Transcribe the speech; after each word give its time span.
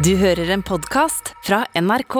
Du 0.00 0.14
hører 0.16 0.48
en 0.54 0.62
podkast 0.64 1.34
fra 1.44 1.58
NRK. 1.76 2.14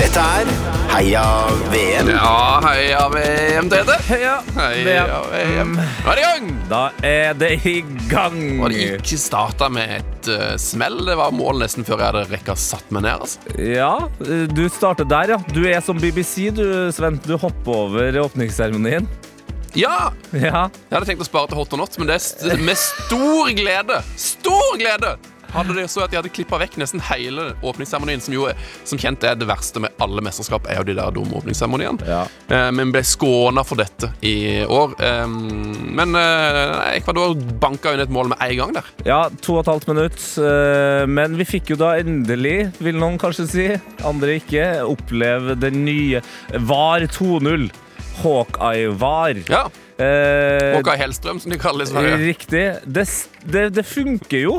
Dette 0.00 0.24
er 0.24 0.63
Heia 0.94 1.46
VM. 1.72 2.08
Ja, 2.08 2.60
heia 2.62 3.08
VM, 3.08 3.70
Tete. 3.70 3.96
Heia 4.06 4.36
Heia 4.54 5.22
VM. 5.32 5.72
Nå 5.74 6.12
er 6.12 6.14
det 6.14 6.22
i 6.22 6.26
gang! 6.28 6.52
Da 6.70 6.82
er 7.02 7.34
det 7.34 7.48
i 7.66 7.72
gang. 8.06 8.36
Og 8.62 8.70
det 8.70 8.84
ikke 9.00 9.18
starta 9.18 9.66
med 9.74 9.96
et 9.96 10.30
uh, 10.30 10.54
smell. 10.54 11.00
Det 11.08 11.18
var 11.18 11.34
mål 11.34 11.64
nesten 11.64 11.82
før 11.82 11.98
jeg 11.98 12.12
hadde 12.12 12.22
rekka 12.30 12.54
satt 12.54 12.94
meg 12.94 13.08
ned. 13.08 13.26
altså. 13.26 13.58
Ja, 13.58 13.90
du 14.54 14.62
starter 14.70 15.10
der, 15.10 15.34
ja. 15.34 15.42
Du 15.50 15.64
er 15.66 15.82
som 15.82 15.98
BBC, 15.98 16.52
du, 16.54 16.62
Sven. 16.94 17.18
Du 17.26 17.34
hopper 17.42 17.74
over 17.88 18.22
åpningsseremonien. 18.28 19.10
Ja! 19.74 20.12
Ja. 20.30 20.68
Jeg 20.70 20.94
hadde 20.94 21.06
tenkt 21.10 21.26
å 21.26 21.26
spare 21.26 21.50
til 21.50 21.58
hot 21.58 21.74
or 21.74 21.82
not, 21.82 21.98
men 21.98 22.06
det 22.06 22.20
er 22.20 22.22
st 22.22 22.54
med 22.62 22.78
stor 22.78 23.50
glede 23.58 23.98
Stor 24.14 24.76
glede 24.78 25.16
hadde 25.54 25.74
det 25.78 25.86
så 25.92 26.04
at 26.04 26.10
de 26.12 26.18
hadde 26.18 26.32
klippa 26.34 26.58
vekk 26.60 26.76
nesten 26.82 27.00
hele 27.08 27.50
åpningsseremonien, 27.64 28.20
som 28.24 28.34
jo 28.34 28.48
som 28.84 28.98
kjent 29.00 29.24
er 29.24 29.36
det 29.38 29.46
verste 29.48 29.80
med 29.82 29.94
alle 30.02 30.22
mesterskap, 30.24 30.66
er 30.70 30.80
jo 30.80 30.86
de 30.90 30.96
der 30.98 31.14
dumme 31.14 31.38
åpningsseremoniene. 31.40 32.04
Ja. 32.08 32.22
Eh, 32.50 32.70
men 32.74 32.92
ble 32.94 33.02
skåna 33.06 33.64
for 33.66 33.80
dette 33.80 34.10
i 34.26 34.64
år. 34.66 34.94
Eh, 35.00 35.26
men 35.94 36.14
eh, 36.18 36.96
Ecuador 36.98 37.34
banka 37.62 37.94
inn 37.94 38.02
et 38.04 38.12
mål 38.14 38.32
med 38.34 38.42
en 38.44 38.56
gang 38.60 38.74
der. 38.78 38.90
ja, 39.06 39.20
to 39.42 39.56
og 39.58 39.64
et 39.64 39.72
halvt 39.72 39.88
minutt. 39.92 40.20
eh, 40.42 41.06
Men 41.06 41.36
vi 41.38 41.44
fikk 41.48 41.70
jo 41.74 41.76
da 41.80 41.94
endelig, 42.00 42.72
vil 42.82 42.98
noen 43.00 43.18
kanskje 43.20 43.46
si, 43.50 43.68
andre 44.04 44.38
ikke, 44.40 44.66
oppleve 44.84 45.54
den 45.60 45.84
nye 45.86 46.20
VAR 46.68 47.06
2.0. 47.06 47.70
Hawkeye-VAR. 48.22 49.42
Ja. 49.50 49.64
Eh, 49.94 50.74
Håkon 50.74 50.98
Hellstrøm, 50.98 51.38
som 51.42 51.52
de 51.52 51.58
kaller 51.60 51.84
det 51.84 51.90
i 51.90 51.92
Sverige. 51.92 52.18
Riktig. 52.24 52.64
Det, 52.84 53.06
det, 53.46 53.64
det 53.76 53.86
funker 53.86 54.42
jo 54.42 54.58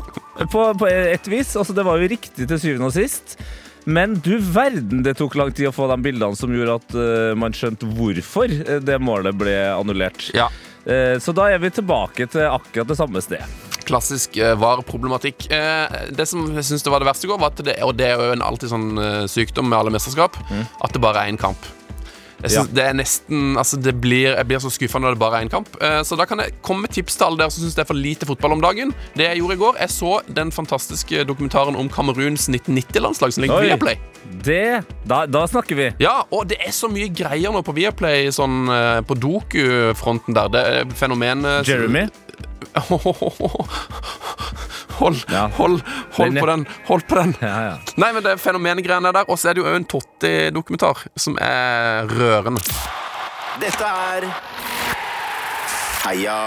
på, 0.51 0.63
på 0.79 0.89
et 0.89 1.27
vis. 1.31 1.55
Altså, 1.59 1.75
det 1.75 1.85
var 1.87 1.99
jo 1.99 2.09
riktig 2.11 2.47
til 2.47 2.61
syvende 2.61 2.91
og 2.91 2.95
sist. 2.95 3.37
Men 3.85 4.15
du 4.25 4.37
verden, 4.39 5.03
det 5.05 5.17
tok 5.19 5.35
lang 5.37 5.51
tid 5.53 5.69
å 5.69 5.75
få 5.75 5.85
de 5.91 5.99
bildene 6.01 6.37
som 6.39 6.53
gjorde 6.55 6.79
at 6.79 6.95
uh, 6.97 7.35
man 7.37 7.53
skjønte 7.53 7.85
hvorfor 7.85 8.49
eh, 8.49 8.79
det 8.81 8.97
målet 8.97 9.37
ble 9.37 9.53
annullert. 9.75 10.31
Ja. 10.33 10.47
Uh, 10.87 11.21
så 11.21 11.35
da 11.37 11.51
er 11.53 11.61
vi 11.61 11.69
tilbake 11.75 12.25
til 12.31 12.47
akkurat 12.49 12.89
det 12.89 12.97
samme 12.97 13.21
sted. 13.21 13.45
Klassisk 13.85 14.39
uh, 14.41 14.55
VAR-problematikk. 14.57 15.45
Det 16.17 16.25
som 16.25 16.47
jeg 16.55 16.65
synes 16.65 16.87
var 16.89 17.03
det 17.03 17.11
verste 17.11 17.29
i 17.29 17.29
går, 17.29 17.43
var 17.43 17.53
at 17.53 17.61
det, 17.67 17.77
og 17.85 17.93
det 17.99 18.09
er 18.09 18.17
jo 18.17 18.33
en 18.33 18.45
alltid 18.47 18.73
sånn 18.73 18.87
sykdom 19.29 19.69
med 19.69 19.77
alle 19.77 19.93
mesterskap, 19.93 20.39
at 20.49 20.95
det 20.95 21.03
bare 21.03 21.21
er 21.21 21.35
én 21.35 21.37
kamp. 21.37 21.69
Jeg 22.43 22.51
synes 22.51 22.71
det 22.75 22.83
er 22.83 22.93
nesten 22.97 23.55
Altså 23.57 23.77
det 23.81 23.93
blir, 24.01 24.35
Jeg 24.35 24.47
blir 24.47 24.59
så 24.59 24.69
skuffa 24.73 24.99
når 24.99 25.15
det 25.15 25.19
bare 25.21 25.39
er 25.39 25.45
én 25.45 25.51
kamp. 25.51 25.69
Eh, 25.81 26.01
så 26.03 26.17
da 26.19 26.25
kan 26.29 26.39
jeg 26.43 26.53
komme 26.65 26.85
med 26.85 26.91
tips 26.95 27.15
til 27.17 27.25
alle 27.29 27.39
dere 27.39 27.53
som 27.53 27.63
syns 27.63 27.77
det 27.77 27.85
er 27.85 27.89
for 27.89 27.97
lite 27.97 28.27
fotball 28.27 28.57
om 28.57 28.61
dagen. 28.63 28.91
Det 29.15 29.27
jeg 29.29 29.39
gjorde 29.41 29.55
i 29.57 29.61
går, 29.63 29.79
jeg 29.79 29.93
så 29.95 30.11
den 30.27 30.51
fantastiske 30.51 31.23
dokumentaren 31.29 31.75
om 31.79 31.89
Kameruns 31.89 32.49
1990-landslag 32.49 33.33
som 33.33 33.45
ligger 33.45 33.59
på 33.61 33.69
Viaplay. 33.69 33.97
Det 34.45 34.83
Da, 35.05 35.25
da 35.29 35.45
snakker 35.47 35.77
vi. 35.77 35.89
Ja, 36.01 36.23
og 36.33 36.47
det 36.49 36.57
er 36.65 36.73
så 36.73 36.89
mye 36.91 37.07
greier 37.13 37.53
nå 37.53 37.61
på 37.65 37.75
Viaplay, 37.77 38.31
sånn 38.33 38.65
eh, 38.73 39.01
på 39.05 39.17
doku-fronten 39.17 40.35
der. 40.35 40.49
Det 40.53 40.63
er 40.75 40.95
fenomenet 40.97 41.67
Jeremy. 41.69 42.07
Hold, 44.95 45.25
Ja. 45.29 45.47
hold, 45.57 45.81
hold 46.15 46.37
på 46.39 46.45
den. 46.47 46.61
Hold 46.87 47.01
på 47.07 47.15
den. 47.19 47.33
Ja, 47.41 47.55
ja. 47.65 47.73
Nei, 47.99 48.13
men 48.15 48.23
det 48.23 48.31
er 48.31 48.39
fenomenegreiene 48.39 49.11
der. 49.11 49.27
Og 49.27 49.35
så 49.39 49.49
er 49.51 49.57
det 49.57 49.63
jo 49.63 49.67
òg 49.67 49.75
en 49.81 49.87
Totti-dokumentar 49.91 51.01
som 51.19 51.35
er 51.43 52.07
rørende. 52.15 52.61
Dette 53.59 53.83
er 53.89 54.27
Heia 56.05 56.37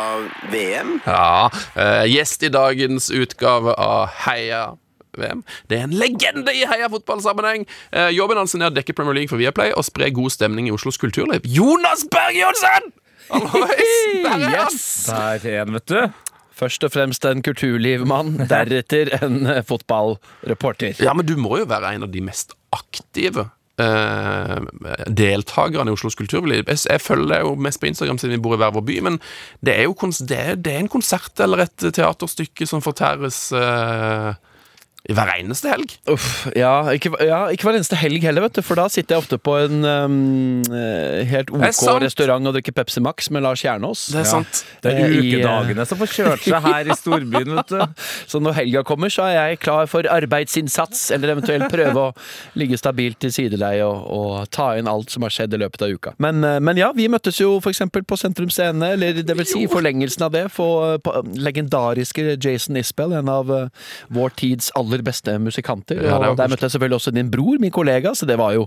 VM. 0.53 0.95
Ja, 1.05 1.49
eh, 1.77 2.05
Gjest 2.09 2.43
i 2.47 2.51
dagens 2.55 3.11
utgave 3.11 3.75
av 3.77 4.09
Heia 4.25 4.63
VM. 5.19 5.43
Det 5.69 5.81
er 5.81 5.85
en 5.89 5.97
legende 5.99 6.53
i 6.55 6.63
heia 6.69 6.89
fotballsammenheng. 6.93 7.67
Eh, 7.93 8.13
jobben 8.15 8.39
hans 8.39 8.55
er 8.55 8.69
å 8.71 8.73
dekke 8.73 8.95
Premier 8.95 9.15
League 9.19 9.29
for 9.33 9.37
Viaplay 9.41 9.73
og 9.77 9.85
spre 9.85 10.09
god 10.15 10.31
stemning 10.31 10.69
i 10.71 10.73
Oslos 10.73 10.97
kulturliv. 11.01 11.43
Jonas 11.45 12.07
Berg 12.13 12.39
Johnsen! 12.39 12.93
Der 13.29 14.35
er 14.35 14.57
han! 14.57 14.81
Der 15.07 15.47
er 15.53 15.61
han, 15.61 15.77
vet 15.77 15.93
du. 15.93 16.01
Først 16.59 16.83
og 16.83 16.91
fremst 16.95 17.27
en 17.29 17.45
kulturlivmann, 17.47 18.35
deretter 18.51 19.13
en 19.21 19.45
eh, 19.47 19.63
fotballreporter. 19.67 20.99
Ja, 21.05 21.15
men 21.15 21.29
du 21.29 21.37
må 21.39 21.61
jo 21.61 21.69
være 21.71 21.95
en 21.95 22.09
av 22.09 22.11
de 22.15 22.25
mest 22.25 22.57
aktive 22.75 23.47
eh, 23.79 24.59
deltakerne 25.07 25.93
i 25.93 25.95
Oslos 25.95 26.19
kulturliv. 26.19 26.65
Jeg, 26.67 26.83
jeg 26.89 27.05
følger 27.05 27.31
deg 27.31 27.47
jo 27.47 27.55
mest 27.69 27.81
på 27.83 27.91
Instagram 27.91 28.19
siden 28.19 28.37
vi 28.37 28.43
bor 28.43 28.57
i 28.57 28.61
hver 28.61 28.75
vår 28.75 28.87
by, 28.91 28.99
men 29.07 29.21
det 29.65 29.77
er 29.77 29.87
jo 29.87 29.95
det 30.27 30.39
er, 30.39 30.59
det 30.59 30.75
er 30.75 30.83
en 30.83 30.91
konsert 30.91 31.39
eller 31.45 31.67
et 31.69 31.89
teaterstykke 31.95 32.67
som 32.67 32.83
fortæres 32.83 33.53
eh, 33.55 34.33
i 34.35 34.48
hver 35.09 35.35
eneste 35.39 35.73
helg. 35.73 35.95
Uff, 36.13 36.47
ja, 36.59 36.91
ikke, 36.93 37.15
ja, 37.25 37.47
ikke 37.53 37.69
hver 37.69 37.79
eneste 37.79 37.97
helg 37.97 38.23
heller, 38.29 38.45
vet 38.45 38.59
du, 38.59 38.63
for 38.67 38.79
da 38.81 38.89
sitter 38.93 39.17
jeg 39.17 39.25
ofte 39.25 39.39
på 39.41 39.57
en 39.65 39.81
um, 39.83 40.19
eh, 40.69 41.25
helt 41.29 41.53
OK 41.55 41.65
restaurant 42.05 42.51
og 42.51 42.59
drikker 42.59 42.77
Pepsi 42.77 43.01
Max 43.05 43.31
med 43.33 43.47
Lars 43.47 43.65
Kjernås. 43.65 44.09
Det 44.13 44.23
er 44.23 44.29
sant. 44.29 44.65
Det 44.85 44.93
er 44.93 45.09
Eh, 45.09 45.17
ukedagene 45.23 45.87
som 45.89 45.99
får 46.01 46.11
kjørt 46.13 46.45
seg 46.45 46.65
her 46.65 46.89
i 46.91 46.97
storbyen, 46.97 47.55
vet 47.59 47.73
du. 47.73 48.05
Så 48.31 48.41
når 48.43 48.57
helga 48.61 48.83
kommer, 48.87 49.13
så 49.13 49.27
er 49.29 49.37
jeg 49.37 49.61
klar 49.65 49.89
for 49.91 50.07
arbeidsinnsats, 50.13 51.09
eller 51.15 51.35
eventuelt 51.35 51.69
prøve 51.73 52.09
å 52.09 52.13
ligge 52.59 52.79
stabilt 52.81 53.25
i 53.27 53.33
sideleie 53.35 53.87
og, 53.87 54.05
og 54.19 54.51
ta 54.55 54.71
inn 54.79 54.91
alt 54.91 55.13
som 55.15 55.27
har 55.27 55.35
skjedd 55.35 55.57
i 55.57 55.63
løpet 55.65 55.85
av 55.87 55.95
uka. 55.95 56.15
Men, 56.23 56.43
eh, 56.47 56.59
men 56.65 56.81
ja, 56.81 56.91
vi 56.97 57.09
møttes 57.11 57.41
jo 57.41 57.57
f.eks. 57.63 57.85
på 57.99 58.21
Sentrum 58.21 58.53
Scene, 58.53 58.93
eller 58.97 59.23
det 59.23 59.39
vil 59.39 59.49
si 59.49 59.65
forlengelsen 59.71 60.27
av 60.29 60.35
det, 60.35 60.47
for 60.55 60.99
på 61.05 61.15
legendariske 61.39 62.37
Jason 62.37 62.79
Isbell, 62.81 63.15
en 63.19 63.33
av 63.33 63.51
vår 64.15 64.35
tids 64.39 64.73
aller 64.79 64.98
beste 65.07 65.37
musikanter. 65.43 66.01
Ja, 66.05 66.19
og 66.31 66.37
der 66.39 66.51
møtte 66.51 66.67
jeg 66.67 66.75
selvfølgelig 66.75 66.99
også 67.01 67.13
din 67.17 67.31
bror, 67.33 67.59
min 67.63 67.75
kollega, 67.75 68.15
så 68.19 68.29
det 68.29 68.39
var 68.41 68.55
jo 68.57 68.67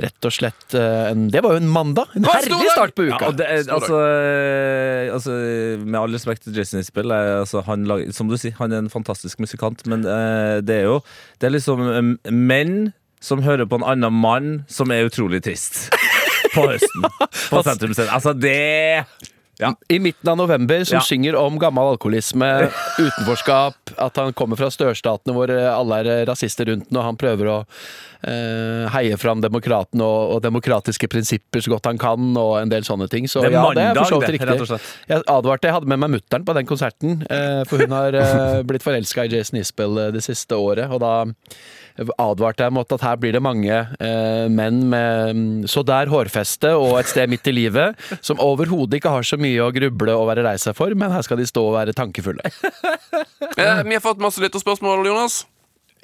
rett 0.00 0.28
og 0.28 0.34
slett 0.34 0.76
eh, 0.78 1.10
en, 1.10 1.28
Det 1.32 1.42
var 1.44 1.56
jo 1.56 1.62
en 1.62 1.70
mandag. 1.70 2.12
En 2.16 2.28
herlig 2.28 2.60
start 2.74 2.94
på 2.98 3.08
uka. 3.08 3.30
Ja, 3.30 3.32
det 3.40 3.48
altså, 3.72 4.00
eh, 4.04 5.10
altså, 5.14 5.36
med 5.84 6.00
all 6.00 6.16
respekt 6.16 6.46
til 6.46 6.56
Jason 6.56 6.80
Isbell, 6.80 7.12
er, 7.14 7.40
altså, 7.42 7.64
han 7.66 7.86
lager, 7.88 8.12
som 8.16 8.30
du 8.30 8.36
sier, 8.40 8.56
han 8.60 8.72
er 8.72 8.84
en 8.84 8.92
fantastisk 8.92 9.42
musikant, 9.42 9.84
men 9.90 10.06
eh, 10.06 10.60
det 10.64 10.82
er 10.82 10.88
jo 10.90 11.00
Det 11.40 11.48
er 11.48 11.56
liksom 11.56 11.84
eh, 11.88 12.32
menn 12.32 12.92
som 13.20 13.42
hører 13.44 13.68
på 13.68 13.76
en 13.80 13.84
annen 13.84 14.16
mann 14.16 14.48
som 14.68 14.90
er 14.92 15.08
utrolig 15.08 15.42
trist. 15.44 15.90
På 16.54 16.64
høsten. 16.66 17.04
På 17.52 17.60
sentrumsscenen. 17.62 18.10
Altså, 18.10 18.32
det 18.34 19.04
ja. 19.60 19.74
I 19.92 19.98
midten 20.02 20.28
av 20.32 20.38
november, 20.40 20.84
som 20.88 20.98
Ja. 20.98 21.04
synger 21.06 21.36
om 21.38 21.58
gammel 21.60 21.92
alkoholisme, 21.94 22.48
utenforskap, 22.98 23.94
at 24.00 24.16
han 24.20 24.32
kommer 24.36 24.56
fra 24.60 24.70
størstatene 24.72 25.34
hvor 25.36 25.50
alle 25.52 26.00
er 26.04 26.24
rasister 26.30 26.70
rundt 26.72 26.88
den, 26.90 26.96
og 27.00 27.04
han 27.10 27.18
prøver 27.20 27.50
å 27.52 27.56
eh, 28.24 28.86
heie 28.94 29.16
fram 29.20 29.40
demokratene 29.44 30.04
og, 30.04 30.36
og 30.36 30.42
demokratiske 30.44 31.08
prinsipper 31.12 31.62
så 31.64 31.74
godt 31.74 31.88
han 31.90 32.00
kan, 32.00 32.30
og 32.40 32.56
en 32.60 32.72
del 32.72 32.84
sånne 32.86 33.08
ting. 33.12 33.28
Så 33.30 33.44
Det 33.44 33.50
er 33.52 33.58
ja, 33.58 33.64
det 33.76 33.84
er 33.90 34.00
for 34.00 34.14
så 34.16 34.20
vidt 34.22 34.36
riktig. 34.38 34.80
Jeg 35.10 35.24
advarte, 35.26 35.68
jeg 35.70 35.76
hadde 35.78 35.90
med 35.92 36.02
meg 36.04 36.14
mutter'n 36.18 36.46
på 36.48 36.56
den 36.56 36.68
konserten, 36.68 37.20
eh, 37.30 37.60
for 37.68 37.84
hun 37.84 37.92
har 37.96 38.16
eh, 38.16 38.62
blitt 38.68 38.84
forelska 38.86 39.26
i 39.28 39.34
Jason 39.36 39.60
Isbell 39.60 39.98
eh, 40.06 40.10
det 40.16 40.24
siste 40.26 40.56
året, 40.56 40.88
og 40.90 41.00
da 41.04 41.14
advarte 42.22 42.64
jeg 42.64 42.72
mot 42.72 42.92
at 42.94 43.02
her 43.04 43.16
blir 43.20 43.34
det 43.34 43.42
mange 43.44 43.74
eh, 43.74 44.46
menn 44.48 44.78
med 44.88 45.34
mm, 45.36 45.48
så 45.68 45.82
der 45.84 46.08
hårfeste 46.08 46.70
og 46.78 46.94
et 47.00 47.10
sted 47.10 47.28
midt 47.28 47.48
i 47.50 47.52
livet, 47.52 47.98
som 48.24 48.40
overhodet 48.40 49.00
ikke 49.00 49.12
har 49.12 49.26
så 49.26 49.36
mye 49.40 49.49
å 49.62 49.70
gruble 49.74 50.14
og 50.16 50.28
være 50.30 50.44
lei 50.46 50.56
seg 50.60 50.76
for, 50.78 50.94
men 50.98 51.12
her 51.14 51.24
skal 51.26 51.40
de 51.40 51.48
stå 51.48 51.64
og 51.70 51.78
være 51.78 51.96
tankefulle. 51.96 52.44
Eh, 53.60 53.80
vi 53.84 53.96
har 53.96 54.00
fått 54.00 54.20
masse 54.22 54.40
lytterspørsmål, 54.40 55.02
Jonas. 55.04 55.42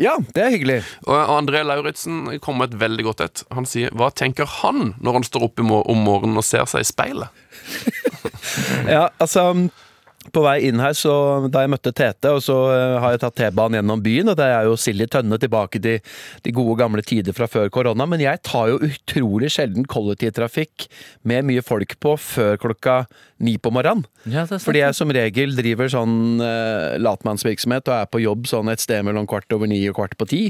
Ja, 0.02 0.16
det 0.34 0.42
er 0.42 0.50
hyggelig. 0.52 0.80
Og 1.06 1.14
og 1.14 1.32
André 1.38 1.62
Lauritzen 1.64 2.26
kom 2.44 2.58
med 2.60 2.74
et 2.74 2.80
veldig 2.82 3.06
godt 3.06 3.22
et. 3.24 3.44
Han 3.54 3.68
sier 3.68 3.92
Hva 3.96 4.10
tenker 4.12 4.48
han 4.58 4.92
når 5.00 5.20
han 5.20 5.26
står 5.28 5.46
opp 5.48 5.62
om 5.62 6.02
morgenen 6.04 6.36
og 6.36 6.44
ser 6.44 6.66
seg 6.68 6.84
i 6.84 6.90
speilet? 6.90 7.32
Ja, 8.90 9.08
altså 9.22 9.70
på 10.32 10.42
vei 10.44 10.56
inn 10.68 10.80
her, 10.82 10.94
så 10.96 11.12
da 11.52 11.62
jeg 11.64 11.72
møtte 11.72 11.92
Tete, 11.96 12.32
og 12.34 12.42
så 12.44 12.56
eh, 12.74 12.96
har 13.02 13.14
jeg 13.14 13.22
tatt 13.22 13.36
T-banen 13.38 13.78
gjennom 13.78 14.02
byen, 14.04 14.32
og 14.32 14.38
det 14.38 14.48
er 14.52 14.68
jo 14.68 14.78
Silje 14.80 15.08
Tønne 15.12 15.38
tilbake 15.42 15.80
til 15.82 16.00
de 16.44 16.54
gode 16.56 16.76
gamle 16.80 17.04
tider 17.06 17.36
fra 17.36 17.48
før 17.50 17.70
korona, 17.72 18.08
men 18.08 18.24
jeg 18.24 18.42
tar 18.46 18.72
jo 18.72 18.80
utrolig 18.88 19.52
sjelden 19.54 19.86
kollektivtrafikk 19.90 20.88
med 21.28 21.46
mye 21.50 21.64
folk 21.66 21.96
på 22.02 22.16
før 22.20 22.58
klokka 22.62 22.98
ni 23.38 23.58
på 23.60 23.70
morgenen. 23.74 24.06
Ja, 24.24 24.46
Fordi 24.48 24.80
jeg 24.80 24.96
som 24.96 25.12
regel 25.12 25.52
driver 25.58 25.90
sånn 25.92 26.40
uh, 26.40 26.96
latmannsvirksomhet 27.02 27.90
og 27.90 27.94
er 27.94 28.08
på 28.08 28.22
jobb 28.22 28.48
sånn 28.48 28.70
et 28.72 28.80
sted 28.82 29.04
mellom 29.06 29.26
kvart 29.28 29.52
over 29.52 29.68
ni 29.68 29.82
og 29.90 29.98
kvart 29.98 30.16
på 30.18 30.28
ti. 30.30 30.40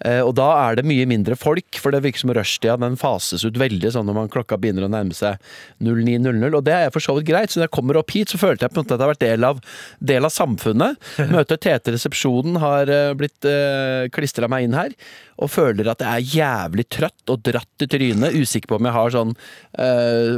Uh, 0.00 0.24
og 0.24 0.32
da 0.40 0.48
er 0.64 0.78
det 0.78 0.86
mye 0.88 1.04
mindre 1.10 1.36
folk, 1.38 1.76
for 1.78 1.92
det 1.92 2.00
virker 2.06 2.24
som 2.24 2.32
rushtida 2.32 2.78
den 2.80 2.96
fases 3.00 3.44
ut 3.44 3.60
veldig 3.60 3.92
sånn 3.92 4.08
når 4.08 4.16
man 4.16 4.32
klokka 4.32 4.56
begynner 4.60 4.88
å 4.88 4.92
nærme 4.92 5.14
seg 5.16 5.36
09.00. 5.84 6.56
Og 6.56 6.64
det 6.66 6.78
er 6.78 6.94
for 6.94 7.04
så 7.04 7.18
vidt 7.18 7.28
greit, 7.28 7.52
så 7.52 7.60
når 7.60 7.68
jeg 7.68 7.74
kommer 7.76 8.00
opp 8.00 8.14
hit, 8.16 8.32
så 8.32 8.40
følte 8.40 8.64
jeg 8.64 8.72
på 8.72 8.80
en 8.80 8.86
måte 8.86 8.96
at 8.96 9.02
jeg 9.02 9.06
har 9.06 9.12
vært 9.12 9.26
del 9.26 9.48
av, 9.50 9.60
del 10.00 10.28
av 10.28 10.34
samfunnet. 10.34 11.12
Møter 11.34 11.60
Tete 11.60 11.94
resepsjonen, 11.94 12.56
har 12.64 12.88
uh, 12.88 13.12
blitt 13.18 13.44
uh, 13.44 14.08
klistra 14.14 14.48
meg 14.48 14.70
inn 14.70 14.78
her. 14.78 14.96
Og 15.42 15.52
føler 15.52 15.92
at 15.92 16.00
jeg 16.00 16.16
er 16.16 16.32
jævlig 16.32 16.88
trøtt 16.96 17.30
og 17.32 17.44
dratt 17.44 17.84
i 17.84 17.90
trynet. 17.92 18.40
Usikker 18.40 18.72
på 18.72 18.80
om 18.80 18.86
jeg 18.86 18.94
har 18.94 19.10
sånn 19.10 19.32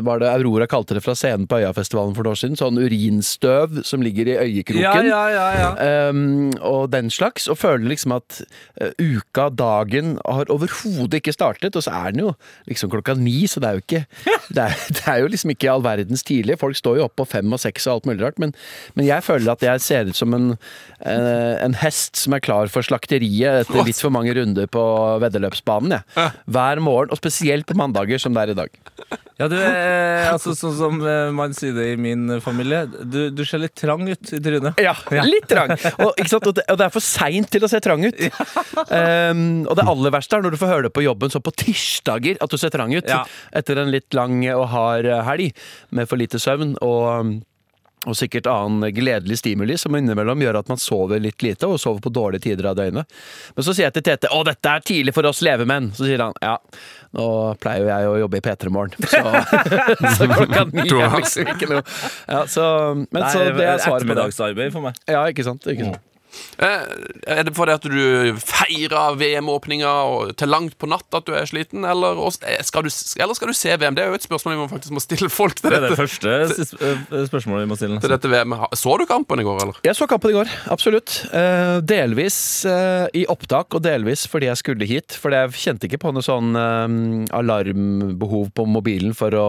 Var 0.06 0.20
det 0.22 0.30
Aurora 0.30 0.68
kalte 0.70 0.96
det 0.96 1.02
fra 1.04 1.12
scenen 1.18 1.44
på 1.50 1.58
Øyafestivalen 1.60 1.83
for 1.92 2.24
et 2.24 2.30
år 2.30 2.38
siden? 2.38 2.58
Sånn 2.58 2.80
urinstøv 2.80 3.82
som 3.86 4.02
ligger 4.04 4.30
i 4.30 4.36
øyekroken. 4.40 4.82
Ja, 4.82 4.94
ja, 5.04 5.22
ja, 5.32 5.46
ja. 5.58 6.10
Um, 6.10 6.52
og 6.64 6.90
den 6.92 7.10
slags, 7.12 7.48
og 7.50 7.58
føler 7.60 7.88
liksom 7.92 8.14
at 8.16 8.40
uh, 8.80 8.90
uka, 8.98 9.48
dagen, 9.54 10.16
har 10.24 10.50
overhodet 10.52 11.20
ikke 11.20 11.34
startet. 11.34 11.76
Og 11.76 11.86
så 11.86 11.94
er 11.94 12.14
den 12.14 12.24
jo 12.24 12.34
liksom 12.70 12.92
klokka 12.92 13.16
ni, 13.18 13.44
så 13.50 13.62
det 13.62 13.70
er 13.70 13.78
jo 13.78 13.84
ikke 13.84 14.04
Det 14.54 14.60
er, 14.60 14.74
det 14.92 15.04
er 15.08 15.20
jo 15.22 15.28
liksom 15.32 15.54
ikke 15.54 15.70
all 15.72 15.84
verdens 15.84 16.24
tidlig. 16.26 16.58
Folk 16.60 16.76
står 16.78 16.98
jo 16.98 17.06
opp 17.08 17.16
på 17.18 17.26
fem 17.28 17.52
og 17.54 17.60
seks 17.62 17.86
og 17.88 17.94
alt 17.94 18.08
mulig 18.10 18.24
rart, 18.26 18.40
men, 18.42 18.52
men 18.94 19.08
jeg 19.08 19.24
føler 19.24 19.54
at 19.54 19.64
jeg 19.64 19.82
ser 19.82 20.10
ut 20.10 20.18
som 20.18 20.34
en, 20.36 20.50
uh, 20.54 21.54
en 21.64 21.76
hest 21.80 22.20
som 22.20 22.36
er 22.36 22.44
klar 22.44 22.70
for 22.72 22.84
slakteriet 22.86 23.64
etter 23.64 23.86
litt 23.86 24.00
for 24.00 24.14
mange 24.14 24.34
runder 24.36 24.68
på 24.70 24.84
veddeløpsbanen. 25.24 25.98
Ja. 26.16 26.30
Hver 26.44 26.82
morgen, 26.84 27.12
og 27.14 27.20
spesielt 27.20 27.66
på 27.68 27.76
mandager, 27.78 28.20
som 28.20 28.36
det 28.36 28.44
er 28.44 28.54
i 28.54 28.58
dag. 28.64 28.80
Ja, 29.34 29.48
du 29.50 29.56
er 29.58 30.28
altså, 30.30 30.52
sånn 30.54 30.74
som 30.78 31.00
eh, 31.02 31.32
man 31.34 31.54
sier 31.58 31.74
det 31.74 31.88
i 31.90 31.96
min 31.98 32.36
familie. 32.42 32.84
Du, 32.86 33.32
du 33.34 33.42
ser 33.46 33.64
litt 33.64 33.74
trang 33.78 34.06
ut 34.06 34.30
i 34.30 34.38
trynet. 34.42 34.78
Ja, 34.78 34.94
litt 35.26 35.48
trang. 35.50 35.74
Og, 36.04 36.12
og, 36.14 36.50
det, 36.54 36.64
og 36.70 36.78
det 36.78 36.86
er 36.86 36.92
for 36.94 37.02
seint 37.02 37.50
til 37.50 37.66
å 37.66 37.70
se 37.70 37.80
trang 37.82 38.04
ut. 38.06 38.20
Um, 38.90 39.64
og 39.66 39.74
det 39.78 39.86
aller 39.90 40.14
verste 40.14 40.38
er 40.38 40.44
når 40.44 40.54
du 40.54 40.60
får 40.60 40.70
høre 40.70 40.86
det 40.86 40.94
på 40.94 41.04
jobben 41.04 41.32
så 41.32 41.42
på 41.42 41.54
tirsdager 41.64 42.38
at 42.44 42.52
du 42.52 42.60
ser 42.60 42.74
trang 42.74 42.94
ut. 42.94 43.08
Ja. 43.10 43.24
Etter 43.56 43.82
en 43.82 43.90
litt 43.94 44.14
lang 44.14 44.38
og 44.54 44.68
hard 44.70 45.10
helg 45.26 45.50
med 45.94 46.10
for 46.10 46.20
lite 46.20 46.38
søvn. 46.42 46.76
og 46.84 47.42
og 48.04 48.16
sikkert 48.18 48.48
annen 48.50 48.92
gledelig 48.94 49.38
stimuli 49.40 49.76
som 49.80 49.96
innimellom 49.96 50.42
gjør 50.44 50.60
at 50.60 50.70
man 50.72 50.80
sover 50.80 51.22
litt 51.22 51.42
lite, 51.44 51.68
og 51.68 51.80
sover 51.80 52.02
på 52.04 52.12
dårlige 52.14 52.46
tider 52.48 52.70
av 52.70 52.78
døgnet. 52.78 53.10
Men 53.56 53.66
så 53.66 53.74
sier 53.74 53.88
jeg 53.88 53.96
til 53.98 54.06
Tete 54.10 54.30
'Å, 54.30 54.44
dette 54.44 54.74
er 54.76 54.84
tidlig 54.84 55.14
for 55.16 55.26
oss 55.26 55.42
levemenn'. 55.44 55.92
Så 55.96 56.08
sier 56.08 56.22
han 56.22 56.34
'Ja, 56.42 56.58
nå 57.16 57.26
pleier 57.60 57.84
jo 57.84 57.90
jeg 57.92 58.08
å 58.08 58.16
jobbe 58.24 58.40
i 58.40 58.44
P3 58.44 58.72
Morgen', 58.74 58.94
så, 59.08 59.22
så 60.18 60.28
klokka 60.30 60.66
ni 60.72 60.88
er 60.88 61.14
liksom 61.18 61.54
ikke 61.54 61.70
noe 61.70 61.82
ja, 62.28 62.46
så, 62.46 62.64
Men 62.94 63.22
Nei, 63.22 63.30
så 63.30 63.44
det 63.44 63.68
er 63.68 63.78
svaret 63.78 64.08
på 64.08 64.14
det. 64.14 64.24
ettermiddagsarbeid 64.24 64.74
for 64.74 64.88
meg. 64.88 64.98
Ja, 65.08 65.24
ikke 65.30 65.46
sant. 65.46 65.66
Ikke 65.70 65.92
sant. 65.92 66.13
Eh, 66.58 66.84
er 67.34 67.42
det 67.46 67.54
fordi 67.56 67.74
at 67.74 67.86
du 67.88 68.38
feirer 68.40 69.16
VM-åpninga 69.18 69.92
til 70.38 70.52
langt 70.52 70.76
på 70.80 70.88
natt 70.90 71.16
at 71.16 71.26
du 71.26 71.34
er 71.36 71.48
sliten, 71.50 71.86
eller 71.88 72.20
eh, 72.24 72.60
skal, 72.66 72.86
du, 72.86 72.92
eller 73.20 73.38
skal 73.38 73.50
du 73.50 73.56
se 73.58 73.74
VM? 73.74 73.96
Det 73.96 74.04
er 74.04 74.12
jo 74.12 74.18
et 74.20 74.26
spørsmål 74.26 74.54
vi 74.56 74.60
må 74.62 74.68
faktisk 74.70 74.94
må 74.94 75.02
stille 75.02 75.30
folk 75.32 75.58
til 75.60 75.74
Det 75.74 75.80
er 75.80 75.88
det 75.88 75.98
første 75.98 76.34
eh, 76.44 77.26
spørsmålet 77.30 77.66
vi 77.66 77.70
må 77.72 77.78
stille. 77.80 78.00
til 78.02 78.14
dette 78.14 78.30
VM. 78.30 78.56
Så 78.78 78.96
du 79.00 79.06
kampen 79.10 79.42
i 79.42 79.46
går, 79.46 79.62
eller? 79.66 79.80
Jeg 79.86 79.98
så 79.98 80.08
kampen 80.10 80.32
i 80.34 80.38
går, 80.38 80.52
absolutt. 80.72 81.20
Eh, 81.34 81.78
delvis 81.84 82.38
i 83.14 83.24
opptak, 83.30 83.74
og 83.74 83.82
delvis 83.84 84.26
fordi 84.30 84.48
jeg 84.50 84.60
skulle 84.60 84.88
hit. 84.88 85.16
For 85.20 85.34
jeg 85.34 85.54
kjente 85.58 85.88
ikke 85.88 86.00
på 86.06 86.12
noe 86.14 86.24
sånn 86.24 86.54
eh, 86.58 87.36
alarmbehov 87.36 88.50
på 88.54 88.66
mobilen 88.68 89.14
for 89.16 89.34
å, 89.38 89.48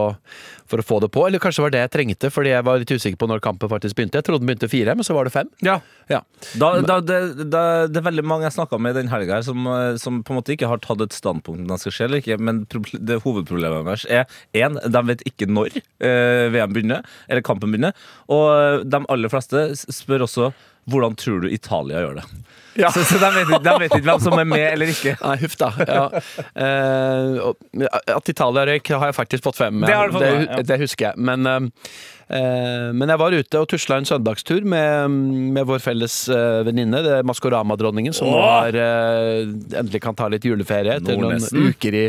for 0.70 0.82
å 0.82 0.86
få 0.86 1.00
det 1.04 1.12
på. 1.14 1.26
Eller 1.28 1.42
kanskje 1.44 1.62
det 1.62 1.66
var 1.68 1.76
det 1.76 1.84
jeg 1.86 1.94
trengte, 1.96 2.32
fordi 2.34 2.54
jeg 2.54 2.66
var 2.68 2.82
litt 2.82 2.94
usikker 2.96 3.20
på 3.22 3.30
når 3.30 3.44
kampen 3.46 3.72
faktisk 3.72 3.98
begynte. 3.98 4.22
Jeg 4.22 4.28
trodde 4.28 4.44
den 4.46 4.52
begynte 4.52 4.72
fire, 4.72 4.96
men 4.98 5.08
så 5.08 5.16
var 5.18 5.28
det 5.30 5.36
fem. 5.36 5.52
Ja. 5.66 5.80
Ja. 6.12 6.22
Da, 6.62 6.75
da, 6.84 7.00
det, 7.04 7.48
da, 7.54 7.64
det 7.88 8.00
er 8.02 8.08
veldig 8.08 8.26
mange 8.28 8.48
jeg 8.48 8.56
snakka 8.58 8.80
med 8.82 8.98
den 8.98 9.10
helga 9.12 9.42
som, 9.46 9.66
eh, 9.72 9.96
som 10.02 10.22
på 10.26 10.34
en 10.34 10.40
måte 10.40 10.56
ikke 10.56 10.70
har 10.72 10.82
tatt 10.84 11.04
et 11.06 11.16
standpunkt 11.16 11.64
om 11.64 11.72
det 11.72 11.80
skal 11.84 11.96
skje 11.96 12.08
eller 12.10 12.24
ikke. 12.24 12.40
Men 12.42 12.64
det 12.68 13.22
hovedproblemet 13.24 13.88
deres 13.88 14.06
er 14.10 14.30
én, 14.58 14.80
de 14.80 15.04
vet 15.10 15.26
ikke 15.30 15.50
når 15.50 15.80
eh, 15.80 16.48
VM 16.54 16.76
begynner, 16.76 17.18
eller 17.30 17.46
kampen 17.46 17.74
begynner. 17.74 17.96
Og 18.32 18.48
eh, 18.54 18.86
de 18.86 19.04
aller 19.14 19.32
fleste 19.32 19.68
spør 19.86 20.28
også 20.28 20.54
hvordan 20.86 21.16
tror 21.18 21.42
du 21.42 21.50
Italia 21.50 22.04
gjør 22.04 22.20
det. 22.20 22.26
Ja. 22.76 22.92
Så, 22.92 23.04
så 23.08 23.18
de, 23.18 23.30
vet, 23.36 23.54
de 23.64 23.74
vet 23.80 23.94
ikke 23.96 24.06
hvem 24.06 24.22
som 24.22 24.36
er 24.38 24.48
med 24.50 24.66
eller 24.68 24.92
ikke. 24.92 25.16
Nei, 25.24 25.36
huff 25.42 25.56
da. 25.58 25.72
Ja. 25.88 26.04
Eh, 26.54 27.88
at 28.14 28.30
Italia 28.30 28.66
røyk, 28.70 28.92
har 28.94 29.10
jeg 29.10 29.18
faktisk 29.18 29.48
fått 29.48 29.60
fem. 29.62 29.82
Det 29.86 29.96
har 29.96 30.12
du 30.12 30.20
med, 30.20 30.46
ja. 30.46 30.62
det 30.68 30.80
husker 30.84 31.10
jeg. 31.10 31.26
Men, 31.32 31.50
eh, 31.50 31.56
eh, 31.56 32.15
men 32.28 33.12
jeg 33.12 33.22
var 33.22 33.36
ute 33.36 33.60
og 33.62 33.68
tusla 33.70 34.00
en 34.02 34.08
søndagstur 34.08 34.66
med, 34.66 35.14
med 35.56 35.68
vår 35.70 35.82
felles 35.84 36.16
uh, 36.32 36.64
venninne, 36.66 37.02
Maskorama-dronningen, 37.28 38.16
som 38.16 38.32
Åh! 38.34 38.68
eh, 38.74 39.46
endelig 39.80 40.02
kan 40.04 40.16
ta 40.18 40.28
litt 40.32 40.46
juleferie 40.46 40.98
etter 41.00 41.20
noen 41.20 41.42
uker 41.42 41.98
i, 41.98 42.06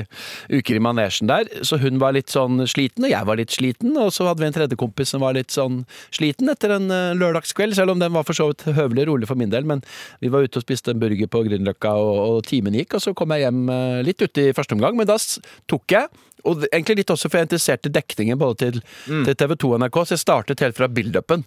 uker 0.56 0.78
i 0.78 0.82
manesjen 0.82 1.30
der. 1.30 1.48
Så 1.66 1.78
hun 1.82 2.00
var 2.02 2.16
litt 2.16 2.32
sånn 2.32 2.64
sliten, 2.70 3.06
og 3.06 3.12
jeg 3.12 3.28
var 3.28 3.40
litt 3.40 3.54
sliten. 3.54 3.96
Og 4.00 4.12
så 4.14 4.28
hadde 4.28 4.42
vi 4.42 4.50
en 4.50 4.56
tredje 4.56 4.80
kompis 4.80 5.12
som 5.14 5.24
var 5.24 5.36
litt 5.36 5.54
sånn 5.54 5.82
sliten 6.14 6.52
etter 6.52 6.76
en 6.78 6.90
eh, 6.92 7.14
lørdagskveld, 7.18 7.76
selv 7.78 7.94
om 7.94 8.02
den 8.02 8.14
var 8.16 8.26
for 8.28 8.38
så 8.38 8.50
vidt 8.50 8.66
høvelig 8.76 9.08
rolig 9.10 9.30
for 9.30 9.38
min 9.38 9.52
del. 9.52 9.68
Men 9.68 9.84
vi 10.24 10.32
var 10.32 10.46
ute 10.46 10.60
og 10.60 10.66
spiste 10.66 10.94
en 10.94 11.02
burger 11.02 11.30
på 11.30 11.44
Grünerløkka, 11.48 11.96
og, 12.00 12.22
og 12.26 12.46
timen 12.48 12.76
gikk, 12.76 12.98
og 12.98 13.04
så 13.04 13.14
kom 13.16 13.34
jeg 13.34 13.46
hjem 13.46 13.66
eh, 13.72 14.00
litt 14.06 14.22
ute 14.24 14.48
i 14.48 14.56
første 14.56 14.78
omgang. 14.78 14.98
Men 14.98 15.10
da 15.10 15.18
tok 15.70 15.96
jeg 15.96 16.25
og 16.46 16.66
egentlig 16.70 17.00
litt 17.02 17.12
også 17.12 17.30
for 17.30 17.38
jeg 17.38 17.46
er 17.46 17.48
interessert 17.50 17.88
i 17.88 17.92
dekningen 17.94 18.38
både 18.40 18.58
til, 18.62 18.78
til 19.06 19.34
TV 19.34 19.56
2 19.56 19.72
og 19.72 19.82
NRK, 19.82 19.98
så 20.02 20.16
jeg 20.16 20.22
startet 20.22 20.64
helt 20.64 20.78
fra 20.78 20.88
build-upen. 20.90 21.44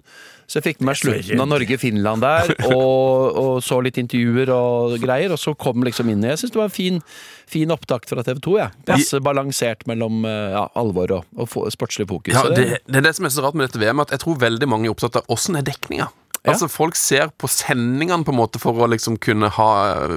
Så 0.49 0.59
jeg 0.59 0.65
fikk 0.65 0.79
med 0.81 0.89
meg 0.89 0.99
slutten 0.99 1.43
av 1.43 1.49
Norge-Finland 1.51 2.23
der, 2.25 2.53
og, 2.73 3.39
og 3.39 3.51
så 3.65 3.79
litt 3.85 3.99
intervjuer 4.01 4.51
og 4.55 4.95
greier, 5.01 5.35
og 5.35 5.41
så 5.41 5.53
kom 5.59 5.85
liksom 5.85 6.09
inn 6.09 6.25
Jeg 6.25 6.41
syns 6.41 6.55
det 6.55 6.61
var 6.61 6.71
en 6.71 6.75
fin, 6.75 7.01
fin 7.49 7.75
opptakt 7.75 8.09
fra 8.11 8.25
TV 8.25 8.41
2, 8.45 8.55
jeg. 8.61 8.73
Ja. 8.73 8.87
Passe 8.93 9.21
balansert 9.25 9.85
mellom 9.89 10.23
eh, 10.27 10.55
ja, 10.55 10.65
alvor 10.79 11.19
og, 11.19 11.35
og 11.37 11.69
sportslig 11.73 12.09
fokus. 12.09 12.33
Ja, 12.33 12.47
det, 12.49 12.81
det 12.87 13.01
er 13.01 13.09
det 13.09 13.15
som 13.17 13.29
er 13.29 13.35
så 13.35 13.45
rart 13.45 13.57
med 13.57 13.69
dette 13.69 13.81
VM, 13.81 14.01
at 14.03 14.15
jeg 14.15 14.25
tror 14.25 14.41
veldig 14.41 14.71
mange 14.71 14.89
er 14.89 14.95
opptatt 14.95 15.21
av 15.21 15.29
åssen 15.37 15.59
er 15.59 15.67
dekninga. 15.67 16.09
Altså 16.47 16.69
Folk 16.71 16.95
ser 16.95 17.33
på 17.37 17.49
sendingene 17.51 18.23
på 18.23 18.31
en 18.31 18.39
måte 18.39 18.61
for 18.61 18.77
å 18.79 18.87
liksom 18.89 19.17
kunne 19.21 19.49
ha 19.57 19.71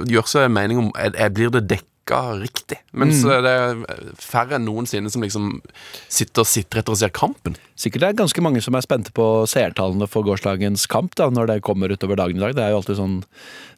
gjøre 0.07 0.29
seg 0.29 0.47
en 0.47 0.55
mening 0.55 0.79
om 0.85 0.93
er, 0.99 1.11
er, 1.19 1.33
blir 1.35 1.51
det 1.53 1.65
dekka 2.03 2.41
riktig. 2.41 2.77
Mens 2.93 3.23
Mm. 3.23 3.43
det 3.43 3.49
er 3.49 4.13
færre 4.17 4.55
enn 4.55 4.65
noensinne 4.65 5.09
som 5.09 5.21
liksom 5.21 5.61
sitter 6.09 6.41
og 6.41 6.47
sitter 6.47 6.79
etter 6.79 6.91
og 6.91 6.97
ser 6.97 7.09
kampen. 7.09 7.55
Sikkert 7.75 7.99
det 8.01 8.09
er 8.09 8.13
ganske 8.23 8.41
mange 8.41 8.61
som 8.61 8.75
er 8.75 8.81
spente 8.81 9.11
på 9.11 9.47
seertallene 9.47 10.07
for 10.07 10.23
gårsdagens 10.23 10.87
kamp 10.87 11.15
da, 11.15 11.29
når 11.29 11.47
det 11.47 11.61
kommer 11.63 11.89
utover 11.89 12.15
dagen 12.15 12.37
i 12.37 12.39
dag. 12.39 12.55
Det 12.55 12.63
er 12.63 12.69
jo 12.71 12.81
alltid 12.81 12.97
sånn 12.97 13.23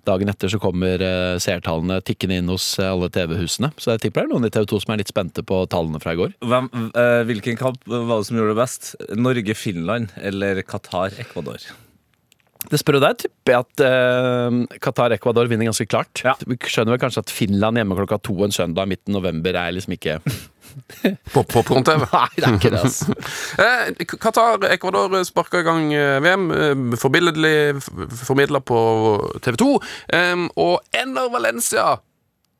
Dagen 0.06 0.30
etter 0.30 0.48
så 0.48 0.60
kommer 0.62 1.02
eh, 1.02 1.40
seertallene 1.42 2.00
tikkende 2.06 2.38
inn 2.38 2.48
hos 2.48 2.78
eh, 2.78 2.86
alle 2.86 3.10
TV-husene. 3.10 3.72
Så 3.76 3.90
jeg 3.96 4.02
tipper 4.04 4.22
det 4.22 4.30
er 4.30 4.34
noen 4.36 4.46
i 4.46 4.52
TV 4.54 4.68
2 4.70 4.82
som 4.84 4.94
er 4.94 4.98
litt 5.02 5.10
spente 5.10 5.42
på 5.42 5.66
tallene 5.66 5.98
fra 6.00 6.14
i 6.14 6.20
går. 6.20 6.36
Hvem, 6.46 6.70
eh, 6.94 7.24
hvilken 7.26 7.58
kamp 7.58 7.82
var 7.88 8.20
det 8.22 8.28
som 8.28 8.38
gjorde 8.38 8.54
det 8.54 8.60
best? 8.62 8.96
Norge-Finland 9.18 10.14
eller 10.22 10.62
Qatar-Ecuador? 10.62 11.58
Det 12.72 12.80
spør 12.82 12.98
du 12.98 13.04
deg, 13.04 13.20
tipper 13.22 13.54
jeg 13.54 13.66
at 13.66 13.84
uh, 13.86 14.78
Qatar-Ecuador 14.82 15.50
vinner 15.52 15.70
ganske 15.70 15.88
klart. 15.90 16.24
Ja. 16.26 16.34
Vi 16.46 16.58
skjønner 16.66 16.96
vel 16.96 17.02
kanskje 17.04 17.24
at 17.26 17.34
Finland 17.34 17.80
hjemme 17.80 17.98
klokka 18.00 18.20
to 18.26 18.36
en 18.46 18.56
søndag 18.56 18.90
midten 18.90 19.16
november 19.16 19.58
er 19.60 19.76
liksom 19.76 19.96
ikke 19.98 20.20
Pop-pop-tv? 21.34 22.08
Nei, 22.14 22.28
det 22.36 22.48
er 22.48 22.58
ikke 22.58 22.74
det, 22.74 22.82
altså. 22.84 23.16
Eh, 23.66 24.06
Qatar, 24.20 24.66
Ecuador 24.74 25.14
sparka 25.28 25.62
i 25.62 25.68
gang 25.68 25.94
eh, 25.96 26.18
VM. 26.24 26.50
eh, 26.52 26.98
Forbilledlig 27.00 27.56
formidla 28.26 28.60
på 28.60 28.80
TV 29.46 29.60
2. 29.62 29.70
Eh, 30.18 30.44
og 30.62 30.98
Ener 30.98 31.30
Valencia, 31.34 32.00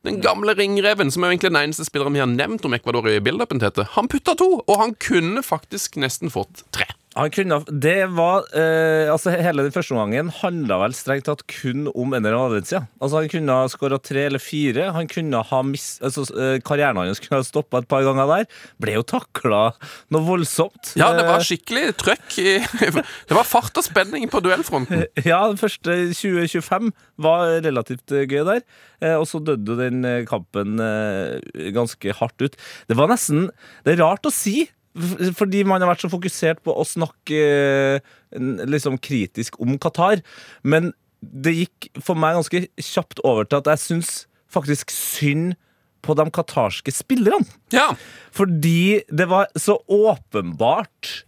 den 0.06 0.20
gamle 0.22 0.54
ringreven, 0.56 1.10
som 1.10 1.24
er 1.26 1.34
egentlig 1.34 1.50
den 1.50 1.62
eneste 1.64 1.86
spilleren 1.88 2.14
vi 2.14 2.22
har 2.22 2.30
nevnt 2.30 2.64
om 2.64 2.76
Ecuador 2.76 3.08
i 3.10 3.18
build-upen 3.20 3.60
han 3.96 4.08
putta 4.08 4.36
to, 4.38 4.62
og 4.62 4.78
han 4.80 4.94
kunne 5.02 5.42
faktisk 5.42 5.98
nesten 6.00 6.30
fått 6.32 6.62
tre. 6.70 6.86
Han 7.16 7.30
kunne, 7.32 7.56
det 7.72 8.10
var, 8.12 8.44
eh, 8.52 9.08
altså 9.08 9.32
Hele 9.32 9.64
den 9.64 9.72
første 9.72 9.94
omgangen 9.96 10.28
handla 10.42 10.76
vel 10.82 10.94
strengt 10.96 11.24
tatt 11.28 11.44
kun 11.48 11.86
om 11.96 12.12
Ener 12.16 12.36
Valencia. 12.36 12.82
Altså 13.00 13.22
Han 13.22 13.30
kunne 13.32 13.56
ha 13.56 13.70
skåra 13.72 13.98
tre 14.02 14.26
eller 14.28 14.42
fire. 14.42 14.90
Han 14.92 15.08
kunne 15.08 15.40
ha 15.48 15.60
mis, 15.64 15.96
altså, 16.04 16.26
eh, 16.36 16.58
Karrieren 16.66 17.00
hans 17.00 17.22
kunne 17.24 17.40
ha 17.40 17.46
stoppa 17.46 17.80
et 17.80 17.88
par 17.88 18.04
ganger 18.04 18.28
der. 18.28 18.44
Ble 18.82 18.98
jo 18.98 19.06
takla 19.08 19.62
noe 20.12 20.26
voldsomt. 20.28 20.92
Ja, 21.00 21.12
det 21.16 21.24
var 21.24 21.40
Eh, 21.40 21.46
skikkelig 21.48 21.96
trøkk 22.00 22.36
i 22.40 22.52
Det 23.28 23.36
var 23.36 23.48
fart 23.48 23.76
og 23.80 23.84
spenning 23.84 24.28
på 24.32 24.42
duellfronten. 24.44 25.06
Ja, 25.26 25.40
den 25.48 25.60
første 25.60 25.96
2025 26.12 26.92
var 27.24 27.56
relativt 27.64 28.12
eh, 28.12 28.28
gøy 28.28 28.44
der. 28.44 28.62
Og 29.16 29.26
så 29.28 29.36
døde 29.44 29.74
den 29.76 29.98
kampen 30.24 30.78
ganske 31.76 32.14
hardt 32.16 32.40
ut. 32.40 32.54
Det 32.88 32.96
var 32.96 33.10
nesten 33.12 33.50
Det 33.84 33.92
er 33.92 34.00
rart 34.00 34.24
å 34.24 34.32
si, 34.32 34.62
fordi 35.36 35.64
man 35.68 35.82
har 35.82 35.90
vært 35.92 36.04
så 36.06 36.12
fokusert 36.12 36.62
på 36.64 36.72
å 36.72 36.86
snakke 36.86 38.00
liksom 38.68 38.96
kritisk 39.02 39.60
om 39.62 39.76
Qatar. 39.80 40.22
Men 40.64 40.92
det 41.20 41.54
gikk 41.56 41.90
for 42.04 42.18
meg 42.18 42.36
ganske 42.38 42.66
kjapt 42.80 43.22
over 43.26 43.48
til 43.48 43.60
at 43.60 43.70
jeg 43.72 43.84
syns 43.84 44.16
faktisk 44.52 44.92
synd 44.94 45.56
på 46.06 46.14
de 46.14 46.26
qatarske 46.30 46.92
spillerne. 46.94 47.46
Ja. 47.74 47.90
Fordi 48.34 49.02
det 49.10 49.26
var 49.30 49.48
så 49.58 49.78
åpenbart 49.90 51.24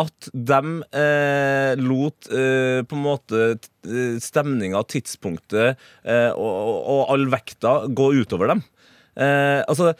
at 0.00 0.28
de 0.32 0.60
eh, 0.98 1.72
lot 1.78 2.26
eh, 2.32 2.80
på 2.82 2.96
en 2.96 3.04
måte 3.04 3.42
eh, 3.52 4.16
stemninga, 4.22 4.80
tidspunktet 4.90 5.76
eh, 6.02 6.30
og, 6.32 6.50
og, 6.50 6.78
og 6.94 7.02
all 7.14 7.28
vekta 7.30 7.76
gå 7.94 8.08
utover 8.18 8.50
dem. 8.54 8.64
Eh, 9.16 9.62
altså, 9.68 9.94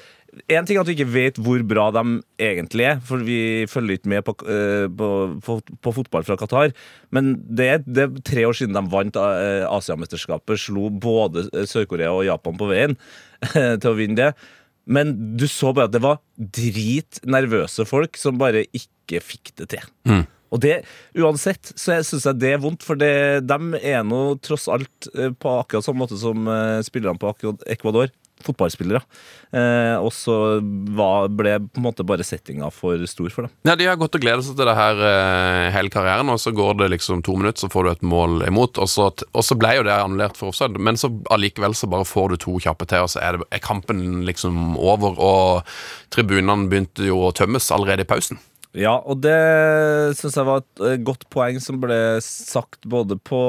En 0.51 0.67
ting 0.67 0.75
er 0.75 0.83
at 0.83 0.89
vi 0.89 0.97
ikke 0.97 1.13
vet 1.15 1.37
hvor 1.39 1.63
bra 1.63 1.85
de 1.95 2.03
egentlig 2.43 2.89
er, 2.89 2.97
for 3.07 3.23
vi 3.23 3.69
følger 3.71 4.01
ikke 4.01 4.11
med 4.11 4.25
på, 4.27 4.35
eh, 4.51 4.89
på, 4.91 5.11
på, 5.47 5.59
på 5.79 5.93
fotball 5.95 6.27
fra 6.27 6.35
Qatar. 6.41 6.75
Men 7.15 7.37
det 7.47 7.85
det 7.87 8.09
er 8.09 8.17
tre 8.27 8.47
år 8.49 8.57
siden 8.59 8.75
de 8.75 8.83
vant 8.91 9.15
eh, 9.21 9.63
Asiamesterskapet, 9.69 10.59
slo 10.59 10.91
både 10.91 11.47
Sør-Korea 11.71 12.11
og 12.11 12.27
Japan 12.27 12.59
på 12.59 12.67
veien 12.73 12.99
til 13.55 13.91
å 13.93 13.95
vinne 13.95 14.19
det. 14.19 14.33
Men 14.91 15.15
du 15.39 15.47
så 15.49 15.71
bare 15.71 15.87
at 15.87 15.95
det 15.95 16.03
var 16.03 16.19
dritnervøse 16.35 17.87
folk 17.87 18.19
som 18.19 18.41
bare 18.43 18.67
ikke 18.75 19.23
fikk 19.23 19.55
det 19.63 19.71
til. 19.77 19.87
Og 20.55 20.61
det, 20.63 20.81
uansett, 21.19 21.73
så 21.79 22.01
syns 22.07 22.27
jeg 22.27 22.43
det 22.43 22.53
er 22.57 22.61
vondt, 22.63 22.83
for 22.87 22.99
det, 22.99 23.47
de 23.47 23.79
er 23.81 24.03
nå 24.07 24.35
tross 24.43 24.67
alt 24.67 25.09
eh, 25.15 25.31
på 25.31 25.57
akkurat 25.63 25.87
samme 25.87 26.03
måte 26.03 26.19
som 26.19 26.51
spillerne 26.83 27.23
på 27.23 27.55
Ecuador. 27.71 28.11
Fotballspillere. 28.45 29.03
Eh, 29.55 29.97
og 29.99 30.11
så 30.15 30.37
ble 30.61 31.57
på 31.65 31.81
en 31.81 31.87
måte 31.87 32.07
bare 32.07 32.27
settinga 32.27 32.71
for 32.75 33.01
stor 33.11 33.33
for 33.33 33.47
dem. 33.47 33.55
Ja, 33.69 33.77
De 33.79 33.89
har 33.89 33.99
gått 34.01 34.17
og 34.19 34.25
gledet 34.25 34.47
seg 34.47 34.59
til 34.59 34.69
det 34.69 34.77
her 34.79 35.03
eh, 35.09 35.69
hele 35.75 35.93
karrieren, 35.95 36.33
og 36.33 36.41
så 36.43 36.55
går 36.55 36.81
det 36.83 36.91
liksom 36.95 37.25
to 37.25 37.37
minutter, 37.41 37.65
så 37.65 37.73
får 37.73 37.87
du 37.87 37.93
et 37.95 38.07
mål 38.15 38.47
imot. 38.49 38.81
Og 38.83 38.91
så, 38.91 39.11
og 39.11 39.47
så 39.47 39.59
ble 39.59 39.77
jo 39.79 39.87
det 39.87 39.95
annullert 39.97 40.41
for 40.41 40.53
offside, 40.53 40.81
men 40.81 41.01
så 41.01 41.13
allikevel 41.35 41.77
så 41.79 41.91
bare 41.91 42.09
får 42.09 42.35
du 42.35 42.41
to 42.47 42.59
kjappe 42.63 42.89
til, 42.91 43.07
og 43.07 43.13
så 43.15 43.23
er, 43.25 43.41
det, 43.41 43.51
er 43.55 43.65
kampen 43.65 44.25
liksom 44.29 44.79
over. 44.81 45.17
Og 45.19 45.77
tribunene 46.15 46.69
begynte 46.71 47.09
jo 47.09 47.27
å 47.29 47.35
tømmes 47.37 47.71
allerede 47.75 48.07
i 48.07 48.11
pausen. 48.11 48.41
Ja, 48.75 48.97
og 49.07 49.21
det 49.23 49.35
syns 50.19 50.35
jeg 50.35 50.47
var 50.49 50.63
et 50.65 50.81
eh, 50.83 50.97
godt 51.07 51.29
poeng 51.31 51.61
som 51.63 51.79
ble 51.83 52.19
sagt 52.27 52.83
både 52.91 53.15
på, 53.23 53.43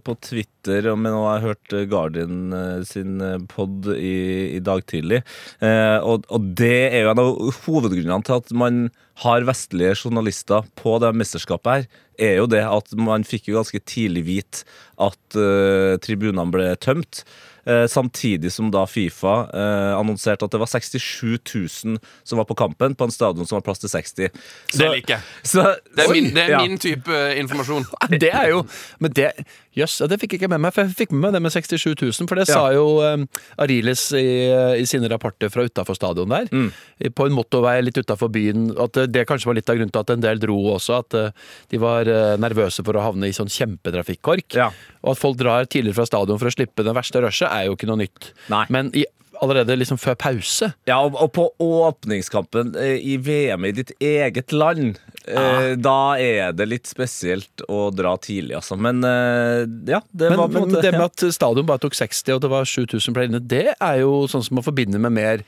på 0.00 0.14
Twitter 0.24 0.88
men 0.96 1.12
har 1.12 1.36
jeg 1.36 1.44
hørt 1.50 1.74
eh, 1.76 1.84
Guardian 1.90 2.54
eh, 2.56 2.78
sin 2.88 3.20
pod 3.52 3.90
i, 3.92 4.56
i 4.56 4.62
dag 4.64 4.80
tidlig. 4.88 5.20
Eh, 5.60 5.98
og, 6.00 6.24
og 6.32 6.48
det 6.56 6.78
er 6.94 7.04
jo 7.04 7.12
en 7.12 7.20
av 7.20 7.52
hovedgrunnene 7.66 8.24
til 8.24 8.38
at 8.40 8.54
man 8.56 8.86
har 9.20 9.44
vestlige 9.44 9.98
journalister 10.00 10.64
på 10.80 10.96
det 11.04 11.12
mesterskapet 11.20 11.74
her, 11.74 11.86
er 12.20 12.34
jo 12.40 12.48
det 12.48 12.64
at 12.64 12.96
man 12.96 13.24
fikk 13.28 13.50
jo 13.50 13.58
ganske 13.58 13.82
tidlig 13.84 14.24
vite 14.28 14.64
at 15.00 15.36
eh, 15.36 16.00
tribunene 16.00 16.48
ble 16.56 16.72
tømt. 16.80 17.24
Eh, 17.70 17.84
samtidig 17.92 18.50
som 18.50 18.70
da 18.74 18.80
Fifa 18.90 19.34
eh, 19.54 19.92
annonserte 19.94 20.46
at 20.48 20.50
det 20.54 20.58
var 20.58 20.66
67 20.66 21.38
000 21.54 21.98
som 22.26 22.40
var 22.40 22.46
på 22.48 22.56
kampen, 22.58 22.96
på 22.98 23.06
en 23.06 23.12
stadion 23.14 23.46
som 23.46 23.60
har 23.60 23.62
plass 23.66 23.78
til 23.82 23.92
60. 23.92 24.30
Det 24.74 24.88
liker 24.96 25.18
jeg. 25.20 25.76
Det 25.94 26.04
er 26.06 26.12
min, 26.16 26.30
det 26.34 26.42
er 26.48 26.50
Ja. 26.56 26.62
min 26.64 26.78
type 26.82 27.06
eh, 27.14 27.38
informasjon. 27.38 27.86
Det 28.24 28.32
er 28.32 28.48
jo 28.50 28.64
Men 28.98 29.12
det 29.14 29.30
Jøss, 29.76 30.00
yes, 30.00 30.08
det 30.10 30.16
fikk 30.18 30.32
jeg 30.34 30.40
ikke 30.40 30.48
med 30.50 30.62
meg. 30.64 30.72
For 30.74 30.82
jeg 30.82 30.96
fikk 30.98 31.12
med 31.14 31.20
meg 31.28 31.36
det 31.36 31.42
med 31.44 31.52
67 31.54 31.84
000. 31.94 32.26
For 32.26 32.34
det 32.40 32.48
Ja. 32.48 32.54
sa 32.56 32.72
jo 32.74 32.86
um, 33.06 33.26
Ariles 33.62 34.02
i, 34.18 34.24
i 34.80 34.86
sine 34.90 35.06
rapporter 35.12 35.52
fra 35.52 35.62
utafor 35.68 35.94
stadion 35.94 36.28
der. 36.32 36.48
Mm. 36.50 36.72
På 37.14 37.28
en 37.28 37.36
motorvei 37.36 37.76
litt 37.86 38.00
utafor 38.02 38.32
byen. 38.34 38.70
At 38.82 38.98
eh, 38.98 39.06
det 39.06 39.26
kanskje 39.30 39.46
var 39.52 39.58
litt 39.60 39.70
av 39.70 39.78
grunnen 39.78 39.92
til 39.94 40.02
at 40.02 40.10
en 40.16 40.24
del 40.26 40.42
dro 40.42 40.58
også. 40.74 40.98
At 41.04 41.14
eh, 41.20 41.30
de 41.70 41.78
var 41.82 42.10
eh, 42.10 42.34
nervøse 42.42 42.82
for 42.82 42.98
å 42.98 43.04
havne 43.06 43.30
i 43.30 43.36
sånn 43.36 43.52
kjempetrafikkork. 43.52 44.58
Ja. 44.58 44.72
Og 45.04 45.14
at 45.14 45.22
folk 45.22 45.38
drar 45.38 45.70
tidligere 45.70 46.00
fra 46.02 46.10
stadion 46.10 46.42
for 46.42 46.50
å 46.50 46.54
slippe 46.58 46.82
det 46.86 46.96
verste 46.98 47.22
rushet, 47.22 47.48
er 47.50 47.70
jo 47.70 47.78
ikke 47.78 47.88
noe 47.92 48.02
nytt. 48.02 48.32
Nei. 48.50 48.64
Men 48.74 48.90
i, 48.98 49.06
allerede 49.40 49.72
liksom 49.78 49.96
før 49.96 50.18
pause 50.20 50.66
Ja, 50.84 50.98
og, 51.00 51.30
på 51.32 51.46
åpningskampen 51.64 52.74
eh, 52.76 52.98
i 53.00 53.16
VM 53.24 53.64
i 53.64 53.72
ditt 53.76 53.92
eget 54.02 54.52
land, 54.52 54.98
eh, 55.30 55.72
da 55.80 56.18
er 56.20 56.54
det 56.56 56.66
litt 56.68 56.90
spesielt 56.90 57.64
å 57.70 57.88
dra 57.94 58.16
tidlig, 58.22 58.56
altså. 58.58 58.78
Men 58.80 59.02
eh, 59.06 59.64
ja, 59.90 60.02
det 60.10 60.30
Men, 60.32 60.38
var 60.42 60.48
på 60.50 60.60
en 60.60 60.68
men 60.68 60.76
måte 60.76 60.84
det 60.84 60.94
med 60.96 61.06
at 61.10 61.26
stadion 61.36 61.68
bare 61.68 61.84
tok 61.86 61.98
60 61.98 62.36
og 62.36 62.44
det 62.44 62.52
var 62.52 62.68
7000 62.68 63.16
ble 63.16 63.28
inne, 63.30 63.42
det 63.42 63.66
er 63.74 64.00
jo 64.02 64.24
sånn 64.30 64.44
som 64.46 64.60
man 64.60 64.66
forbinder 64.66 65.02
med 65.02 65.16
mer 65.16 65.44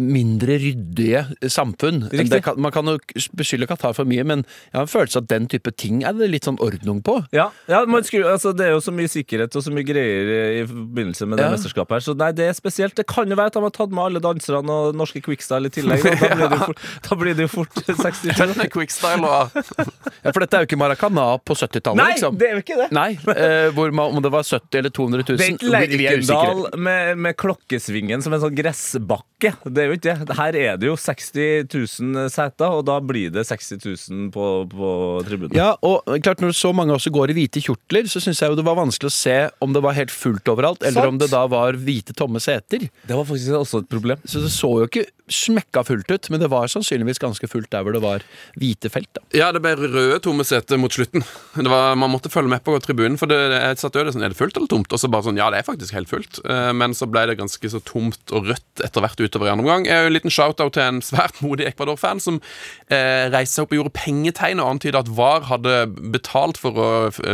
mindre 0.00 0.56
ryddige 0.62 1.24
samfunn. 1.52 2.06
Kan, 2.42 2.56
man 2.60 2.72
kan 2.72 2.86
jo 2.88 2.96
beskylde 3.36 3.66
Qatar 3.68 3.92
for 3.96 4.08
mye, 4.08 4.24
men 4.24 4.44
jeg 4.72 4.78
har 4.78 4.86
en 4.86 4.90
følelse 4.90 5.20
at 5.22 5.28
den 5.28 5.46
type 5.52 5.70
ting 5.76 6.02
er 6.08 6.16
det 6.16 6.30
litt 6.32 6.48
sånn 6.48 6.58
ordnung 6.64 7.02
på. 7.04 7.18
ja, 7.36 7.50
ja 7.68 7.82
skulle, 8.02 8.30
altså, 8.32 8.54
Det 8.56 8.66
er 8.66 8.70
jo 8.76 8.80
så 8.80 8.92
mye 8.94 9.08
sikkerhet 9.12 9.54
og 9.58 9.62
så 9.64 9.72
mye 9.74 9.84
greier 9.84 10.30
i, 10.62 10.66
forbindelse 10.68 11.26
med 11.28 11.38
det 11.38 11.44
Ja. 11.48 11.50
mesterskapet 11.52 11.98
her, 11.98 12.00
så 12.00 12.14
nei, 12.16 12.30
det 12.32 12.46
er 12.48 12.56
spesielt. 12.56 12.94
Det 12.94 13.06
kan 13.06 13.28
jo 13.28 13.36
være 13.36 13.46
at 13.52 13.58
de 13.58 13.60
har 13.62 13.70
tatt 13.76 13.90
med 13.90 14.04
alle 14.04 14.20
danserne 14.24 14.70
og 14.70 14.94
norske 14.96 15.20
Quickstyle 15.24 15.66
i 15.68 15.74
tillegg. 15.74 16.02
Da, 16.02 16.16
blir, 16.18 16.48
det 16.48 16.58
jo 16.58 16.64
fort, 16.64 16.82
da 17.10 17.16
blir 17.20 17.34
det 17.36 17.46
jo 17.46 17.52
fort 17.52 17.82
67. 17.88 18.58
Er 18.64 18.70
quickstyle 18.72 19.24
og 19.28 19.52
Ja, 20.24 20.32
for 20.32 20.40
dette 20.42 20.56
er 20.58 20.64
jo 20.64 20.68
ikke 20.70 20.78
Maracana 20.80 21.26
på 21.44 21.54
70-tallet, 21.54 22.00
Nei, 22.00 22.08
liksom. 22.16 22.38
det 22.40 22.48
er 22.48 22.56
jo 22.56 22.62
ikke 22.64 22.76
det! 22.80 22.88
Nei, 22.96 23.10
eh, 23.34 23.68
hvor 23.76 23.92
man, 23.94 24.16
om 24.18 24.22
det 24.24 24.32
var 24.34 24.42
70 24.46 24.78
eller 24.80 24.90
200 24.90 25.24
000 25.28 25.38
Det 25.38 25.46
er 25.46 25.54
ikke 25.54 25.88
vi- 25.92 26.00
vi 26.02 26.06
er 26.10 26.18
usikre. 26.18 26.40
Lerkendal 26.54 26.80
med, 26.88 27.18
med 27.18 27.36
klokkesvingen 27.38 28.22
som 28.24 28.34
en 28.34 28.42
sånn 28.42 28.56
gressbakke. 28.58 29.54
Det 29.64 29.82
er 29.82 29.90
jo 29.90 29.96
ikke 29.96 30.14
det. 30.14 30.36
Her 30.38 30.58
er 30.58 30.78
det 30.80 30.88
jo 30.88 30.94
60 30.98 31.66
000 31.74 32.30
seter, 32.32 32.68
og 32.78 32.84
da 32.88 32.98
blir 33.04 33.32
det 33.34 33.44
60 33.48 33.82
000 33.82 34.30
på, 34.34 34.46
på 34.70 34.90
tribunen. 35.26 35.56
Ja, 35.58 35.72
og 35.82 36.06
klart 36.24 36.42
Når 36.44 36.54
så 36.56 36.72
mange 36.76 36.94
også 36.94 37.10
går 37.14 37.32
i 37.32 37.38
hvite 37.40 37.62
kjortler, 37.64 38.08
så 38.10 38.22
syns 38.22 38.42
jeg 38.42 38.52
jo 38.52 38.58
det 38.58 38.66
var 38.68 38.78
vanskelig 38.78 39.10
å 39.10 39.16
se 39.18 39.36
om 39.64 39.74
det 39.74 39.82
var 39.84 39.96
helt 39.98 40.14
fullt 40.14 40.48
overalt, 40.52 40.82
eller 40.82 41.02
Sant. 41.02 41.14
om 41.14 41.20
det 41.20 41.30
da 41.34 41.44
var 41.50 41.78
hvite, 41.78 42.14
tomme 42.16 42.40
seter. 42.42 42.86
Det 43.08 43.16
var 43.16 43.26
faktisk 43.28 43.58
også 43.58 43.82
et 43.84 43.90
problem. 43.90 44.22
Så 44.24 44.44
det 44.44 44.52
så 44.54 44.70
jo 44.82 44.88
ikke 44.88 45.06
smekka 45.32 45.84
fullt 45.86 46.10
ut, 46.10 46.28
men 46.32 46.40
det 46.42 46.50
var 46.52 46.70
sannsynligvis 46.70 47.20
ganske 47.22 47.48
fullt 47.50 47.70
der 47.72 47.84
hvor 47.86 47.94
det 47.96 48.02
var 48.04 48.24
hvite 48.58 48.90
felt. 48.92 49.10
da. 49.16 49.22
Ja, 49.36 49.50
det 49.54 49.62
ble 49.64 49.74
røde 49.78 50.18
tomme 50.24 50.46
seter 50.48 50.80
mot 50.80 50.94
slutten. 50.94 51.24
Var, 51.58 51.96
man 52.00 52.12
måtte 52.12 52.30
følge 52.32 52.52
med 52.52 52.64
på 52.66 52.76
tribunen, 52.84 53.18
for 53.20 53.30
det, 53.30 53.38
jeg 53.52 53.80
satt 53.82 53.98
øde 54.00 54.14
sånn, 54.14 54.24
er 54.26 54.32
det 54.34 54.38
fullt 54.40 54.56
eller 54.58 54.70
tomt? 54.70 54.92
Og 54.92 55.02
så 55.02 55.10
bare 55.12 55.26
sånn, 55.28 55.40
ja, 55.40 55.50
det 55.52 55.60
er 55.62 55.68
faktisk 55.68 55.96
helt 55.96 56.10
fullt. 56.10 56.40
Eh, 56.44 56.70
Men 56.78 56.96
så 56.96 57.08
ble 57.10 57.26
det 57.30 57.38
ganske 57.40 57.72
så 57.72 57.80
tomt 57.84 58.34
og 58.34 58.48
rødt 58.52 58.84
etter 58.84 59.04
hvert 59.04 59.20
utover 59.20 59.48
i 59.48 59.52
andre 59.52 59.66
omgang. 59.66 59.88
En 59.92 60.12
liten 60.14 60.32
shout-out 60.32 60.76
til 60.76 60.84
en 60.86 61.02
svært 61.04 61.42
modig 61.44 61.68
Ecuador-fan 61.68 62.22
som 62.22 62.40
eh, 62.88 63.26
reiste 63.32 63.58
seg 63.58 63.66
opp 63.66 63.74
og 63.74 63.80
gjorde 63.82 63.96
pengetegn 63.98 64.62
og 64.62 64.74
antydet 64.76 65.04
at 65.04 65.12
VAR 65.18 65.46
hadde 65.50 65.76
betalt 66.14 66.60
for 66.60 66.78
å 66.78 66.88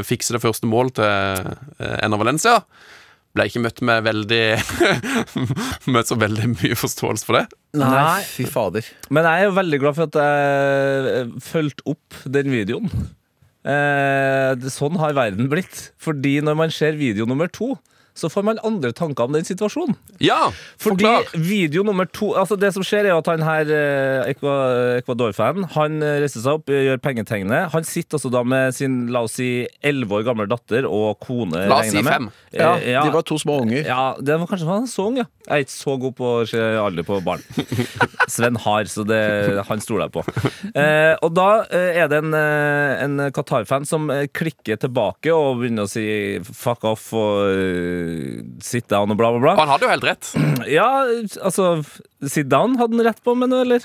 fikse 0.07 0.35
det 0.37 0.43
første 0.45 0.69
målet 0.71 0.99
til 0.99 1.55
eh, 1.85 2.19
Valencia. 2.25 2.61
Ble 3.35 3.49
ikke 3.51 3.65
møtt 3.65 3.81
med 3.83 4.05
veldig 4.07 4.43
Møtt 5.95 6.11
så 6.11 6.19
veldig 6.21 6.53
mye 6.53 6.77
forståelse 6.79 7.27
for 7.27 7.41
det. 7.41 7.45
Nei. 7.81 8.21
fy 8.31 8.47
fader. 8.47 8.87
Men 9.11 9.27
jeg 9.27 9.43
er 9.43 9.49
jo 9.49 9.57
veldig 9.57 9.81
glad 9.83 9.97
for 9.99 10.07
at 10.07 10.19
jeg 10.21 11.15
eh, 11.15 11.33
fulgte 11.43 11.87
opp 11.95 12.21
den 12.37 12.53
videoen. 12.55 12.93
Eh, 13.65 14.69
sånn 14.71 15.01
har 15.03 15.17
verden 15.17 15.51
blitt. 15.51 15.89
Fordi 16.03 16.37
når 16.47 16.61
man 16.63 16.75
ser 16.75 16.95
video 17.01 17.27
nummer 17.27 17.51
to, 17.51 17.73
så 18.15 18.29
får 18.31 18.45
man 18.47 18.61
andre 18.65 18.93
tanker 18.95 19.25
om 19.27 19.33
den 19.35 19.45
situasjonen. 19.47 19.97
Ja, 20.23 20.53
Fordi 20.79 21.05
forklar. 21.05 21.33
video 21.35 21.83
nummer 21.83 22.07
to 22.07 22.29
Altså 22.39 22.55
Det 22.61 22.71
som 22.75 22.83
skjer, 22.87 23.09
er 23.11 23.17
at 23.19 23.27
han 23.27 23.43
her 23.43 23.69
eh, 23.75 24.31
Ecuador-fanen 24.31 25.67
Han 25.75 25.99
eh, 26.05 26.21
reiser 26.23 26.43
seg 26.45 26.61
opp, 26.61 26.71
gjør 26.71 27.01
pengetegnet. 27.03 27.71
Han 27.75 27.87
sitter 27.87 28.19
altså 28.19 28.31
da 28.33 28.43
med 28.47 28.75
sin 28.77 29.01
la 29.15 29.25
oss 29.27 29.37
si 29.41 29.49
11 29.83 30.15
år 30.19 30.25
gamle 30.29 30.47
datter 30.51 30.87
og 30.89 31.19
kone. 31.25 31.65
La 31.71 31.81
oss 31.83 31.91
si 31.95 32.03
fem. 32.07 32.31
Ja, 32.55 32.75
ja, 32.81 33.03
De 33.07 33.15
var 33.15 33.27
to 33.27 33.39
små 33.41 33.61
unger. 33.65 33.83
ja, 33.89 34.05
det 34.21 34.39
var 34.41 34.51
kanskje 34.51 34.69
han 34.71 34.87
så 34.91 35.09
ung, 35.11 35.19
ja. 35.23 35.27
Jeg 35.45 35.55
er 35.61 35.65
ikke 35.67 35.75
så 35.77 35.95
god 36.01 36.15
på 36.17 36.29
å 36.39 36.45
se 36.49 36.61
alder 36.81 37.05
på 37.05 37.19
barn. 37.27 37.43
Sven 38.33 38.57
har, 38.65 38.87
så 38.89 39.03
det, 39.05 39.19
han 39.69 39.83
stoler 39.85 40.07
jeg 40.07 40.15
på. 40.15 40.23
Eh, 40.73 41.13
og 41.21 41.35
da 41.37 41.49
eh, 41.69 41.99
er 42.01 42.09
det 42.09 42.23
en, 42.23 42.33
eh, 42.39 43.03
en 43.05 43.27
Qatar-fan 43.35 43.85
som 43.89 44.09
eh, 44.15 44.25
klikker 44.33 44.79
tilbake 44.81 45.35
og 45.35 45.61
begynner 45.61 45.85
å 45.85 45.91
si 45.93 46.07
fuck 46.49 46.87
off 46.89 47.11
og 47.19 47.51
eh, 47.51 48.04
sit 48.65 48.87
down 48.93 49.13
og 49.13 49.19
bla, 49.21 49.31
bla, 49.35 49.41
bla. 49.43 49.55
Han 49.61 49.73
hadde 49.75 49.87
jo 49.87 49.93
helt 49.93 50.07
rett. 50.09 50.31
Ja, 50.71 50.89
altså 51.43 51.77
Sit 52.25 52.49
down 52.53 52.79
hadde 52.81 52.97
han 52.97 53.07
rett 53.09 53.21
på, 53.25 53.35
men 53.39 53.53
eller? 53.53 53.85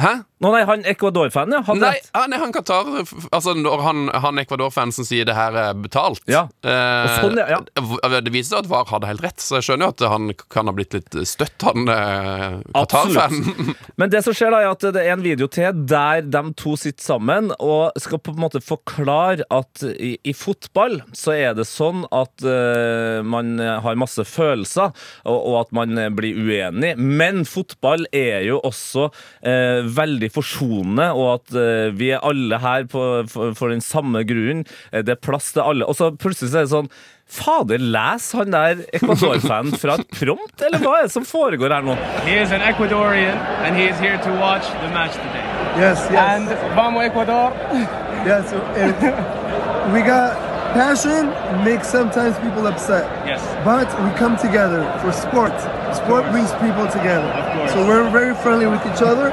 Hæ? 0.00 0.12
Nå, 0.40 0.48
nei, 0.54 0.62
han 0.64 0.84
Ecuador-fanen, 0.88 1.58
ja. 1.58 1.74
Nei, 1.76 1.90
rett. 1.98 2.06
han, 2.16 2.32
han 2.40 2.52
Qatar 2.54 2.86
Altså, 3.28 3.52
når 3.58 3.82
han, 3.84 3.98
han 4.24 4.40
Ecuador-fan 4.40 4.92
som 4.96 5.04
sier 5.04 5.26
det 5.28 5.34
her 5.36 5.56
er 5.60 5.74
betalt 5.76 6.22
Ja. 6.30 6.46
eh, 6.64 7.16
sånn, 7.20 7.36
ja, 7.36 7.58
ja. 7.58 8.20
Det 8.24 8.32
viser 8.32 8.54
seg 8.54 8.62
at 8.64 8.70
VAR 8.70 8.88
hadde 8.88 9.10
helt 9.10 9.24
rett, 9.24 9.42
så 9.44 9.58
jeg 9.58 9.66
skjønner 9.68 9.90
jo 9.90 9.92
at 9.92 10.04
han 10.14 10.32
kan 10.52 10.70
ha 10.70 10.74
blitt 10.76 10.96
litt 10.96 11.18
støtt, 11.28 11.60
han 11.66 11.92
eh, 11.92 12.56
Qatar-fanen. 12.72 13.74
Men 14.00 14.14
det 14.14 14.22
som 14.24 14.36
skjer 14.36 14.54
da 14.54 14.62
er 14.64 14.70
at 14.72 14.86
det 14.96 15.02
er 15.04 15.12
en 15.18 15.26
video 15.26 15.50
til 15.52 15.84
der 15.90 16.24
de 16.24 16.42
to 16.56 16.72
sitter 16.80 17.04
sammen 17.04 17.52
og 17.58 18.00
skal 18.00 18.22
på 18.24 18.32
en 18.32 18.40
måte 18.46 18.62
forklare 18.64 19.44
at 19.52 19.84
i, 19.92 20.14
i 20.24 20.32
fotball 20.36 21.02
så 21.16 21.36
er 21.36 21.52
det 21.58 21.68
sånn 21.68 22.06
at 22.16 22.46
uh, 22.46 23.20
man 23.26 23.58
har 23.60 23.98
masse 24.00 24.24
følelser, 24.24 24.94
og, 25.28 25.36
og 25.36 25.60
at 25.66 25.76
man 25.76 26.00
blir 26.16 26.38
uenig. 26.40 26.94
Men 26.96 27.44
fotball 27.48 28.06
er 28.16 28.46
jo 28.48 28.60
også 28.64 29.10
eh, 29.44 29.89
veldig 29.96 30.28
forsonende, 30.34 31.10
og 31.16 31.28
at 31.38 31.54
uh, 31.56 31.94
vi 31.98 32.10
er 32.14 32.24
alle 32.26 32.58
her 32.62 32.84
på, 32.90 33.04
for, 33.30 33.54
for 33.58 33.72
den 33.74 33.80
samme 33.84 34.22
grunnen. 34.28 34.64
Eh, 34.92 35.02
det 35.06 35.16
er 35.16 35.22
plass 35.24 35.52
til 35.56 35.62
alle. 35.66 35.86
Og 35.88 35.96
så 35.98 36.10
plutselig 36.16 36.52
så 36.52 36.62
er 36.62 36.68
det 36.68 36.74
sånn 36.74 36.92
Fader, 37.30 37.78
les 37.78 38.24
han 38.34 38.50
der 38.50 38.80
Ecuador-fanen 38.98 39.76
fra 39.78 39.94
et 40.00 40.08
prompt, 40.18 40.64
eller 40.66 40.82
hva 40.82 40.96
er 40.98 41.04
det 41.06 41.12
som 41.14 41.22
foregår 41.22 41.70
her 41.70 41.84
nå? 41.86 41.94
He 42.26 42.34
is 42.42 42.50
an 42.50 42.64
Ecuadorian 42.66 43.38
and 43.62 43.78
he 43.78 43.84
is 43.86 44.00
here 44.02 44.18
to 44.24 44.32
watch 44.42 44.66
the 44.82 44.88
match 44.90 45.14
today. 45.14 45.44
Yes, 45.78 46.02
yes, 46.10 46.18
And 46.18 46.50
Vamos 46.74 47.04
Ecuador. 47.06 47.54
yes. 48.26 48.50
It, 48.74 48.98
we 49.94 50.02
got 50.02 50.34
passion 50.74 51.30
makes 51.62 51.86
sometimes 51.86 52.34
people 52.42 52.66
upset, 52.66 53.06
Yes. 53.26 53.38
but 53.64 53.86
we 54.02 54.10
come 54.18 54.34
together 54.36 54.82
for 54.98 55.12
sport. 55.12 55.54
sport 55.94 56.26
brings 56.34 56.50
people 56.58 56.86
together. 56.90 57.30
course. 57.54 57.72
So 57.74 57.86
we're 57.86 58.10
very 58.10 58.34
friendly 58.42 58.66
with 58.66 58.82
each 58.90 59.02
other. 59.02 59.30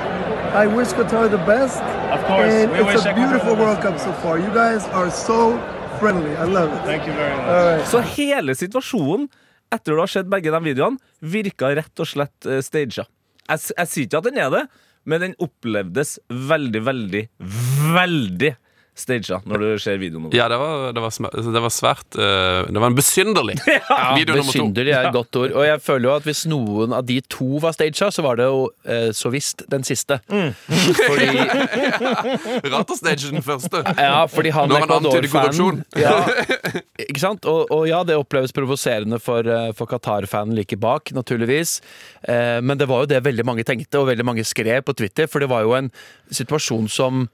I 0.54 0.66
wish 0.68 0.90
Qatar 0.96 1.30
the 1.30 1.38
best. 1.46 1.82
Of 2.12 2.22
course. 2.28 2.54
And 2.54 2.72
We 2.72 2.80
it's 2.80 3.04
wish 3.04 3.06
a 3.06 3.14
beautiful 3.14 3.56
World. 3.56 3.82
Cup 3.82 4.00
so 4.00 4.14
far. 4.24 4.38
You 4.40 4.52
guys 4.54 4.86
are 4.94 5.12
so 5.12 5.60
friendly. 6.00 6.32
I 6.36 6.46
love 6.46 6.72
it. 6.74 6.82
Thank 6.86 7.08
you 7.08 7.14
very 7.14 7.36
much. 7.36 7.48
Right. 7.48 7.88
Så 7.88 8.00
hele 8.16 8.56
situasjonen, 8.56 9.28
etter 9.74 9.94
du 9.94 10.00
har 10.00 10.08
sett 10.12 10.30
begge 10.32 10.52
de 10.54 10.62
videoene, 10.64 10.98
virka 11.22 11.74
rett 11.76 12.00
og 12.00 12.08
slett 12.08 12.48
uh, 12.48 12.60
staged. 12.64 13.06
Jeg, 13.48 13.64
jeg 13.78 13.88
sier 13.92 14.08
ikke 14.08 14.22
at 14.22 14.30
den 14.30 14.40
er 14.44 14.54
det, 14.54 14.64
men 15.08 15.24
den 15.24 15.36
opplevdes 15.44 16.18
veldig, 16.30 16.82
veldig, 16.88 17.24
veldig 17.96 18.54
staged 19.00 19.46
når 19.48 19.62
du 19.64 19.68
ser 19.84 19.98
videoen. 20.02 20.28
nå. 20.28 20.32
Ja, 20.36 20.48
det 20.52 20.58
var, 20.62 20.92
det 20.96 21.02
var, 21.04 21.12
sm- 21.14 21.30
det 21.34 21.62
var 21.64 21.74
svært 21.74 22.18
eh, 22.18 22.66
Det 22.72 22.82
var 22.82 22.88
en 22.92 22.98
besynderlig 22.98 23.56
video 24.18 24.36
nummer 24.38 24.52
to. 24.52 24.52
Besynderlig 24.52 24.94
er 24.98 25.08
et 25.10 25.16
godt 25.16 25.36
ord. 25.42 25.54
Og 25.58 25.66
jeg 25.68 25.82
føler 25.86 26.10
jo 26.10 26.14
at 26.16 26.28
hvis 26.28 26.44
noen 26.50 26.96
av 26.98 27.06
de 27.08 27.20
to 27.30 27.60
var 27.64 27.76
staged, 27.78 28.00
så 28.14 28.26
var 28.26 28.40
det 28.42 28.48
jo 28.50 28.64
eh, 28.88 29.10
så 29.18 29.32
visst 29.34 29.64
den 29.72 29.86
siste. 29.88 30.20
Mm. 30.32 30.52
Fordi, 31.04 31.30
Rart 32.74 32.92
å 32.94 32.98
stage 32.98 33.32
den 33.32 33.44
første. 33.46 33.84
ja, 33.98 34.26
fordi 34.32 34.52
han 34.56 34.70
Når 34.72 34.86
han 34.86 34.96
antyder 34.98 35.30
korrupsjon. 35.32 35.82
ja, 36.06 36.16
Ikke 37.08 37.22
sant? 37.24 37.46
Og, 37.50 37.70
og 37.74 37.86
ja, 37.90 38.02
det 38.08 38.18
oppleves 38.20 38.54
provoserende 38.56 39.20
for, 39.24 39.46
eh, 39.48 39.72
for 39.78 39.90
Qatar-fanen 39.90 40.56
like 40.58 40.78
bak, 40.82 41.12
naturligvis. 41.16 41.78
Eh, 42.28 42.60
men 42.64 42.78
det 42.80 42.88
var 42.90 43.06
jo 43.06 43.12
det 43.14 43.24
veldig 43.26 43.46
mange 43.48 43.66
tenkte, 43.68 44.02
og 44.02 44.10
veldig 44.12 44.26
mange 44.28 44.46
skrev 44.48 44.84
på 44.88 44.96
Twitter, 44.98 45.28
for 45.30 45.44
det 45.44 45.50
var 45.52 45.66
jo 45.68 45.76
en 45.78 45.92
situasjon 46.34 46.88
som 46.92 47.28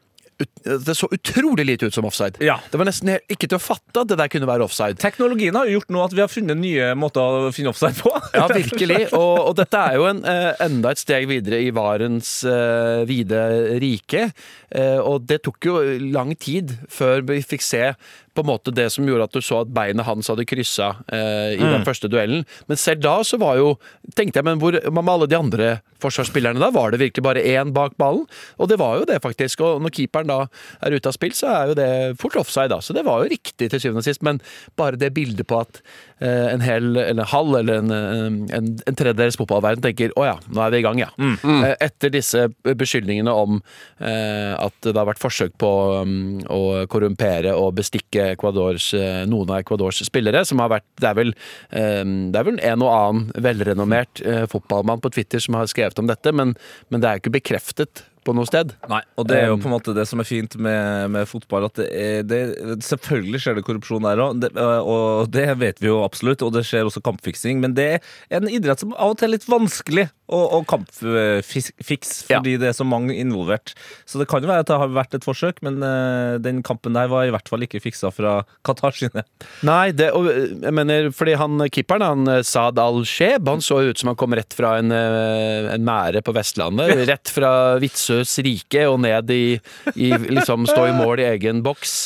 det 0.63 0.95
så 0.95 1.07
utrolig 1.11 1.65
lite 1.65 1.85
ut 1.85 1.93
som 1.93 2.05
offside. 2.05 2.39
Ja. 2.43 2.57
Det 2.71 2.79
var 2.79 2.87
nesten 2.87 3.13
ikke 3.31 3.47
til 3.47 3.57
å 3.57 3.61
fatte 3.61 4.03
at 4.03 4.09
det 4.11 4.17
der 4.19 4.31
kunne 4.31 4.49
være 4.49 4.65
offside. 4.65 4.97
Teknologien 5.01 5.55
har 5.57 5.69
gjort 5.69 5.91
nå 5.93 6.03
at 6.05 6.15
vi 6.15 6.23
har 6.23 6.31
funnet 6.31 6.59
nye 6.59 6.91
måter 6.99 7.49
å 7.49 7.51
finne 7.55 7.73
offside 7.73 7.99
på. 7.99 8.11
Ja, 8.35 8.47
virkelig. 8.61 9.01
Og, 9.11 9.33
og 9.49 9.55
dette 9.59 9.79
er 9.79 9.99
jo 9.99 10.07
en, 10.09 10.23
eh, 10.29 10.51
enda 10.63 10.93
et 10.93 11.01
steg 11.01 11.27
videre 11.29 11.61
i 11.63 11.71
varens 11.75 12.35
eh, 12.47 13.03
vide 13.09 13.43
rike. 13.83 14.29
Eh, 14.73 14.99
og 14.99 15.27
det 15.29 15.43
tok 15.45 15.69
jo 15.69 15.79
lang 16.13 16.33
tid 16.39 16.75
før 16.91 17.25
vi 17.29 17.41
fikk 17.45 17.65
se 17.65 17.85
på 18.33 18.41
en 18.41 18.49
måte 18.49 18.73
det 18.73 18.87
som 18.93 19.05
gjorde 19.07 19.27
at 19.27 19.35
du 19.35 19.43
så 19.45 19.61
at 19.61 19.71
beinet 19.73 20.05
hans 20.07 20.29
hadde 20.31 20.45
kryssa 20.49 20.89
eh, 21.13 21.53
i 21.55 21.61
den 21.61 21.85
første 21.85 22.09
duellen. 22.09 22.45
Men 22.69 22.79
selv 22.81 23.03
da 23.05 23.15
så 23.27 23.37
var 23.41 23.59
jo 23.59 23.75
tenkte 24.17 24.41
jeg, 24.41 24.47
men 24.47 24.61
hvor 24.61 24.77
med 24.77 25.11
alle 25.13 25.29
de 25.29 25.37
andre 25.37 25.69
forsvarsspillerne 26.03 26.61
da? 26.61 26.71
Var 26.73 26.93
det 26.93 27.01
virkelig 27.03 27.25
bare 27.25 27.43
én 27.53 27.73
bak 27.75 27.97
ballen? 28.01 28.25
Og 28.57 28.69
det 28.71 28.79
var 28.81 28.99
jo 28.99 29.07
det, 29.09 29.19
faktisk. 29.23 29.61
Og 29.65 29.83
når 29.83 29.93
keeperen 29.95 30.31
da 30.31 30.39
er 30.83 30.97
ute 30.97 31.11
av 31.11 31.15
spill, 31.15 31.35
så 31.37 31.51
er 31.53 31.71
jo 31.71 31.77
det 31.79 31.91
fort 32.21 32.39
offside, 32.41 32.71
da. 32.73 32.81
Så 32.83 32.95
det 32.97 33.05
var 33.07 33.23
jo 33.23 33.31
riktig 33.31 33.69
til 33.69 33.81
syvende 33.81 34.03
og 34.03 34.07
sist. 34.07 34.25
Men 34.25 34.41
bare 34.79 34.99
det 34.99 35.13
bildet 35.15 35.47
på 35.49 35.61
at 35.61 35.83
en 36.23 36.61
hel, 36.63 36.91
eller 36.95 37.23
en 37.23 37.31
halv, 37.33 37.55
eller 37.59 37.81
en, 37.81 37.91
en, 37.91 38.67
en, 38.85 38.95
tredjedels 38.95 39.37
fotballverden 39.39 39.83
tenker 39.83 40.13
å 40.19 40.25
ja, 40.27 40.35
nå 40.53 40.61
er 40.63 40.73
vi 40.73 40.81
i 40.81 40.85
gang, 40.85 41.01
ja. 41.01 41.09
Eh, 41.17 41.73
Etter 41.83 42.13
disse 42.13 42.45
beskyldningene 42.63 43.33
om 43.33 43.59
eh, 43.99 44.53
at 44.53 44.77
det 44.85 44.95
har 44.95 45.09
vært 45.09 45.21
forsøk 45.21 45.57
på 45.61 45.71
um, 46.03 46.39
å 46.51 46.85
korrumpere 46.91 47.55
og 47.57 47.73
bestikke 47.79 48.31
Ecuadors, 48.35 48.91
eh, 48.97 49.23
noen 49.29 49.51
av 49.51 49.63
Ecuadors 49.63 50.03
spillere, 50.05 50.43
som 50.47 50.61
har 50.63 50.71
vært 50.77 50.87
Det 51.01 51.09
er 51.09 51.17
vel, 51.17 51.35
um, 51.73 52.15
det 52.33 52.39
er 52.39 52.47
vel 52.47 52.63
en 52.71 52.85
og 52.85 52.93
annen 52.93 53.43
velrenommert 53.43 54.23
eh, 54.23 54.45
fotballmann 54.51 55.03
på 55.03 55.13
Twitter 55.13 55.43
som 55.43 55.57
har 55.59 55.69
skrevet 55.71 55.99
om 55.99 56.09
dette, 56.09 56.35
men, 56.35 56.55
men 56.89 57.03
det 57.03 57.09
er 57.09 57.17
jo 57.17 57.25
ikke 57.25 57.37
bekreftet 57.39 58.05
på 58.25 58.35
noe 58.35 58.47
sted. 58.49 58.73
Nei, 58.91 59.01
og 59.19 59.27
det 59.29 59.39
er 59.39 59.51
jo 59.51 59.59
på 59.61 59.69
en 59.69 59.75
måte 59.75 59.95
det 59.95 60.05
som 60.09 60.21
er 60.23 60.27
fint 60.27 60.55
med, 60.55 61.11
med 61.13 61.29
fotball. 61.29 61.67
At 61.69 61.79
det 61.79 61.87
er, 61.91 62.25
det, 62.27 62.41
selvfølgelig 62.87 63.43
skjer 63.43 63.59
det 63.59 63.65
korrupsjon 63.67 64.07
der 64.07 64.23
òg, 64.23 64.47
og 64.81 65.31
det 65.33 65.47
vet 65.61 65.83
vi 65.83 65.91
jo 65.91 66.01
absolutt. 66.05 66.45
Og 66.45 66.53
det 66.55 66.65
skjer 66.67 66.87
også 66.87 67.03
kampfiksing. 67.05 67.61
Men 67.63 67.75
det 67.77 67.89
er 67.97 68.39
en 68.39 68.51
idrett 68.51 68.83
som 68.83 68.95
av 68.95 69.13
og 69.13 69.19
til 69.19 69.31
er 69.31 69.35
litt 69.37 69.49
vanskelig 69.49 70.07
å, 70.33 70.61
kampfiks, 70.69 72.13
fordi 72.27 72.55
Ja. 72.55 72.61
det 72.63 72.69
er 72.71 72.77
så 72.77 72.87
mange 72.87 73.15
involvert. 73.15 73.75
Så 74.09 74.19
det 74.21 74.27
kan 74.31 74.43
jo 74.43 74.49
være 74.49 74.65
at 74.65 74.71
det 74.71 74.79
har 74.81 74.91
vært 74.95 75.17
et 75.17 75.27
forsøk, 75.27 75.61
men 75.65 75.81
uh, 75.83 76.39
den 76.41 76.63
kampen 76.65 76.97
der 76.97 77.11
var 77.11 77.27
i 77.27 77.33
hvert 77.33 77.49
fall 77.51 77.65
ikke 77.65 77.81
fiksa 77.83 78.11
fra 78.13 78.39
Qatar 78.65 78.95
sine. 78.97 79.25
Nei, 79.65 79.91
det, 79.91 80.09
og 80.15 80.27
jeg 80.31 80.73
mener, 80.73 81.11
fordi 81.15 81.37
han 81.39 81.67
keeperen, 81.69 82.03
han 82.03 82.27
eh, 82.39 82.43
Saad 82.47 82.79
al-Sheb, 82.81 83.47
han 83.49 83.63
så 83.63 83.81
ut 83.89 83.99
som 83.99 84.11
han 84.11 84.19
kom 84.19 84.33
rett 84.35 84.55
fra 84.57 84.77
en, 84.81 84.91
eh, 84.95 85.69
en 85.73 85.85
mære 85.85 86.23
på 86.25 86.33
Vestlandet. 86.35 87.05
Rett 87.09 87.31
fra 87.31 87.53
Vitsøs 87.83 88.37
rike 88.45 88.87
og 88.89 89.01
ned 89.05 89.31
i, 89.33 89.59
i 89.95 90.11
liksom 90.31 90.67
stå 90.69 90.87
i 90.89 90.95
mål 90.97 91.23
i 91.23 91.29
egen 91.35 91.63
boks. 91.65 91.97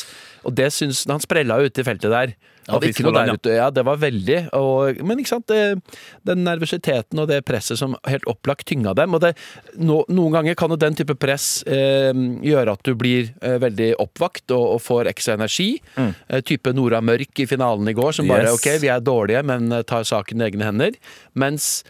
Og 0.46 0.54
det 0.56 0.70
syns 0.72 1.04
Han 1.08 1.22
sprella 1.22 1.58
ut 1.62 1.78
ute 1.78 1.82
i 1.82 1.86
feltet 1.86 2.12
der. 2.12 2.34
Ja, 2.68 2.76
noe 2.76 3.12
der 3.16 3.32
ute. 3.34 3.54
Ja, 3.56 3.68
det 3.72 3.84
var 3.88 4.00
veldig. 4.00 4.38
Og, 4.58 5.00
men 5.08 5.22
ikke 5.22 5.32
sant, 5.32 5.48
det, 5.48 5.98
den 6.28 6.44
nervøsiteten 6.44 7.22
og 7.22 7.30
det 7.30 7.40
presset 7.48 7.80
som 7.80 7.96
helt 8.08 8.26
opplagt 8.28 8.66
tynga 8.68 8.92
dem. 8.98 9.16
Og 9.16 9.22
det, 9.24 9.32
no, 9.80 10.02
noen 10.12 10.36
ganger 10.36 10.58
kan 10.58 10.72
jo 10.74 10.78
den 10.80 10.98
type 10.98 11.16
press 11.18 11.62
eh, 11.66 12.12
gjøre 12.44 12.76
at 12.76 12.84
du 12.84 12.92
blir 12.98 13.32
eh, 13.40 13.56
veldig 13.62 13.94
oppvakt 14.04 14.52
og, 14.56 14.66
og 14.76 14.82
får 14.84 15.08
ekstra 15.14 15.38
energi. 15.38 15.70
Eh, 15.96 16.42
type 16.44 16.74
Nora 16.76 17.00
Mørk 17.04 17.40
i 17.40 17.48
finalen 17.48 17.88
i 17.88 17.96
går, 17.96 18.18
som 18.20 18.28
bare 18.28 18.48
Yes. 18.48 18.60
ok, 18.60 18.68
vi 18.84 18.92
er 18.92 19.00
dårlige, 19.04 19.42
men 19.48 19.72
eh, 19.72 19.82
tar 19.88 20.04
saken 20.08 20.40
i 20.40 20.46
egne 20.50 20.68
hender. 20.68 21.00
Mens 21.38 21.82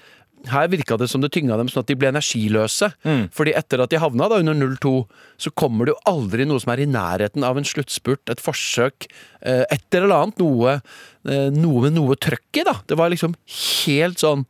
her 0.47 0.69
virka 0.71 0.97
det 0.97 1.09
som 1.11 1.21
det 1.21 1.33
tynga 1.35 1.57
dem 1.59 1.69
sånn 1.69 1.83
at 1.83 1.91
de 1.91 1.97
ble 1.99 2.11
energiløse. 2.13 2.93
Fordi 3.35 3.55
etter 3.59 3.83
at 3.83 3.91
de 3.91 4.01
havna 4.03 4.29
da 4.31 4.39
under 4.43 4.55
0-2, 4.55 4.95
så 5.39 5.51
kommer 5.59 5.89
det 5.89 5.97
jo 5.97 6.03
aldri 6.13 6.47
noe 6.49 6.63
som 6.63 6.73
er 6.73 6.85
i 6.85 6.89
nærheten 6.91 7.45
av 7.47 7.59
en 7.59 7.67
sluttspurt, 7.67 8.23
et 8.31 8.43
forsøk, 8.43 9.09
eh, 9.43 9.65
et 9.71 9.95
eller 9.95 10.15
annet. 10.15 10.39
Noe, 10.39 10.81
eh, 11.29 11.51
noe 11.51 11.83
med 11.83 11.99
noe 11.99 12.17
trøkk 12.17 12.63
i, 12.63 12.65
da. 12.65 12.79
Det 12.87 12.97
var 12.97 13.11
liksom 13.11 13.35
helt 13.85 14.19
sånn 14.19 14.47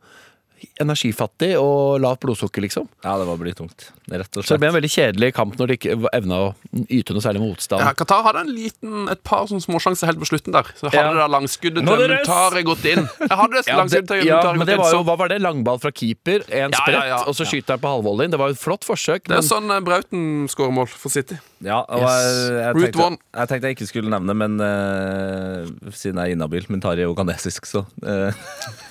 energifattig 0.81 1.51
og 1.59 1.99
lavt 2.03 2.21
blodsukker, 2.23 2.63
liksom. 2.65 2.87
Ja, 3.05 3.15
det 3.19 3.27
var 3.29 3.37
blytungt. 3.41 3.89
Rett 4.09 4.37
og 4.39 4.43
Så 4.45 4.55
det 4.55 4.61
ble 4.63 4.69
en 4.71 4.75
veldig 4.77 4.89
kjedelig 4.91 5.29
kamp 5.37 5.55
når 5.59 5.67
de 5.71 5.77
ikke 5.77 5.95
evna 6.17 6.39
å 6.47 6.47
yte 6.89 7.13
noe 7.13 7.21
særlig 7.23 7.41
motstand. 7.43 7.83
Ja, 7.85 7.93
Qatar 7.97 8.23
hadde 8.25 8.43
en 8.47 8.51
liten, 8.53 9.07
et 9.13 9.21
par 9.27 9.45
sånne 9.49 9.61
småsjanser 9.65 10.09
helt 10.09 10.21
på 10.21 10.29
slutten 10.31 10.55
der. 10.55 10.69
Så 10.79 10.89
hadde 10.89 10.97
Ja. 11.03 11.13
det 11.19 11.27
langskuddet 11.35 11.85
til! 11.85 12.07
Muntari 12.15 12.63
gått 12.67 12.85
inn. 12.89 13.05
Jeg 13.19 13.37
hadde 13.43 13.63
Ja, 13.69 13.77
langskuddet 13.81 14.07
til 14.09 14.25
ja, 14.27 14.39
men 14.53 14.65
det 14.67 14.77
var 14.81 14.93
jo, 14.95 15.03
hva 15.05 15.17
var 15.19 15.29
det? 15.29 15.39
Langball 15.43 15.79
fra 15.83 15.91
keeper, 15.91 16.43
en 16.49 16.71
Ja, 16.73 16.77
sprett, 16.81 16.97
ja, 16.97 17.05
ja. 17.13 17.19
og 17.29 17.35
så 17.37 17.45
skyter 17.45 17.77
han 17.77 17.83
på 17.83 17.93
halvvolleyen. 17.93 18.31
Det 18.33 18.39
var 18.41 18.49
jo 18.53 18.57
et 18.57 18.63
flott 18.63 18.83
forsøk. 18.87 19.27
det 19.29 19.37
er 19.37 19.43
Men, 19.43 19.49
sånn 19.49 19.69
eh, 19.75 19.79
Brauten 19.85 20.25
skårer 20.51 20.73
mål 20.73 20.87
for 20.89 21.09
City. 21.13 21.37
Ja, 21.61 21.81
og 21.85 21.99
Yes. 21.99 22.09
jeg, 22.09 22.59
jeg, 22.59 22.93
tenkte, 22.93 23.17
jeg 23.35 23.47
tenkte 23.51 23.67
jeg 23.67 23.75
ikke 23.77 23.87
skulle 23.89 24.09
nevne, 24.13 24.33
men 24.33 24.59
uh, 24.63 25.91
siden 25.91 26.21
jeg 26.23 26.31
er 26.31 26.35
inhabil 26.37 26.65
Muntari 26.71 27.03
er 27.03 27.09
jo 27.09 27.15
ganesisk, 27.17 27.67
så 27.67 27.83
uh. 28.05 28.31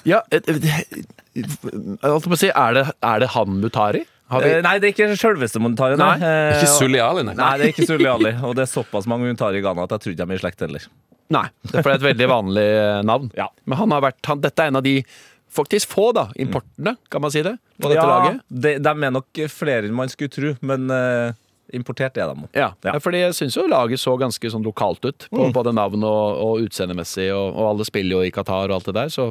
ja, 0.05 0.21
si, 2.39 2.49
er 2.53 2.75
det, 2.79 2.85
er 3.03 3.21
det 3.25 3.29
han 3.35 3.59
Mutari? 3.61 4.05
Har 4.29 4.43
vi, 4.45 4.51
Eh, 4.59 4.63
Nei, 4.63 4.75
det 4.79 4.91
er 4.91 4.93
ikke 4.93 5.17
selveste 5.17 5.61
Muntari. 5.61 5.97
Nei, 5.97 6.19
Nei, 6.19 6.29
Eh, 6.29 6.63
Ikke 6.63 6.69
og- 6.69 7.01
Ali, 7.01 7.23
nei. 7.25 7.35
Nei, 7.35 7.53
det 7.59 7.65
er 7.67 7.73
ikke 7.73 7.87
Sully 7.89 8.09
Ali. 8.11 8.33
Og 8.45 8.55
det 8.57 8.63
er 8.67 8.73
såpass 8.73 9.07
mange 9.09 9.25
Muntari 9.25 9.59
i 9.59 9.61
Ghana 9.65 9.83
at 9.87 9.91
jeg 9.97 10.01
tror 10.01 10.13
ikke 10.13 10.27
de 10.27 10.33
er 10.33 10.37
i 10.37 10.43
slekt 10.43 10.61
heller. 10.61 10.85
nei, 11.31 11.49
det 11.65 11.75
er 11.75 11.83
det 11.83 11.87
er 11.87 11.95
et 11.95 12.17
veldig 12.17 12.29
vanlig 12.29 12.67
eh, 12.69 13.03
navn. 13.03 13.31
Ja. 13.37 13.49
Men 13.67 13.79
han 13.79 13.91
har 13.91 14.01
vært, 14.03 14.21
han, 14.27 14.41
dette 14.41 14.59
er 14.63 14.67
en 14.69 14.77
av 14.77 14.83
de 14.83 15.03
faktisk 15.53 15.89
få 15.89 16.13
da, 16.13 16.27
importene, 16.37 16.97
kan 17.11 17.21
man 17.21 17.31
si 17.31 17.41
det, 17.43 17.59
på 17.81 17.89
dette 17.89 18.05
ja, 18.05 18.07
laget. 18.07 18.41
De, 18.49 18.79
de 18.79 18.89
er 18.89 19.11
nok 19.13 19.41
flere 19.49 19.85
enn 19.89 19.95
man 19.97 20.09
skulle 20.13 20.29
tro, 20.33 20.55
men 20.61 20.91
eh, 20.91 21.33
importert 21.75 22.17
er 22.17 22.33
de. 22.35 22.49
Ja, 22.57 22.73
Ja. 22.85 22.97
fordi 23.03 23.21
jeg 23.21 23.35
syns 23.37 23.57
jo 23.57 23.67
laget 23.69 24.01
så 24.01 24.17
ganske 24.19 24.51
sånn 24.51 24.65
lokalt 24.65 25.05
ut, 25.05 25.29
på 25.31 25.51
både 25.53 25.73
navn 25.77 26.05
og, 26.05 26.39
og 26.45 26.65
utseendemessig, 26.67 27.29
og, 27.35 27.53
og 27.55 27.71
alle 27.73 27.85
spiller 27.89 28.19
jo 28.19 28.25
i 28.27 28.33
Qatar 28.35 28.71
og 28.71 28.79
alt 28.79 28.89
det 28.91 28.95
der, 28.97 29.09
så 29.13 29.29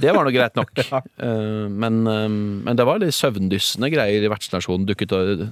det 0.00 0.12
var 0.14 0.24
nå 0.24 0.34
greit 0.34 0.56
nok. 0.58 0.72
Eh, 1.24 1.66
men, 1.70 2.02
uh, 2.08 2.28
men 2.28 2.76
det 2.76 2.84
var 2.86 2.98
litt 3.00 3.14
søvndyssende 3.14 3.88
greier 3.92 4.24
i 4.24 4.28
vertsnasjonen 4.30 4.86
dukket 4.88 5.12
og 5.14 5.44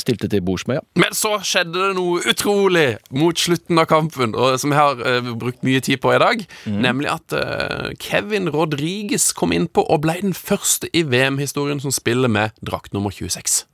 stilte 0.00 0.28
til 0.30 0.42
bords 0.46 0.64
med, 0.68 0.78
ja. 0.78 0.84
Men 1.02 1.14
så 1.16 1.34
skjedde 1.44 1.74
det 1.74 1.96
noe 1.98 2.22
utrolig 2.30 2.86
mot 3.14 3.36
slutten 3.38 3.78
av 3.82 3.88
kampen, 3.90 4.34
og 4.38 4.56
som 4.62 4.72
jeg 4.72 4.80
har 4.80 5.02
uh, 5.02 5.30
brukt 5.38 5.64
mye 5.66 5.82
tid 5.84 6.00
på 6.02 6.14
i 6.14 6.20
dag. 6.22 6.44
Nemlig 6.70 7.10
at 7.12 7.36
eh, 7.36 7.92
Kevin 8.02 8.48
Rodriguez 8.54 9.30
kom 9.36 9.52
innpå 9.56 9.84
og 9.84 10.02
ble 10.06 10.16
den 10.22 10.36
første 10.36 10.88
i 10.96 11.02
VM-historien 11.06 11.82
som 11.82 11.94
spiller 11.94 12.30
med 12.32 12.56
drakt 12.64 12.94
nummer 12.96 13.12
26. 13.14 13.64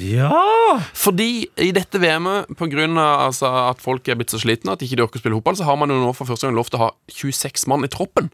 Ja! 0.00 0.80
Fordi 0.96 1.48
i 1.60 1.70
dette 1.76 2.00
VM-et, 2.00 2.50
av 2.50 3.26
altså, 3.26 3.50
at 3.70 3.82
folk 3.82 4.08
er 4.08 4.18
blitt 4.20 4.32
så 4.32 4.40
slitne 4.40 4.74
at 4.74 4.80
de 4.80 4.88
ikke 4.88 5.04
orker 5.04 5.20
å 5.20 5.22
spille 5.22 5.40
fotball, 5.40 5.58
så 5.58 5.68
har 5.68 5.78
man 5.80 5.92
jo 5.92 6.00
nå 6.00 6.12
for 6.16 6.28
første 6.30 6.48
gang 6.48 6.56
lov 6.56 6.70
til 6.70 6.80
å 6.80 6.86
ha 6.86 6.92
26 7.12 7.68
mann 7.70 7.86
i 7.86 7.92
troppen. 7.92 8.30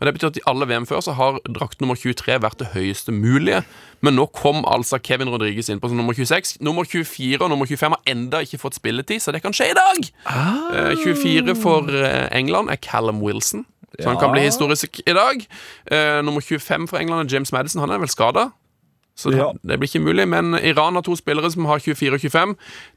Og 0.00 0.06
Det 0.06 0.12
betyr 0.14 0.28
at 0.28 0.36
i 0.36 0.44
alle 0.50 0.68
VM 0.68 0.86
før 0.88 1.00
så 1.04 1.14
har 1.16 1.38
drakt 1.48 1.80
nummer 1.80 1.96
23 1.96 2.36
vært 2.42 2.60
det 2.60 2.70
høyeste 2.74 3.12
mulige. 3.16 3.62
Men 4.04 4.16
nå 4.16 4.26
kom 4.36 4.64
altså 4.68 5.00
Kevin 5.02 5.30
Rodriguez 5.32 5.70
inn 5.72 5.80
på 5.80 5.88
som 5.88 5.96
nummer 6.00 6.16
26. 6.16 6.58
Nummer 6.60 6.84
24 6.84 7.40
og 7.40 7.50
nummer 7.52 7.68
25 7.68 7.96
har 7.96 8.12
enda 8.12 8.42
ikke 8.44 8.60
fått 8.60 8.76
spilletid, 8.76 9.20
så 9.24 9.32
det 9.32 9.42
kan 9.44 9.56
skje 9.56 9.70
i 9.72 9.76
dag! 9.78 10.10
Ah. 10.28 10.94
24 11.00 11.56
for 11.60 11.88
eh, 11.88 12.28
England 12.36 12.72
er 12.72 12.80
Callum 12.80 13.22
Wilson, 13.24 13.66
så 13.98 14.08
han 14.12 14.20
kan 14.20 14.32
bli 14.32 14.46
historisk 14.46 15.02
i 15.04 15.16
dag. 15.16 15.44
Eh, 15.90 16.20
nummer 16.24 16.44
25 16.44 16.88
for 16.90 17.00
England 17.00 17.26
er 17.28 17.34
James 17.36 17.52
Madison, 17.52 17.84
han 17.84 17.92
er 17.92 18.04
vel 18.04 18.12
skada. 18.12 18.50
Så 19.20 19.30
det, 19.32 19.38
Ja. 19.42 19.50
det 19.60 19.76
blir 19.80 19.90
ikke 19.90 20.04
mulig, 20.06 20.26
men 20.32 20.54
Iran 20.64 20.96
har 20.96 21.04
to 21.04 21.14
spillere 21.18 21.50
som 21.52 21.68
har 21.68 21.82
24 21.84 22.16
og 22.16 22.20
25. 22.24 22.54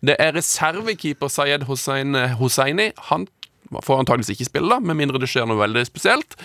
Det 0.08 0.16
er 0.20 0.36
reservekeeper 0.38 1.28
Sayed 1.32 1.66
Hossein 1.68 2.16
Hosseini. 2.40 2.92
Han 3.12 3.28
får 3.74 4.04
antakeligvis 4.04 4.36
ikke 4.36 4.50
spille, 4.52 4.70
da, 4.70 4.80
med 4.80 5.00
mindre 5.00 5.20
det 5.22 5.30
skjer 5.32 5.48
noe 5.50 5.58
veldig 5.60 5.84
spesielt. 5.88 6.36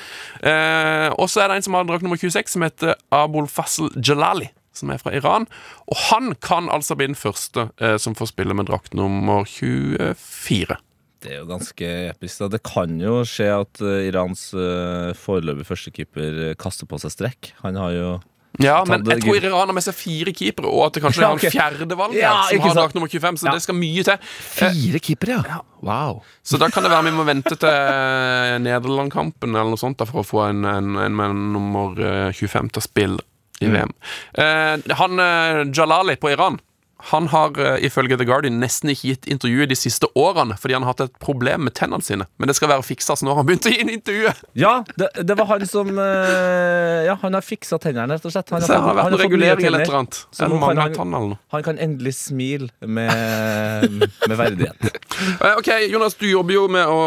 Eh, 0.42 1.08
og 1.18 1.28
så 1.28 1.42
er 1.44 1.50
det 1.52 1.58
en 1.60 1.66
som 1.66 1.76
har 1.76 1.84
drakt 1.88 2.02
nummer 2.06 2.16
26, 2.20 2.54
som 2.54 2.64
heter 2.64 2.94
Abul 3.14 3.46
Fassel 3.50 3.90
Jalali. 4.00 4.50
Som 4.78 4.92
er 4.94 5.00
fra 5.02 5.10
Iran. 5.16 5.46
Og 5.90 5.96
han 6.08 6.34
kan 6.44 6.68
altså 6.70 6.94
bli 6.94 7.08
den 7.10 7.18
første 7.18 7.68
eh, 7.82 7.96
som 7.98 8.14
får 8.14 8.30
spille 8.30 8.54
med 8.54 8.68
drakt 8.70 8.94
nummer 8.94 9.44
24. 9.44 10.76
Det 11.18 11.32
er 11.32 11.40
jo 11.40 11.48
ganske 11.50 11.86
episk. 12.12 12.38
da 12.44 12.48
Det 12.54 12.62
kan 12.62 12.92
jo 13.02 13.20
skje 13.26 13.48
at 13.50 13.80
eh, 13.82 14.06
Irans 14.06 14.52
uh, 14.54 15.10
foreløpig 15.18 15.66
førstekeeper 15.66 16.42
eh, 16.50 16.54
kaster 16.58 16.86
på 16.86 17.00
seg 17.02 17.10
strekk. 17.16 17.52
Han 17.64 17.74
har 17.80 17.96
jo 17.96 18.10
Ja, 18.58 18.80
men 18.88 19.04
jeg 19.06 19.22
tror. 19.22 19.36
Iran 19.38 19.68
har 19.68 19.72
med 19.76 19.84
seg 19.86 19.94
fire 19.94 20.32
keepere, 20.34 20.66
og 20.66 20.86
at 20.88 20.96
det 20.98 21.02
kanskje 21.04 21.22
Ja, 21.22 21.28
er 21.30 21.38
han 21.38 21.52
fjerde 21.54 21.96
valget 21.98 22.20
Ja, 22.20 22.32
som 22.48 22.60
har 22.64 22.74
drakt 22.74 22.94
nummer 22.98 23.08
25, 23.12 23.38
så 23.38 23.46
Ja. 23.46 23.52
det 23.54 23.62
skal 23.62 23.74
mye 23.78 24.02
til. 24.04 24.12
Eh, 24.18 24.58
Fire 24.58 24.98
keepere, 24.98 25.38
ja. 25.46 25.60
Wow. 25.82 26.22
Så 26.42 26.58
da 26.58 26.68
kan 26.74 26.82
det 26.82 26.90
være 26.90 27.04
vi 27.06 27.14
må 27.14 27.24
vente 27.28 27.54
til 27.54 27.68
eh, 27.70 28.58
Nederland-kampen 28.58 29.54
eller 29.54 29.70
noe 29.70 29.78
sånt 29.78 29.98
da, 29.98 30.04
for 30.10 30.22
å 30.22 30.26
få 30.26 30.48
en, 30.48 30.64
en, 30.64 30.96
en 30.96 31.14
med 31.14 31.36
nummer 31.54 31.94
eh, 32.02 32.32
25 32.34 32.72
til 32.74 32.82
å 32.82 32.86
spille 32.88 33.18
i 33.62 33.66
VM. 33.70 33.90
Eh, 34.38 34.94
han 34.98 35.18
eh, 35.22 35.64
Jalali 35.74 36.16
på 36.18 36.30
Iran 36.34 36.58
han 36.98 37.28
har 37.30 37.54
eh, 37.62 37.84
ifølge 37.86 38.16
The 38.18 38.24
Guardian 38.26 38.56
nesten 38.58 38.90
ikke 38.90 39.12
gitt 39.12 39.26
intervjuet 39.30 39.70
de 39.70 39.76
siste 39.78 40.08
årene 40.18 40.56
fordi 40.58 40.74
han 40.74 40.82
har 40.82 40.90
hatt 40.96 41.04
et 41.04 41.18
problem 41.22 41.62
med 41.68 41.74
tennene 41.78 42.02
sine. 42.02 42.26
Men 42.42 42.50
det 42.50 42.56
skal 42.58 42.72
være 42.72 42.82
fiksa, 42.82 43.14
så 43.14 43.22
nå 43.26 43.30
har 43.30 43.38
han 43.42 43.46
begynt 43.46 43.68
å 43.70 43.72
gi 43.72 43.78
inn 43.84 43.92
intervjuet. 43.94 44.40
Ja, 44.58 44.72
det, 44.98 45.08
det 45.22 45.36
var 45.38 45.46
han 45.52 45.62
som 45.70 45.92
eh, 45.94 47.04
Ja, 47.06 47.14
han 47.22 47.38
har 47.38 47.44
fiksa 47.46 47.78
tennene, 47.82 48.16
rett 48.18 48.26
og 48.26 48.34
slett. 48.34 48.50
Han 48.50 48.64
Så 48.66 48.72
det 48.72 48.80
har 48.82 48.98
vært 48.98 49.10
han 49.12 49.18
regulering 49.22 49.68
eller 49.70 49.84
et 49.84 49.88
eller 49.88 50.00
annet. 50.02 50.20
En 50.42 50.56
han- 50.58 50.94
tann 50.98 51.14
eller 51.14 51.32
noe. 51.34 51.40
Han 51.54 51.62
kan 51.68 51.78
endelig 51.78 52.14
smile 52.18 52.68
med, 52.82 54.10
med 54.26 54.36
verdighet. 54.38 54.88
Eh, 55.18 55.54
Ok, 55.58 55.68
Jonas, 55.90 56.14
du 56.18 56.26
jobber 56.30 56.54
jo 56.54 56.66
med 56.70 56.86
å, 56.86 56.98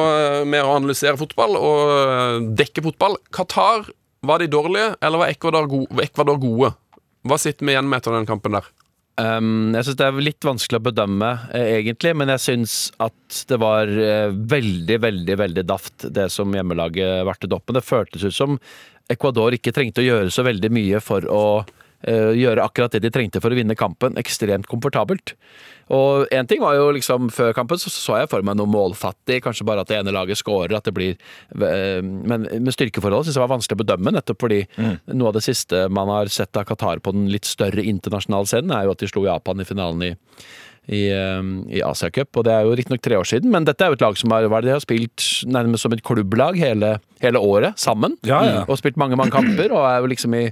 med 0.47 0.63
å 0.65 0.73
analysere 0.75 1.15
fotball 1.19 1.56
og 1.60 2.49
dekke 2.60 2.84
fotball. 2.84 3.15
Qatar, 3.32 3.86
var 4.27 4.39
de 4.43 4.47
dårlige, 4.51 4.95
eller 5.01 5.21
var 5.23 5.32
Ecuador 5.32 6.38
gode? 6.41 6.73
Hva 7.27 7.38
sitter 7.39 7.65
vi 7.67 7.73
igjen 7.75 7.88
med 7.89 8.01
etter 8.01 8.15
den 8.15 8.27
kampen 8.30 8.56
der? 8.58 8.67
Um, 9.19 9.74
jeg 9.76 9.86
syns 9.86 9.97
det 10.00 10.06
er 10.08 10.24
litt 10.24 10.45
vanskelig 10.47 10.80
å 10.80 10.86
bedømme, 10.86 11.32
eh, 11.52 11.74
egentlig, 11.82 12.13
men 12.17 12.32
jeg 12.32 12.43
syns 12.45 12.76
at 13.04 13.41
det 13.50 13.60
var 13.62 13.91
eh, 13.91 14.32
veldig, 14.32 14.97
veldig 15.04 15.38
veldig 15.41 15.65
daft, 15.67 16.08
det 16.15 16.30
som 16.32 16.56
hjemmelaget 16.56 17.26
vertet 17.28 17.54
opp. 17.54 17.67
med. 17.67 17.82
det 17.82 17.86
føltes 17.86 18.24
ut 18.24 18.36
som 18.36 18.58
Ecuador 19.12 19.52
ikke 19.54 19.74
trengte 19.76 20.02
å 20.02 20.08
gjøre 20.08 20.32
så 20.32 20.45
veldig 20.47 20.71
mye 20.71 21.02
for 21.04 21.28
å 21.28 21.43
gjøre 22.08 22.64
akkurat 22.64 22.96
det 22.96 23.04
de 23.04 23.12
trengte 23.14 23.42
for 23.44 23.54
å 23.54 23.58
vinne 23.58 23.78
kampen, 23.78 24.18
ekstremt 24.20 24.70
komfortabelt. 24.70 25.36
Og 25.92 26.30
én 26.32 26.48
ting 26.48 26.62
var 26.64 26.78
jo 26.78 26.92
liksom 26.96 27.28
Før 27.34 27.52
kampen 27.56 27.80
så 27.82 27.92
så 27.92 28.20
jeg 28.22 28.30
for 28.32 28.46
meg 28.46 28.56
noe 28.60 28.70
målfattig, 28.70 29.42
kanskje 29.44 29.66
bare 29.68 29.84
at 29.84 29.92
det 29.92 29.98
ene 30.00 30.14
laget 30.16 30.40
scorer, 30.40 30.74
at 30.78 30.88
det 30.88 30.94
blir 30.96 31.18
eh, 31.18 32.00
Men 32.02 32.48
med 32.48 32.72
styrkeforholdet 32.76 33.30
syns 33.30 33.40
jeg 33.40 33.44
var 33.44 33.54
vanskelig 33.54 33.80
å 33.80 33.84
bedømme, 33.84 34.16
nettopp 34.16 34.42
fordi 34.46 34.62
noe 35.12 35.32
av 35.32 35.38
det 35.38 35.46
siste 35.46 35.86
man 35.92 36.12
har 36.12 36.32
sett 36.32 36.58
av 36.58 36.68
Qatar 36.70 37.04
på 37.04 37.14
den 37.16 37.30
litt 37.34 37.50
større 37.50 37.84
internasjonale 37.84 38.50
scenen, 38.50 38.74
er 38.76 38.88
jo 38.88 38.96
at 38.96 39.04
de 39.04 39.10
slo 39.12 39.26
Japan 39.28 39.62
i 39.62 39.68
finalen 39.68 40.06
i 40.12 40.14
i, 40.89 41.02
eh, 41.13 41.41
i 41.78 41.82
Asiacup, 41.86 42.38
og 42.38 42.46
det 42.48 42.54
er 42.56 42.65
jo 42.65 42.76
riktignok 42.78 43.04
tre 43.06 43.17
år 43.20 43.28
siden, 43.30 43.52
men 43.54 43.67
dette 43.67 43.86
er 43.86 43.91
jo 43.91 44.00
et 44.00 44.06
lag 44.06 44.17
som 44.17 44.34
har, 44.34 44.48
har 44.50 44.82
spilt 44.84 45.28
nærmest 45.46 45.86
som 45.86 45.94
et 45.94 46.04
klubblag 46.06 46.58
hele, 46.58 46.96
hele 47.22 47.41
året 47.41 47.78
sammen. 47.80 48.17
Ja, 48.28 48.41
ja. 48.48 48.63
Og 48.65 48.80
spilt 48.82 48.98
mange, 48.98 49.20
mange 49.20 49.34
kamper, 49.36 49.74
og 49.76 49.86
er 49.86 50.02
jo 50.02 50.10
liksom 50.10 50.38
i, 50.39 50.48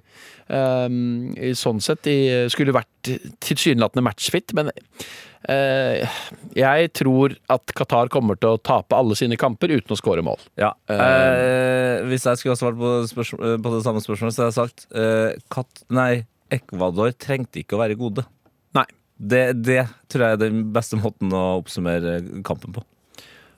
um, 0.53 1.31
i 1.33 1.55
sånn 1.57 1.81
sett 1.83 2.07
i, 2.09 2.19
Skulle 2.53 2.75
vært 2.75 3.09
tilsynelatende 3.41 4.05
matchfit, 4.05 4.53
men 4.57 4.69
uh, 4.69 6.21
jeg 6.57 6.93
tror 6.99 7.33
at 7.49 7.73
Qatar 7.77 8.13
kommer 8.13 8.37
til 8.37 8.53
å 8.53 8.61
tape 8.61 8.97
alle 8.97 9.17
sine 9.17 9.39
kamper 9.39 9.73
uten 9.73 9.95
å 9.95 9.99
skåre 9.99 10.25
mål. 10.25 10.45
Ja. 10.61 10.75
Uh, 10.91 12.05
hvis 12.11 12.29
jeg 12.29 12.37
skulle 12.37 12.53
ha 12.53 12.61
svart 12.61 12.77
på, 12.77 12.93
på 13.09 13.73
det 13.75 13.81
samme 13.87 14.05
spørsmålet, 14.05 14.37
så 14.37 14.45
hadde 14.45 14.51
jeg 14.53 14.59
sagt 14.61 14.87
uh, 14.93 15.33
Kat 15.49 15.87
Nei, 15.89 16.27
Ecuador 16.53 17.17
trengte 17.17 17.63
ikke 17.63 17.79
å 17.79 17.81
være 17.81 17.97
gode. 17.97 18.29
Nei. 18.77 18.85
Det, 19.19 19.43
det 19.67 19.81
tror 20.07 20.23
jeg 20.25 20.37
er 20.37 20.41
den 20.47 20.61
beste 20.73 20.95
måten 20.99 21.33
å 21.35 21.59
oppsummere 21.59 22.19
kampen 22.47 22.71
på. 22.77 22.85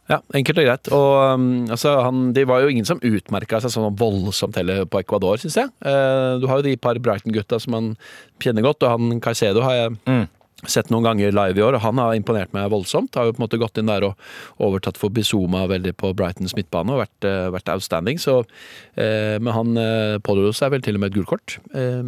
Ja, 0.09 0.17
enkelt 0.35 0.57
og 0.59 0.65
greit. 0.67 0.89
Og 0.91 1.11
um, 1.37 1.45
altså, 1.71 1.93
han, 2.03 2.33
Det 2.35 2.43
var 2.49 2.63
jo 2.65 2.71
ingen 2.73 2.87
som 2.89 2.99
utmerka 3.05 3.61
seg 3.63 3.71
sånn 3.71 3.93
voldsomt 3.95 4.57
heller 4.59 4.83
på 4.89 4.99
Ecuador, 4.99 5.37
syns 5.39 5.55
jeg. 5.61 5.69
Eh, 5.87 6.33
du 6.41 6.47
har 6.49 6.59
jo 6.59 6.65
de 6.65 6.73
par 6.81 6.97
Brighton-gutta 6.99 7.61
som 7.61 7.71
man 7.77 7.91
kjenner 8.43 8.65
godt, 8.65 8.83
og 8.83 8.91
han 8.97 9.21
Caicedo 9.23 9.61
har 9.63 9.77
jeg 9.77 9.93
Mm. 10.09 10.25
sett 10.67 10.91
noen 10.91 11.05
ganger 11.07 11.31
live 11.31 11.57
i 11.57 11.63
år, 11.63 11.77
og 11.77 11.81
han 11.85 11.97
har 11.97 12.17
imponert 12.17 12.51
meg 12.53 12.67
voldsomt. 12.73 13.15
Har 13.15 13.29
jo 13.29 13.37
på 13.37 13.39
en 13.41 13.45
måte 13.47 13.61
gått 13.61 13.77
inn 13.79 13.87
der 13.89 14.03
og 14.09 14.19
overtatt 14.59 14.97
for 14.99 15.09
Bizuma 15.09 15.63
veldig 15.71 15.95
på 15.97 16.11
Brightons 16.17 16.57
midtbane 16.57 16.91
og 16.91 17.05
vært, 17.05 17.29
eh, 17.29 17.47
vært 17.53 17.71
outstanding. 17.71 18.19
Så, 18.19 18.41
eh, 18.97 19.39
men 19.39 19.53
han 19.53 19.77
eh, 19.77 20.17
pådro 20.19 20.51
seg 20.53 20.71
vel 20.75 20.81
til 20.81 20.95
og 20.95 21.05
med 21.05 21.13
et 21.13 21.17
gult 21.21 21.31
kort. 21.31 21.57
Eh, 21.73 22.03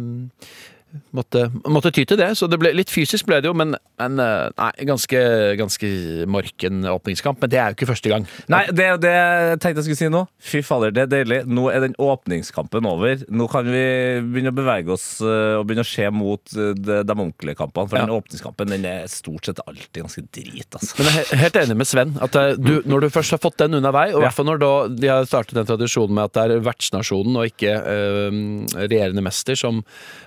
måtte, 1.14 1.46
måtte 1.70 1.90
ty 1.94 2.04
til 2.08 2.18
det, 2.20 2.30
så 2.38 2.46
det 2.50 2.58
ble, 2.62 2.70
litt 2.76 2.90
fysisk 2.92 3.26
ble 3.28 3.40
det 3.42 3.48
jo, 3.50 3.54
men, 3.56 3.74
men 4.00 4.20
eh, 4.22 4.48
nei, 4.58 4.70
ganske, 4.88 5.20
ganske 5.58 5.90
morken 6.30 6.84
åpningskamp. 6.90 7.40
Men 7.42 7.50
det 7.52 7.58
er 7.60 7.72
jo 7.72 7.76
ikke 7.78 7.88
første 7.90 8.12
gang. 8.12 8.26
Nei, 8.52 8.62
det 8.70 8.84
er 8.86 8.92
jo 8.94 9.00
det 9.02 9.12
jeg 9.14 9.58
tenkte 9.64 9.82
jeg 9.82 9.86
skulle 9.88 10.00
si 10.02 10.10
nå. 10.14 10.22
Fy 10.52 10.62
fader, 10.66 10.92
det 10.94 11.04
er 11.06 11.10
deilig. 11.12 11.40
Nå 11.50 11.66
er 11.72 11.84
den 11.86 11.96
åpningskampen 12.02 12.86
over. 12.90 13.24
Nå 13.30 13.48
kan 13.52 13.66
vi 13.68 13.84
begynne 14.28 14.52
å 14.54 14.58
bevege 14.58 14.94
oss 14.94 15.06
eh, 15.24 15.56
og 15.58 15.66
begynne 15.68 15.86
å 15.86 15.90
se 15.90 16.08
mot 16.14 16.54
eh, 16.58 16.72
de, 16.78 17.00
de 17.06 17.16
ordentlige 17.16 17.58
kampene. 17.58 17.88
For 17.90 17.98
Ja. 18.00 18.04
den 18.06 18.14
åpningskampen 18.16 18.70
den 18.74 18.84
er 18.90 19.08
stort 19.10 19.48
sett 19.50 19.62
alltid 19.66 20.02
ganske 20.04 20.24
drit, 20.34 20.68
altså. 20.76 20.94
Men 21.00 21.10
jeg 21.10 21.26
er 21.34 21.42
helt 21.44 21.58
enig 21.64 21.78
med 21.80 21.88
Sven. 21.90 22.14
At 22.24 22.36
du, 22.60 22.74
når 22.90 23.06
du 23.06 23.10
først 23.14 23.34
har 23.36 23.40
fått 23.42 23.58
den 23.62 23.78
unna 23.80 23.90
vei, 23.94 24.08
og 24.12 24.20
i 24.20 24.24
hvert 24.26 24.36
fall 24.36 24.48
når 24.50 24.60
da, 24.62 24.72
de 24.92 25.08
har 25.10 25.26
startet 25.30 25.56
den 25.58 25.68
tradisjonen 25.68 26.14
med 26.18 26.28
at 26.28 26.34
det 26.36 26.44
er 26.58 26.64
vertsnasjonen 26.66 27.38
og 27.40 27.48
ikke 27.48 27.72
øh, 27.74 28.38
regjerende 28.84 29.24
mester, 29.24 29.56
som 29.58 29.80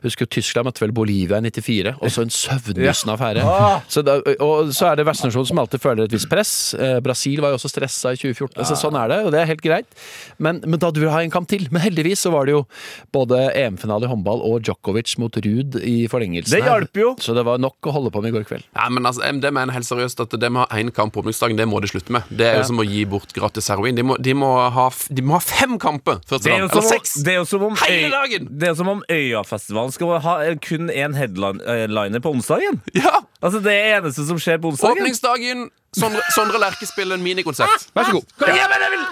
husker 0.04 0.26
Tyskland 0.26 0.57
møtte 0.66 0.82
vel 0.84 0.94
Bolivia 0.96 1.38
i 1.38 1.52
94, 1.52 1.94
også 2.02 2.24
en 2.26 2.32
søvndyssende 2.34 3.14
affære. 3.16 3.44
Så 3.92 4.04
da, 4.06 4.18
og 4.44 4.72
så 4.76 4.90
er 4.92 5.00
det 5.00 5.06
vertsnasjonen 5.08 5.48
som 5.52 5.60
alltid 5.62 5.84
føler 5.84 6.08
et 6.08 6.16
visst 6.16 6.30
press. 6.32 6.74
Eh, 6.74 6.98
Brasil 7.06 7.42
var 7.44 7.54
jo 7.54 7.60
også 7.60 7.70
stressa 7.72 8.14
i 8.16 8.20
2014. 8.20 8.58
Altså, 8.62 8.78
sånn 8.80 8.98
er 9.00 9.12
det, 9.14 9.20
og 9.28 9.32
det 9.36 9.42
er 9.44 9.50
helt 9.52 9.62
greit. 9.66 9.88
Men, 10.42 10.62
men 10.66 10.80
da 10.82 10.92
du 10.94 11.02
vil 11.04 11.12
ha 11.14 11.22
en 11.24 11.34
kamp 11.34 11.48
til. 11.52 11.68
Men 11.72 11.82
heldigvis 11.86 12.24
så 12.26 12.32
var 12.34 12.48
det 12.50 12.56
jo 12.58 12.64
både 13.16 13.44
EM-finale 13.58 14.08
i 14.08 14.12
håndball 14.12 14.42
og 14.48 14.62
Djokovic 14.68 15.16
mot 15.22 15.36
Ruud 15.44 15.78
i 15.84 16.08
forlengelsen. 16.12 16.56
Det 16.58 16.64
hjalp 16.66 16.98
jo. 17.02 17.14
Så 17.24 17.36
det 17.38 17.44
var 17.48 17.62
nok 17.62 17.90
å 17.90 17.94
holde 17.96 18.12
på 18.14 18.22
med 18.24 18.34
i 18.34 18.38
går 18.38 18.48
kveld. 18.50 18.66
Ja, 18.78 18.88
men 18.94 19.06
altså, 19.08 19.22
det 19.42 19.52
mener 19.54 19.72
jeg 19.74 19.82
helt 19.82 19.90
seriøst 19.92 20.24
at 20.26 20.36
det 20.40 20.52
med 20.52 20.64
å 20.64 20.68
ha 20.68 20.80
én 20.82 20.92
kamp 20.96 21.14
på 21.16 21.24
åpningsdagen, 21.24 21.58
det 21.60 21.68
må 21.70 21.82
de 21.84 21.90
slutte 21.92 22.14
med. 22.16 22.28
Det 22.30 22.48
er 22.48 22.60
jo 22.60 22.64
Ja. 22.66 22.68
som 22.72 22.80
å 22.82 22.86
gi 22.88 23.04
bort 23.06 23.32
gratis 23.36 23.68
heroin. 23.72 23.96
De 23.98 24.04
må, 24.04 24.18
de 24.22 24.34
må, 24.38 24.50
ha, 24.74 24.88
de 25.10 25.22
må 25.26 25.38
ha 25.38 25.42
fem 25.44 25.78
kamper 25.82 26.20
første 26.28 26.44
Det 26.48 26.54
er, 26.54 26.64
jo 26.66 26.70
Eller 26.72 26.88
seks! 26.90 27.14
det 27.24 27.34
er 27.34 27.40
jo 27.42 27.46
som 27.50 27.64
om 27.68 27.76
Hele 27.84 28.10
dagen! 28.14 28.48
Det 28.52 28.70
er 28.72 28.76
som 28.80 28.88
om 28.92 29.04
Øyafestivalen 29.12 29.94
skal 29.96 30.20
ha 30.24 30.36
kun 30.56 30.90
én 30.90 31.16
headliner 31.18 32.20
på 32.24 32.32
onsdagen. 32.32 32.82
Ja! 32.96 33.24
Altså 33.42 33.60
Det 33.60 33.74
er 33.74 33.98
eneste 34.00 34.26
som 34.28 34.40
skjer 34.42 34.62
på 34.62 34.72
onsdagen. 34.72 34.98
Åpningsdagen. 34.98 35.70
Sondre, 35.98 36.22
Sondre 36.36 36.60
Lerche 36.62 36.88
spiller 36.88 37.18
en 37.18 37.24
minikonsert. 37.24 37.88
Vær 37.96 38.10
så 38.10 38.18
god. 38.20 38.26
Kom 38.38 38.50
ja. 38.54 38.68
men 38.70 38.84
jeg 38.86 38.92
vil 38.94 39.06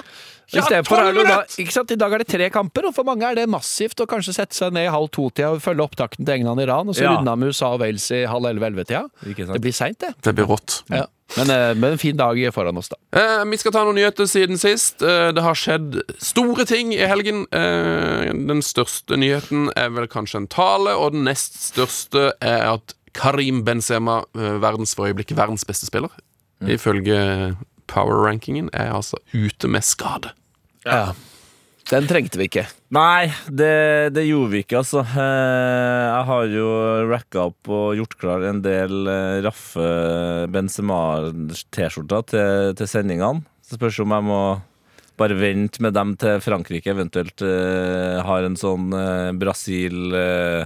I 0.53 0.59
jo 0.59 0.65
da, 0.69 0.81
minutter! 0.85 1.93
I 1.95 1.97
dag 1.97 2.13
er 2.13 2.21
det 2.21 2.27
tre 2.29 2.49
kamper, 2.53 2.89
og 2.89 2.95
for 2.95 3.07
mange 3.07 3.25
er 3.25 3.39
det 3.39 3.47
massivt 3.49 4.03
å 4.03 4.05
kanskje 4.09 4.35
sette 4.37 4.57
seg 4.57 4.75
ned 4.75 4.85
i 4.85 4.93
halv 4.93 5.09
to-tida 5.15 5.53
og 5.55 5.63
følge 5.63 5.87
opptakten 5.87 6.25
til 6.25 6.37
England-Iran, 6.39 6.89
og 6.91 6.95
så 6.95 7.03
Ja. 7.03 7.15
runde 7.15 7.31
av 7.31 7.37
med 7.39 7.49
USA 7.49 7.73
og 7.73 7.79
Wales 7.81 8.05
i 8.11 8.25
halv 8.25 8.45
elleve-elleve-tida. 8.45 9.09
Det 9.25 9.61
blir 9.61 9.73
seint, 9.73 9.99
det. 9.99 10.13
Det 10.21 10.35
blir 10.35 10.45
rått. 10.45 10.83
Ja. 10.89 11.07
Men, 11.37 11.49
eh, 11.49 11.73
men 11.73 11.91
en 11.93 11.97
fin 11.97 12.15
dag 12.15 12.37
foran 12.53 12.77
oss, 12.77 12.89
da. 12.89 12.95
Eh, 13.11 13.43
vi 13.45 13.57
skal 13.57 13.71
ta 13.71 13.83
noen 13.83 13.95
nyheter 13.95 14.27
siden 14.29 14.59
sist. 14.61 15.01
Eh, 15.01 15.31
det 15.31 15.41
har 15.41 15.55
skjedd 15.55 16.01
store 16.21 16.65
ting 16.65 16.93
i 16.93 17.07
helgen. 17.07 17.47
Eh, 17.51 18.31
den 18.31 18.61
største 18.61 19.17
nyheten 19.17 19.71
er 19.75 19.89
vel 19.89 20.07
kanskje 20.07 20.35
en 20.43 20.47
tale, 20.47 20.93
og 20.95 21.13
den 21.13 21.23
nest 21.25 21.57
største 21.73 22.33
er 22.39 22.73
at 22.75 22.93
Karim 23.13 23.63
Benzema, 23.63 24.23
eh, 24.35 24.59
verdens 24.59 24.93
for 24.93 25.07
øyeblikket 25.07 25.35
verdens 25.35 25.65
beste 25.65 25.87
spiller, 25.87 26.09
ifølge 26.61 27.55
power-rankingen, 27.91 28.69
er 28.73 28.91
altså 28.95 29.19
ute 29.33 29.69
med 29.71 29.85
skade. 29.85 30.31
Ja. 30.85 31.13
Den 31.85 32.07
trengte 32.09 32.39
vi 32.41 32.47
ikke. 32.49 32.63
Nei, 32.95 33.27
det, 33.45 34.13
det 34.15 34.23
gjorde 34.25 34.49
vi 34.55 34.63
ikke, 34.63 34.79
altså. 34.81 35.03
Eh, 35.05 36.05
Jeg 36.09 36.23
har 36.31 36.47
jo 36.49 36.69
racka 37.11 37.43
opp 37.51 37.69
og 37.69 37.91
gjort 37.99 38.15
klar 38.21 38.45
en 38.49 38.63
del 38.65 39.05
eh, 39.11 39.41
raffe 39.45 39.85
Benzema-T-skjorter 40.53 42.25
til, 42.31 42.73
til 42.79 42.89
sendingene. 42.89 43.43
Så 43.65 43.77
spørs 43.77 43.99
om 44.03 44.13
jeg 44.15 44.25
må 44.27 44.39
bare 45.19 45.37
vente 45.39 45.79
med 45.85 45.93
dem 45.95 46.15
til 46.19 46.41
Frankrike 46.43 46.91
eventuelt 46.91 47.41
eh, 47.45 48.17
har 48.25 48.45
en 48.49 48.57
sånn 48.59 48.89
eh, 48.97 49.29
Brasil 49.39 50.11
eh, 50.17 50.65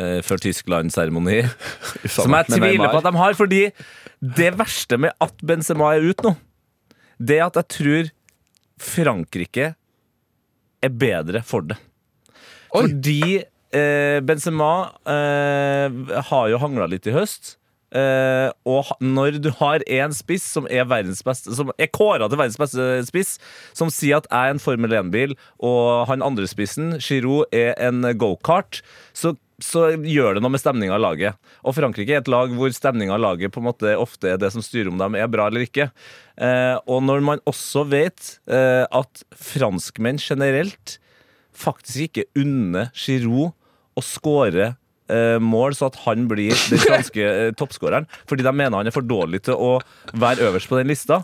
eh, 0.00 0.18
før 0.26 0.42
Tyskland-seremoni. 0.48 1.42
Som 2.16 2.34
jeg 2.40 2.50
tviler 2.56 2.88
på 2.90 3.00
at 3.02 3.06
de 3.10 3.14
har, 3.20 3.36
fordi 3.38 3.62
det 4.24 4.50
verste 4.58 4.98
med 4.98 5.14
at 5.22 5.44
Benzema 5.44 5.92
er 5.94 6.08
ute 6.08 6.24
nå, 6.30 6.34
det 7.26 7.40
at 7.44 7.58
jeg 7.60 7.70
tror 7.76 8.12
Frankrike 8.84 9.72
er 10.84 10.94
bedre 11.00 11.42
for 11.46 11.66
det. 11.66 11.78
Fordi 12.74 13.38
eh, 13.38 14.18
Benzema 14.26 14.72
eh, 15.06 16.00
har 16.30 16.48
jo 16.50 16.60
hangla 16.62 16.88
litt 16.90 17.06
i 17.08 17.14
høst. 17.14 17.56
Eh, 17.94 18.50
og 18.66 18.90
når 18.98 19.38
du 19.44 19.50
har 19.60 19.84
en 19.86 20.14
spiss 20.16 20.46
som 20.56 20.64
er 20.66 20.88
verdens 20.90 21.20
beste 21.22 21.52
Som 21.54 21.68
er 21.78 21.86
kåra 21.94 22.26
til 22.26 22.40
verdens 22.40 22.58
beste 22.58 22.86
spiss, 23.06 23.36
som 23.76 23.92
sier 23.92 24.18
at 24.18 24.26
jeg 24.26 24.50
er 24.50 24.56
en 24.56 24.62
Formel 24.62 24.96
1-bil, 24.98 25.36
og 25.62 26.08
han 26.10 26.24
andre 26.24 26.48
spissen, 26.50 26.96
Giroud, 26.98 27.46
er 27.54 27.76
en 27.78 28.02
gokart, 28.18 28.82
så 29.14 29.36
så 29.62 29.84
gjør 29.94 30.34
det 30.34 30.42
noe 30.42 30.52
med 30.52 30.60
stemninga 30.60 30.96
av 30.96 31.02
laget. 31.02 31.38
Og 31.62 31.76
Frankrike 31.76 32.16
er 32.16 32.22
et 32.22 32.30
lag 32.32 32.50
hvor 32.56 32.72
stemninga 32.74 33.14
av 33.14 33.22
laget 33.22 33.52
på 33.54 33.62
en 33.62 33.68
måte 33.68 33.92
ofte 34.00 34.32
er 34.32 34.40
det 34.42 34.50
som 34.50 34.64
styrer 34.64 34.90
om 34.90 34.98
de 34.98 35.20
er 35.20 35.30
bra 35.30 35.46
eller 35.46 35.62
ikke. 35.66 35.88
Eh, 36.34 36.74
og 36.90 37.04
når 37.06 37.22
man 37.24 37.42
også 37.48 37.84
vet 37.86 38.36
eh, 38.50 38.82
at 38.82 39.22
franskmenn 39.38 40.18
generelt 40.18 40.98
faktisk 41.54 42.08
ikke 42.08 42.42
unner 42.42 42.90
Giroud 42.98 43.54
å 43.94 44.02
skåre 44.02 44.72
eh, 45.12 45.38
mål, 45.42 45.74
så 45.76 45.88
at 45.90 45.98
han 46.04 46.26
blir 46.30 46.52
den 46.70 46.82
franske 46.88 47.24
eh, 47.24 47.50
toppskåreren, 47.58 48.06
fordi 48.30 48.46
de 48.46 48.52
mener 48.54 48.78
han 48.80 48.90
er 48.90 48.94
for 48.94 49.06
dårlig 49.06 49.42
til 49.48 49.58
å 49.58 49.72
være 50.12 50.48
øverst 50.50 50.70
på 50.70 50.78
den 50.80 50.90
lista, 50.92 51.22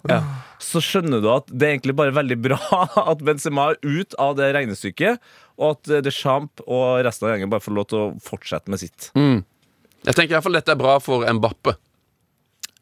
så 0.60 0.82
skjønner 0.84 1.22
du 1.24 1.30
at 1.32 1.48
det 1.50 1.66
er 1.68 1.76
egentlig 1.76 1.96
bare 2.00 2.14
veldig 2.16 2.38
bra 2.44 2.60
at 3.10 3.24
Benzema 3.26 3.70
er 3.72 3.80
ut 3.84 4.16
av 4.20 4.36
det 4.40 4.50
regnestykket, 4.56 5.20
og 5.60 5.76
at 5.76 5.92
eh, 5.92 6.04
Deschamps 6.06 6.64
og 6.66 7.04
resten 7.06 7.28
av 7.28 7.34
gjengen 7.34 7.52
bare 7.52 7.64
får 7.64 7.76
lov 7.76 7.90
til 7.90 8.02
å 8.02 8.10
fortsette 8.24 8.72
med 8.72 8.82
sitt. 8.82 9.10
Jeg 10.06 10.16
tenker 10.16 10.32
i 10.32 10.36
hvert 10.38 10.46
fall 10.46 10.56
dette 10.56 10.72
er 10.72 10.80
bra 10.80 10.96
for 11.02 11.26
Mbappe. 11.28 11.76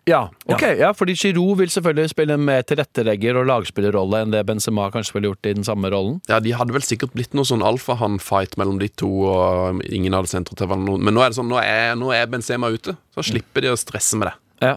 Ja, 0.08 0.20
ok, 0.48 0.62
ja, 0.80 0.92
fordi 0.96 1.14
Giroud 1.18 1.58
vil 1.60 1.72
selvfølgelig 1.72 2.12
spille 2.14 2.36
en 2.38 2.44
mer 2.46 2.62
tilrettelegger 2.66 3.36
og 3.40 3.48
lagspillerrolle 3.50 4.22
enn 4.24 4.32
det 4.32 4.40
Benzema 4.48 4.88
kanskje 4.94 5.18
ville 5.18 5.32
gjort 5.32 5.50
i 5.50 5.54
den 5.58 5.66
samme 5.66 5.90
rollen. 5.92 6.18
Ja, 6.30 6.40
De 6.40 6.54
hadde 6.56 6.74
vel 6.76 6.86
sikkert 6.86 7.12
blitt 7.16 7.36
noe 7.36 7.48
sånn 7.48 7.64
alfahann-fight 7.66 8.56
mellom 8.60 8.80
de 8.80 8.88
to, 8.88 9.10
og 9.28 9.82
ingen 9.84 10.16
hadde 10.16 10.32
sentret 10.32 10.60
til 10.60 10.70
hverandre. 10.70 10.96
Men 10.96 11.16
nå 11.16 11.24
er 11.24 11.32
det 11.32 11.40
sånn, 11.40 11.50
nå 11.52 11.60
er, 11.60 11.92
nå 12.00 12.12
er 12.16 12.30
Benzema 12.32 12.72
ute, 12.72 12.96
så 13.14 13.26
slipper 13.26 13.66
de 13.66 13.74
å 13.74 13.78
stresse 13.78 14.18
med 14.18 14.30
det. 14.30 14.36
Ja. 14.70 14.74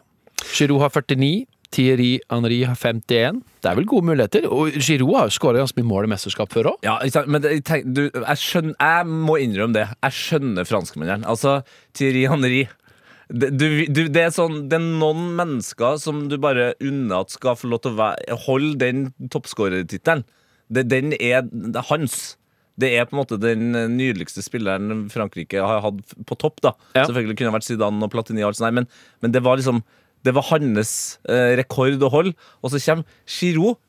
Giroud 0.51 0.83
har 0.83 0.91
49, 0.91 1.45
Thierry 1.71 2.19
Henry 2.29 2.63
har 2.67 2.75
51. 2.75 3.39
Det 3.63 3.69
er 3.69 3.77
vel 3.77 3.87
gode 3.87 4.09
muligheter. 4.09 4.47
Og 4.51 4.75
Giroud 4.75 5.13
har 5.15 5.29
jo 5.29 5.35
skåra 5.37 5.61
ganske 5.61 5.79
mye 5.79 5.87
mål 5.87 6.09
i 6.09 6.11
mesterskap 6.11 6.51
før 6.51 6.73
òg. 6.73 6.83
Ja, 6.83 6.97
men 7.31 7.45
jeg, 7.47 7.63
tenk, 7.67 7.87
du, 7.95 8.03
jeg, 8.09 8.41
skjønner, 8.41 8.75
jeg 8.75 9.07
må 9.07 9.37
innrømme 9.39 9.77
det. 9.77 9.85
Jeg 10.01 10.17
skjønner 10.17 10.67
franskmennene. 10.67 11.27
Altså, 11.31 11.61
Thierry 11.95 12.25
Henry 12.27 12.65
det, 13.31 13.49
du, 13.55 13.67
du, 13.87 14.01
det, 14.11 14.25
er 14.25 14.33
sånn, 14.35 14.65
det 14.71 14.75
er 14.77 14.83
noen 14.99 15.31
mennesker 15.37 15.97
som 16.01 16.25
du 16.31 16.35
bare 16.41 16.73
unner 16.83 17.23
at 17.23 17.33
skal 17.33 17.55
få 17.59 17.69
lov 17.71 17.83
til 17.85 17.93
å 17.93 17.99
være, 18.01 18.37
holde 18.45 18.75
den 18.81 19.05
toppskårertittelen. 19.31 20.25
Den 20.71 21.15
er, 21.17 21.47
er 21.47 21.87
hans. 21.89 22.35
Det 22.79 22.91
er 22.95 23.07
på 23.07 23.15
en 23.15 23.21
måte 23.21 23.39
den 23.39 23.71
nydeligste 23.95 24.43
spilleren 24.43 25.07
Frankrike 25.11 25.63
har 25.63 25.83
hatt 25.83 26.13
på 26.27 26.37
topp. 26.39 26.61
da 26.63 26.73
Ja. 26.95 27.05
Selvfølgelig 27.05 27.37
kunne 27.37 27.51
det 27.51 27.57
vært 27.59 27.67
Zidane 27.67 28.07
og 28.07 28.11
Platini, 28.13 28.43
og 28.43 28.51
alt 28.51 28.59
sånt, 28.59 28.75
men, 28.75 28.87
men 29.21 29.35
det 29.35 29.43
var 29.43 29.59
liksom 29.59 29.83
Det 30.21 30.35
var 30.37 30.45
hans 30.51 31.17
eh, 31.25 31.55
rekord 31.57 32.03
å 32.05 32.09
holde. 32.13 32.35
Og 32.61 32.69
så 32.69 32.77
kommer 32.77 33.07
Giroud. 33.25 33.79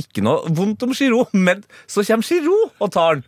Ikke 0.00 0.22
noe 0.24 0.48
vondt 0.56 0.80
om 0.86 0.94
Giroud, 0.96 1.34
men 1.36 1.60
så 1.84 2.00
kommer 2.06 2.24
Giroud 2.24 2.80
og 2.80 2.92
tar 2.94 3.18
den. 3.18 3.26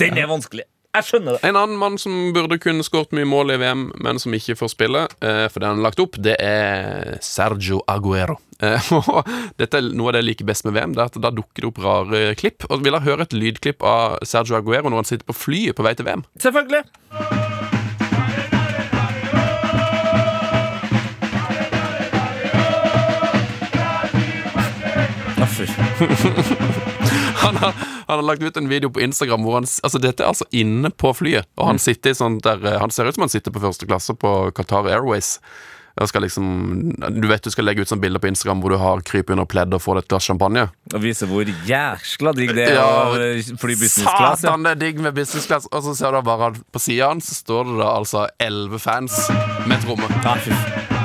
Den 0.00 0.18
er 0.18 0.26
vanskelig. 0.26 0.64
Jeg 0.90 1.06
skjønner 1.06 1.36
det. 1.36 1.46
En 1.46 1.54
annen 1.54 1.78
mann 1.78 1.96
som 2.02 2.14
burde 2.34 2.56
kunne 2.58 2.82
skåret 2.82 3.12
mye 3.14 3.28
mål 3.28 3.52
i 3.54 3.58
VM, 3.62 3.84
men 4.02 4.18
som 4.18 4.34
ikke 4.34 4.56
får 4.58 4.72
spille, 4.72 5.04
eh, 5.22 5.44
fordi 5.46 5.68
han 5.68 5.78
er 5.78 5.86
lagt 5.86 6.02
opp, 6.02 6.18
det 6.18 6.34
er 6.42 7.20
Sergio 7.22 7.78
Aguero. 7.86 8.40
Eh, 8.58 8.90
og 8.98 9.28
dette 9.60 9.78
er 9.78 9.86
noe 9.94 10.10
av 10.10 10.16
det 10.16 10.24
jeg 10.24 10.28
liker 10.32 10.50
best 10.50 10.66
med 10.66 10.74
VM, 10.74 10.96
det 10.96 11.04
er 11.04 11.12
at 11.12 11.20
da 11.22 11.30
dukker 11.30 11.62
det 11.62 11.70
opp 11.70 11.78
rare 11.84 12.24
klipp. 12.34 12.66
Og 12.66 12.82
vil 12.82 12.90
dere 12.90 13.06
høre 13.06 13.28
et 13.28 13.36
lydklipp 13.38 13.86
av 13.86 14.18
Sergio 14.26 14.58
Aguero 14.58 14.90
når 14.90 15.04
han 15.04 15.10
sitter 15.12 15.30
på 15.30 15.38
flyet 15.38 15.78
på 15.78 15.86
vei 15.86 15.94
til 15.94 16.10
VM? 16.10 16.26
Selvfølgelig. 16.42 16.82
Ja, 25.38 25.46
fy. 25.54 27.26
Han 27.40 27.56
har, 27.56 27.72
han 28.06 28.18
har 28.18 28.26
lagt 28.26 28.42
ut 28.42 28.56
en 28.56 28.68
video 28.68 28.90
på 28.92 29.00
Instagram 29.04 29.44
hvor 29.46 29.60
han 29.60 29.68
Altså, 29.82 30.00
dette 30.02 30.24
er 30.24 30.28
altså 30.32 30.46
inne 30.52 30.90
på 30.90 31.12
flyet, 31.16 31.48
og 31.56 31.70
han 31.70 31.78
sitter 31.82 32.12
i 32.12 32.18
sånn 32.18 32.40
der 32.44 32.62
eh, 32.66 32.78
Han 32.82 32.92
ser 32.92 33.08
ut 33.08 33.16
som 33.16 33.24
han 33.26 33.32
sitter 33.32 33.54
på 33.54 33.62
første 33.62 33.88
klasse 33.88 34.16
på 34.18 34.32
Qatar 34.56 34.88
Airways. 34.90 35.38
Liksom 36.00 36.94
Du 37.20 37.28
vet 37.28 37.42
du 37.44 37.50
skal 37.50 37.66
legge 37.66 37.82
ut 37.82 37.90
sånn 37.90 38.00
bilder 38.00 38.22
på 38.22 38.30
Instagram 38.30 38.62
hvor 38.62 38.72
du 38.72 38.78
har 38.80 39.02
krypet 39.04 39.34
under 39.34 39.48
pledd 39.48 39.74
og 39.74 39.82
får 39.82 40.00
et 40.00 40.08
glass 40.08 40.28
champagne. 40.30 40.68
Og 40.94 41.02
vise 41.02 41.28
hvor 41.28 41.48
jæskla 41.68 42.32
digg 42.36 42.54
det 42.56 42.70
er 42.70 42.78
Ja, 42.78 42.86
å 43.10 43.58
fly 43.60 43.74
business 43.74 44.06
class. 44.06 44.40
Satan, 44.44 44.64
det 44.64 44.76
er 44.76 44.80
digg 44.86 45.02
med 45.02 45.14
business 45.18 45.48
class. 45.50 45.68
Og 45.70 45.84
så 45.84 45.96
ser 45.98 46.16
du 46.16 46.22
bare 46.24 46.54
på 46.72 46.82
sida 46.82 47.10
hans 47.10 47.28
så 47.30 47.36
står 47.42 47.68
det 47.72 47.76
da 47.82 47.92
altså 47.98 48.28
elleve 48.40 48.80
fans 48.80 49.26
med 49.68 49.84
tromme. 49.84 50.08
Ja. 50.24 50.99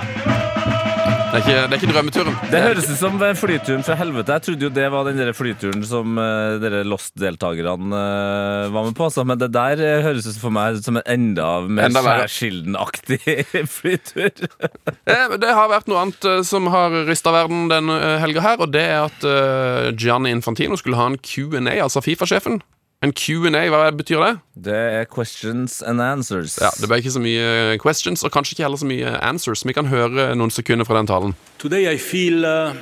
Det 1.35 1.41
er 1.41 1.49
ikke, 1.49 1.63
det 1.67 1.75
er 1.75 1.81
ikke 1.81 1.91
drømmeturen. 1.91 2.35
Det 2.47 2.59
høres 2.63 2.85
ut 2.87 2.95
som 3.01 3.17
flyturen 3.35 3.81
fra 3.83 3.95
helvete. 3.99 4.31
Jeg 4.37 4.43
trodde 4.45 4.63
jo 4.63 4.69
det 4.71 4.85
var 4.93 5.03
den 5.03 5.17
der 5.19 5.33
flyturen 5.35 5.81
som 5.83 6.13
uh, 6.15 6.55
dere 6.63 6.85
Lost-deltakerne 6.87 7.97
eh, 7.99 8.69
var 8.71 8.85
med 8.87 8.95
på. 8.95 9.09
Altså. 9.09 9.25
Men 9.27 9.41
det 9.41 9.49
der 9.51 9.81
eh, 9.83 9.99
høres 10.05 10.29
ut 10.29 10.39
for 10.39 10.55
meg 10.55 10.79
som 10.85 10.95
en 11.01 11.03
enda 11.11 11.49
mer. 11.67 11.91
Skjærsilden-aktig 11.91 13.19
flytur. 13.77 14.31
Eh, 14.31 15.35
Det 15.43 15.51
har 15.59 15.73
vært 15.73 15.91
noe 15.91 16.05
annet 16.05 16.29
eh, 16.31 16.39
som 16.47 16.71
har 16.71 16.95
rista 17.09 17.35
verden 17.35 17.67
eh, 17.91 18.15
helga 18.23 18.45
her, 18.45 18.63
og 18.63 18.71
det 18.71 18.85
er 18.87 19.03
at 19.09 19.27
eh, 19.27 19.91
Gianni 19.99 20.31
Infantino 20.31 20.79
skulle 20.79 21.01
ha 21.01 21.09
en 21.11 21.19
Q&A, 21.19 21.75
altså 21.83 21.99
Fifa-sjefen. 22.05 22.61
En 23.03 23.11
Q&A, 23.13 23.67
hva 23.69 23.91
betyr 23.93 24.21
det? 24.23 24.31
Det 24.67 24.75
er 24.75 25.05
questions 25.11 25.81
and 25.83 26.01
answers. 26.01 26.55
Ja, 26.61 26.69
Det 26.79 26.87
ble 26.89 26.97
ikke 27.01 27.11
så 27.11 27.21
mye 27.21 27.77
questions, 27.81 28.23
og 28.23 28.31
kanskje 28.31 28.55
ikke 28.55 28.63
heller 28.65 28.79
så 28.81 28.87
mye 28.89 29.11
answers. 29.21 29.65
Vi 29.67 29.73
kan 29.75 29.85
høre 29.91 30.31
noen 30.35 30.51
sekunder 30.51 30.87
fra 30.87 30.97
den 30.97 31.07
talen. 31.11 31.35
Today 31.59 31.85
I 31.91 31.97
feel 31.97 32.45
uh, 32.45 32.73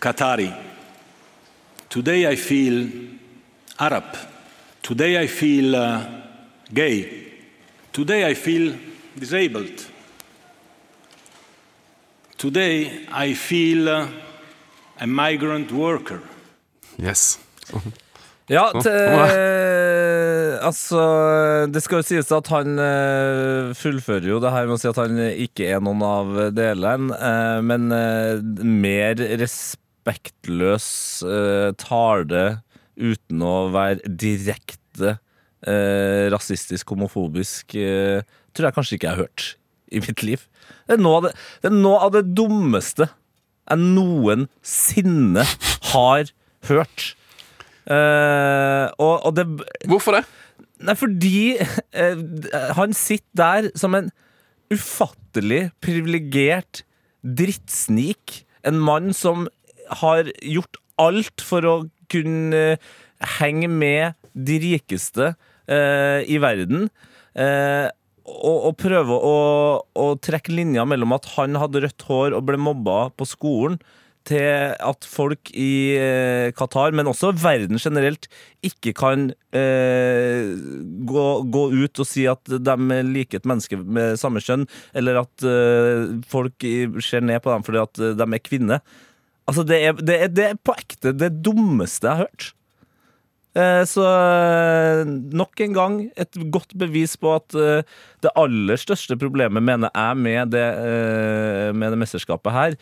Qatari. 0.00 0.50
Today 1.90 2.26
I 2.30 2.36
feel 2.36 2.84
Arab. 3.78 4.14
Today 4.82 5.16
I 5.24 5.26
feel 5.26 5.74
uh, 5.74 6.04
gay. 6.74 7.08
Today 7.92 8.30
I 8.30 8.34
feel 8.34 8.74
disabled. 9.18 9.86
Today 12.38 13.06
I 13.10 13.34
feel 13.34 13.88
uh, 13.88 14.06
a 15.00 15.06
migrant 15.06 15.72
worker. 15.72 16.20
Yes. 16.98 17.38
Ja, 18.52 18.66
til, 18.76 18.92
altså 20.60 21.00
Det 21.72 21.80
skal 21.80 22.02
jo 22.02 22.04
sies 22.04 22.28
at 22.34 22.50
han 22.52 22.76
eh, 22.76 23.70
fullfører 23.78 24.28
jo 24.34 24.40
det 24.42 24.52
her 24.52 24.68
med 24.68 24.76
å 24.76 24.80
si 24.82 24.90
at 24.90 25.00
han 25.00 25.16
ikke 25.32 25.70
er 25.72 25.80
noen 25.84 26.04
av 26.04 26.34
delene, 26.52 27.16
eh, 27.16 27.60
men 27.64 27.88
eh, 27.94 28.44
mer 28.64 29.16
respektløs 29.40 30.86
Tar 31.24 31.74
tale 31.80 32.44
uten 33.00 33.42
å 33.42 33.54
være 33.74 34.04
direkte 34.06 35.16
eh, 35.66 36.28
rasistisk, 36.32 36.92
homofobisk, 36.94 37.74
eh, 37.80 38.22
tror 38.54 38.68
jeg 38.68 38.76
kanskje 38.76 38.98
ikke 38.98 39.08
jeg 39.08 39.16
har 39.16 39.24
hørt 39.24 39.48
i 39.94 40.02
mitt 40.04 40.24
liv. 40.26 40.44
Det 40.86 40.98
er 40.98 41.02
noe 41.02 41.18
av 41.18 41.26
det, 41.28 41.34
det, 41.64 41.72
noe 41.74 41.98
av 42.06 42.14
det 42.14 42.24
dummeste 42.36 43.08
jeg 43.64 43.80
noensinne 43.80 45.44
har 45.94 46.32
hørt. 46.68 47.14
Eh, 47.84 48.86
og, 48.96 49.14
og 49.28 49.34
det 49.36 49.44
Hvorfor 49.90 50.16
det? 50.16 50.24
Nei, 50.84 50.94
fordi 50.98 51.56
uh, 51.60 52.22
han 52.76 52.94
sitter 52.96 53.36
der 53.38 53.68
som 53.78 53.94
en 53.96 54.10
ufattelig 54.72 55.68
privilegert 55.84 56.82
drittsnik. 57.24 58.42
En 58.66 58.80
mann 58.80 59.12
som 59.16 59.46
har 60.02 60.28
gjort 60.42 60.80
alt 61.00 61.44
for 61.44 61.66
å 61.68 61.74
kunne 62.12 62.60
eh, 62.74 62.92
henge 63.38 63.68
med 63.70 64.16
de 64.34 64.58
rikeste 64.62 65.32
uh, 65.34 66.20
i 66.20 66.38
verden. 66.42 66.88
Og, 67.34 68.58
og 68.68 68.76
prøve 68.78 69.16
å, 69.16 69.38
å 69.82 70.04
trekke 70.22 70.52
linja 70.54 70.84
mellom 70.86 71.16
at 71.16 71.26
han 71.34 71.58
hadde 71.58 71.82
rødt 71.82 72.04
hår 72.06 72.36
og 72.36 72.46
ble 72.48 72.60
mobba 72.60 73.08
på 73.18 73.26
skolen, 73.28 73.80
til 74.28 74.72
at 74.72 75.06
folk 75.08 75.50
i 75.52 75.96
eh, 76.00 76.48
Qatar, 76.56 76.94
men 76.96 77.10
også 77.10 77.34
verden 77.42 77.80
generelt, 77.80 78.28
ikke 78.64 78.94
kan 78.96 79.28
eh, 79.52 80.54
gå, 81.08 81.26
gå 81.52 81.64
ut 81.74 82.02
og 82.02 82.08
si 82.08 82.24
at 82.30 82.42
de 82.48 83.00
liker 83.10 83.42
et 83.42 83.48
menneske 83.48 83.78
med 83.78 84.18
samme 84.20 84.40
kjønn, 84.44 84.66
eller 84.96 85.22
at 85.24 85.46
eh, 85.46 86.18
folk 86.30 86.68
ser 87.04 87.24
ned 87.24 87.44
på 87.44 87.52
dem 87.52 87.66
fordi 87.66 87.82
at 87.84 88.04
de 88.20 88.28
er 88.28 88.44
kvinner. 88.44 88.84
Altså, 89.44 89.64
det 89.68 89.80
er, 89.84 89.96
det, 90.00 90.20
det 90.32 90.50
er 90.50 90.60
på 90.64 90.76
ekte 90.76 91.12
det 91.12 91.34
dummeste 91.44 92.08
jeg 92.08 92.16
har 92.16 92.28
hørt. 92.28 92.52
Eh, 93.54 93.82
Så 93.86 94.02
eh, 94.02 95.04
nok 95.06 95.60
en 95.62 95.76
gang 95.76 96.00
et 96.18 96.38
godt 96.50 96.74
bevis 96.80 97.14
på 97.20 97.36
at 97.36 97.54
eh, 97.54 97.84
det 98.24 98.32
aller 98.40 98.80
største 98.80 99.18
problemet, 99.20 99.62
mener 99.62 99.92
jeg, 99.94 100.16
med 100.16 100.54
det, 100.56 100.66
med 101.76 101.92
det 101.92 102.00
mesterskapet 102.00 102.56
her, 102.56 102.76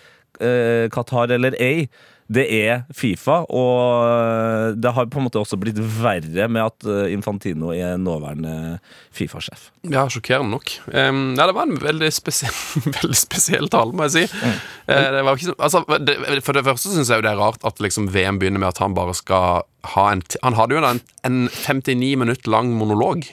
Qatar 0.95 1.31
eller 1.37 1.55
ei, 1.62 1.88
det 2.33 2.47
er 2.55 2.85
Fifa, 2.97 3.42
og 3.53 4.77
det 4.81 4.92
har 4.97 5.09
på 5.12 5.21
en 5.21 5.27
måte 5.27 5.40
også 5.42 5.59
blitt 5.61 5.77
verre 5.99 6.47
med 6.49 6.62
at 6.64 6.87
eh, 6.88 7.11
Infantino 7.12 7.73
er 7.75 7.99
nåværende 8.01 8.79
Fifa-sjef. 9.12 9.66
Ja, 9.92 10.07
sjokkerende 10.09 10.55
nok. 10.55 10.73
Um, 10.95 11.35
ja, 11.37 11.45
det 11.51 11.57
var 11.59 11.68
en 11.68 11.77
veldig 11.83 12.09
spesiell, 12.14 12.55
veldig 13.03 13.18
spesiell 13.18 13.68
tale, 13.73 13.92
må 13.99 14.07
jeg 14.09 14.14
si. 14.31 14.47
Eh, 14.87 15.11
det 15.18 15.25
var 15.27 15.37
ikke, 15.37 15.51
så- 15.51 15.59
altså, 15.68 15.85
det, 16.07 16.16
for 16.47 16.57
det 16.57 16.64
første 16.71 16.95
syns 16.95 17.12
jeg 17.12 17.21
jo 17.21 17.27
det 17.27 17.35
er 17.35 17.42
rart 17.42 17.68
at 17.68 17.83
liksom 17.85 18.09
VM 18.14 18.40
begynner 18.40 18.62
med 18.64 18.71
at 18.73 18.81
han 18.81 18.97
bare 18.97 19.12
skal 19.18 19.66
ha 19.92 20.09
en 20.14 20.23
Han 20.47 20.55
hadde 20.57 20.77
jo 20.79 20.83
en, 20.87 21.03
en 21.27 21.38
59 21.53 22.16
minutter 22.23 22.49
lang 22.55 22.73
monolog. 22.79 23.27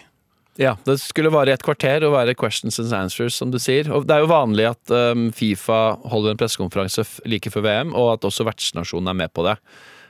Ja, 0.59 0.73
det 0.83 0.97
skulle 0.99 1.31
vare 1.31 1.53
i 1.53 1.55
et 1.55 1.63
kvarter 1.63 2.03
og 2.03 2.17
være 2.17 2.35
questions 2.35 2.81
and 2.81 2.91
answers, 2.91 3.37
som 3.39 3.51
du 3.51 3.55
sier. 3.63 3.87
Og 3.95 4.03
det 4.07 4.17
er 4.17 4.25
jo 4.25 4.31
vanlig 4.33 4.65
at 4.67 4.91
um, 4.91 5.29
Fifa 5.31 5.95
holder 6.11 6.33
en 6.33 6.41
pressekonferanse 6.41 7.05
like 7.31 7.51
før 7.53 7.63
VM, 7.63 7.93
og 7.95 8.17
at 8.17 8.27
også 8.27 8.43
vertsnasjonen 8.47 9.07
er 9.07 9.19
med 9.21 9.31
på 9.31 9.45
det. 9.47 9.55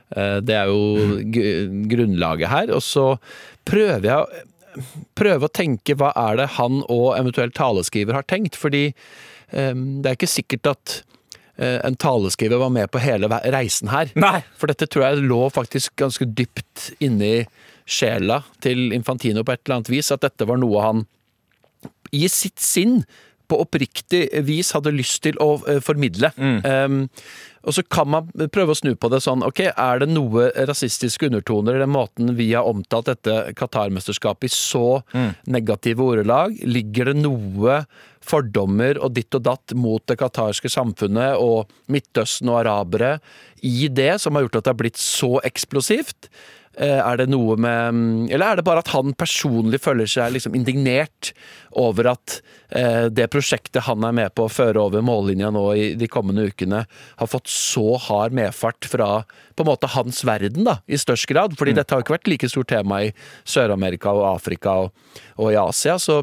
Uh, 0.09 0.39
det 0.41 0.55
er 0.57 0.71
jo 0.71 1.19
g 1.29 1.43
grunnlaget 1.91 2.49
her. 2.49 2.73
Og 2.73 2.81
så 2.81 3.11
prøver 3.69 4.09
jeg 4.09 4.45
prøve 5.17 5.45
å 5.45 5.53
tenke 5.53 5.93
hva 5.97 6.11
er 6.17 6.41
det 6.41 6.49
han 6.57 6.81
og 6.87 7.13
eventuelt 7.17 7.53
taleskriver 7.57 8.17
har 8.17 8.25
tenkt, 8.29 8.57
fordi 8.57 8.89
um, 9.53 10.01
det 10.01 10.09
er 10.09 10.17
ikke 10.17 10.33
sikkert 10.33 10.73
at 10.73 10.95
eh, 11.57 11.77
en 11.85 11.97
taleskriver 11.99 12.61
var 12.61 12.73
med 12.73 12.89
på 12.89 13.01
hele 13.03 13.29
reisen 13.53 13.91
her. 13.93 14.09
Nei. 14.17 14.39
For 14.57 14.71
dette 14.71 14.89
tror 14.89 15.07
jeg 15.07 15.29
lå 15.29 15.43
faktisk 15.53 15.97
ganske 15.99 16.25
dypt 16.25 16.91
inni 17.03 17.43
sjela 17.89 18.43
til 18.63 18.93
Infantino 18.95 19.43
på 19.45 19.55
et 19.55 19.63
eller 19.65 19.79
annet 19.79 19.91
vis, 19.91 20.11
at 20.13 20.23
dette 20.25 20.47
var 20.47 20.61
noe 20.61 20.83
han 20.85 21.07
i 22.15 22.27
sitt 22.31 22.59
sinn 22.61 23.01
på 23.49 23.57
oppriktig 23.63 24.27
vis 24.45 24.73
hadde 24.75 24.93
lyst 24.93 25.23
til 25.25 25.39
å 25.41 25.55
eh, 25.65 25.79
formidle. 25.81 26.29
Um, 26.37 27.07
og 27.65 27.75
så 27.75 27.83
kan 27.91 28.07
man 28.13 28.29
prøve 28.53 28.75
å 28.75 28.77
snu 28.77 28.93
på 28.95 29.09
det 29.11 29.19
sånn, 29.25 29.41
ok, 29.45 29.63
er 29.73 30.03
det 30.03 30.09
noe 30.11 30.47
rasistiske 30.69 31.27
undertoner 31.27 31.75
i 31.75 31.81
den 31.81 31.91
måten 31.91 32.35
vi 32.37 32.51
har 32.53 32.69
omtalt 32.69 33.09
dette 33.09 33.55
Qatar-mesterskapet 33.57 34.47
i 34.47 34.53
så 34.53 35.01
negative 35.49 36.05
ordelag? 36.05 36.55
Ligger 36.63 37.11
det 37.11 37.17
noe 37.19 37.81
fordommer 38.29 38.99
og 39.01 39.15
ditt 39.17 39.35
og 39.37 39.45
datt 39.47 39.75
mot 39.77 40.03
det 40.09 40.19
qatarske 40.21 40.71
samfunnet 40.71 41.39
og 41.41 41.71
Midtøsten 41.91 42.51
og 42.51 42.61
arabere 42.63 43.17
i 43.65 43.89
det, 43.91 44.15
som 44.21 44.37
har 44.37 44.45
gjort 44.45 44.61
at 44.61 44.69
det 44.69 44.73
har 44.75 44.81
blitt 44.83 45.01
så 45.01 45.37
eksplosivt? 45.47 46.29
Eh, 46.79 46.99
Er 47.01 47.17
det 47.17 47.27
noe 47.27 47.57
med 47.57 48.29
Eller 48.31 48.45
er 48.45 48.59
det 48.59 48.65
bare 48.67 48.83
at 48.83 48.91
han 48.93 49.13
personlig 49.17 49.81
føler 49.81 50.07
seg 50.07 50.35
liksom 50.35 50.55
indignert 50.55 51.33
over 51.75 52.11
at 52.13 52.39
eh, 52.69 53.09
det 53.09 53.27
prosjektet 53.33 53.83
han 53.83 54.05
er 54.05 54.15
med 54.15 54.33
på 54.37 54.45
å 54.45 54.53
føre 54.53 54.79
over 54.79 55.03
mållinja 55.05 55.49
nå 55.51 55.65
i 55.75 55.89
de 55.99 56.07
kommende 56.07 56.47
ukene, 56.49 56.85
har 57.19 57.29
fått 57.29 57.49
så 57.51 57.97
hard 58.07 58.33
medfart 58.37 58.87
fra 58.89 59.09
på 59.55 59.65
en 59.65 59.69
måte 59.69 59.91
hans 59.91 60.23
verden, 60.23 60.63
da, 60.65 60.79
i 60.87 60.97
størst 60.97 61.27
grad? 61.29 61.57
Fordi 61.59 61.75
dette 61.75 61.93
har 61.93 61.99
jo 61.99 62.07
ikke 62.07 62.17
vært 62.19 62.31
like 62.31 62.49
stort 62.49 62.71
tema 62.71 63.03
i 63.09 63.13
Sør-Amerika 63.43 64.13
og 64.15 64.27
Afrika 64.31 64.77
og, 64.85 64.93
og 65.37 65.51
i 65.51 65.59
Asia. 65.59 65.99
så 65.99 66.21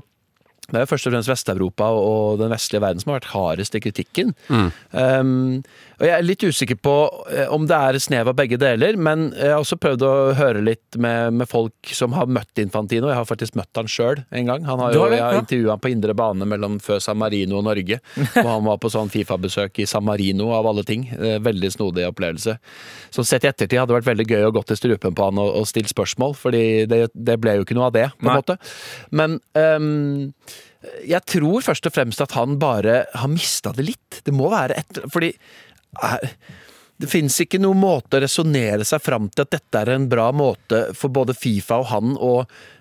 det 0.66 0.81
er 0.81 0.83
jo 0.83 0.90
først 0.90 1.07
og 1.07 1.12
fremst 1.14 1.31
Vest-Europa 1.31 1.88
og 1.94 2.40
den 2.40 2.50
vestlige 2.50 2.83
verden 2.83 3.02
som 3.02 3.12
har 3.12 3.20
vært 3.20 3.33
hardest 3.33 3.76
i 3.79 3.81
kritikken. 3.85 4.33
Um, 4.50 5.62
og 5.96 6.05
Jeg 6.05 6.12
er 6.12 6.24
litt 6.26 6.42
usikker 6.44 6.76
på 6.83 6.94
eh, 7.33 7.46
om 7.55 7.64
det 7.68 7.76
er 7.76 7.98
snev 8.02 8.29
av 8.29 8.37
begge 8.37 8.59
deler, 8.61 8.98
men 9.00 9.31
jeg 9.33 9.55
har 9.55 9.62
også 9.62 9.79
prøvd 9.81 10.02
å 10.05 10.11
høre 10.37 10.61
litt 10.64 10.98
med, 11.00 11.38
med 11.40 11.48
folk 11.48 11.92
som 11.96 12.12
har 12.18 12.29
møtt 12.29 12.61
Infantino. 12.61 13.09
Jeg 13.09 13.16
har 13.16 13.29
faktisk 13.29 13.57
møtt 13.57 13.79
han 13.79 13.88
sjøl 13.88 14.20
en 14.29 14.50
gang. 14.50 14.66
Han 14.68 14.83
har 14.83 14.92
jo, 14.96 15.07
jeg 15.14 15.22
har 15.22 15.38
intervjua 15.38 15.76
han 15.76 15.85
på 15.87 15.92
indre 15.94 16.16
bane 16.18 16.48
mellom 16.50 16.76
før 16.85 17.00
San 17.05 17.20
Marino 17.22 17.61
og 17.61 17.64
Norge. 17.68 18.00
Og 18.42 18.50
han 18.50 18.66
var 18.66 18.81
på 18.83 18.90
sånn 18.92 19.09
Fifa-besøk 19.12 19.81
i 19.81 19.88
San 19.88 20.05
Marino, 20.05 20.50
av 20.57 20.68
alle 20.68 20.85
ting. 20.88 21.07
Eh, 21.16 21.38
Veldig 21.46 21.70
snodig 21.72 22.05
opplevelse. 22.11 22.57
Så 23.14 23.24
sett 23.24 23.46
i 23.46 23.50
ettertid 23.52 23.79
hadde 23.79 23.94
det 23.94 24.00
vært 24.00 24.11
veldig 24.11 24.26
gøy 24.29 24.48
å 24.48 24.52
gå 24.52 24.64
til 24.68 24.81
strupen 24.83 25.16
på 25.16 25.31
han 25.31 25.40
og, 25.40 25.52
og 25.62 25.68
stilt 25.70 25.88
spørsmål, 25.94 26.37
fordi 26.37 26.64
det, 26.90 27.00
det 27.14 27.38
ble 27.40 27.57
jo 27.57 27.64
ikke 27.64 27.76
noe 27.79 27.88
av 27.88 27.96
det, 27.96 28.07
på 28.18 28.29
en 28.29 28.37
måte. 28.42 28.59
Men 29.16 29.38
ehm, 29.57 30.33
jeg 31.06 31.24
tror 31.28 31.64
først 31.64 31.88
og 31.88 31.94
fremst 31.94 32.22
at 32.24 32.36
han 32.36 32.58
bare 32.60 33.04
har 33.14 33.32
mista 33.32 33.72
det 33.76 33.86
litt. 33.88 34.20
Det 34.24 34.34
må 34.34 34.50
være 34.52 34.78
et 34.82 35.00
Fordi 35.12 35.32
eh, 35.32 36.30
det 36.96 37.10
fins 37.12 37.36
ikke 37.42 37.60
noen 37.60 37.80
måte 37.80 38.16
å 38.16 38.22
resonnere 38.24 38.86
seg 38.88 39.02
fram 39.04 39.28
til 39.28 39.44
at 39.44 39.52
dette 39.58 39.82
er 39.82 39.92
en 39.92 40.08
bra 40.08 40.30
måte 40.32 40.86
for 40.96 41.12
både 41.12 41.36
Fifa 41.36 41.80
og 41.82 41.90
han 41.90 42.14
å, 42.16 42.32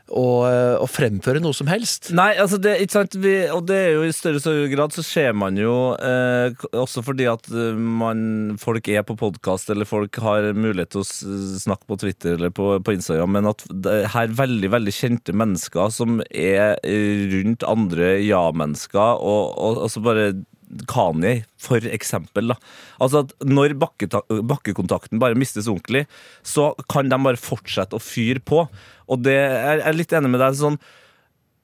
å, 0.05 0.25
eh, 0.45 0.75
å 0.77 0.85
fremføre 0.89 1.41
noe 1.41 1.55
som 1.57 1.69
helst. 1.69 2.11
Nei, 2.15 2.35
altså 2.41 2.59
det, 2.61 2.75
ikke 2.83 2.97
sant? 2.99 3.17
Vi, 3.21 3.33
og 3.49 3.65
det 3.69 3.77
er 3.79 3.91
jo 3.95 4.05
i 4.05 4.13
større 4.13 4.37
og 4.39 4.45
større 4.45 4.69
grad 4.69 4.93
så 4.93 5.03
ser 5.05 5.33
man 5.37 5.57
jo 5.57 5.95
eh, 5.97 6.53
Også 6.77 7.01
fordi 7.05 7.25
at 7.29 7.49
eh, 7.49 7.73
man, 7.75 8.55
folk 8.61 8.89
er 8.91 9.05
på 9.07 9.17
podkast, 9.19 9.71
eller 9.73 9.89
folk 9.89 10.19
har 10.21 10.51
mulighet 10.53 10.93
til 10.93 11.01
å 11.01 11.07
snakke 11.65 11.89
på 11.89 11.99
Twitter 12.05 12.37
eller 12.37 12.53
på, 12.53 12.75
på 12.85 12.95
Instagram, 12.97 13.33
men 13.39 13.49
at 13.49 13.65
det 13.69 13.97
her 14.13 14.33
veldig 14.35 14.71
veldig 14.75 14.93
kjente 14.93 15.35
mennesker 15.35 15.93
som 15.93 16.19
er 16.29 16.77
eh, 16.85 17.25
rundt 17.33 17.65
andre 17.67 18.15
ja-mennesker, 18.21 19.23
og, 19.25 19.55
og, 19.57 19.81
og 19.85 19.93
så 19.93 20.03
bare 20.05 20.29
Kanye, 20.89 21.45
for 21.61 21.83
eksempel. 21.85 22.51
Da. 22.51 22.59
Altså 23.01 23.23
at 23.25 23.33
Når 23.45 23.75
bakkekontakten 23.77 25.21
bare 25.21 25.37
mistes 25.37 25.69
ordentlig, 25.71 26.05
så 26.43 26.73
kan 26.91 27.09
de 27.11 27.19
bare 27.21 27.39
fortsette 27.39 27.97
å 27.97 28.03
fyre 28.03 28.41
på. 28.43 28.65
Og 29.05 29.25
det 29.25 29.37
jeg 29.37 29.83
er 29.85 29.97
litt 29.97 30.15
enig 30.15 30.31
med 30.33 30.41
deg. 30.43 30.57
sånn 30.59 30.79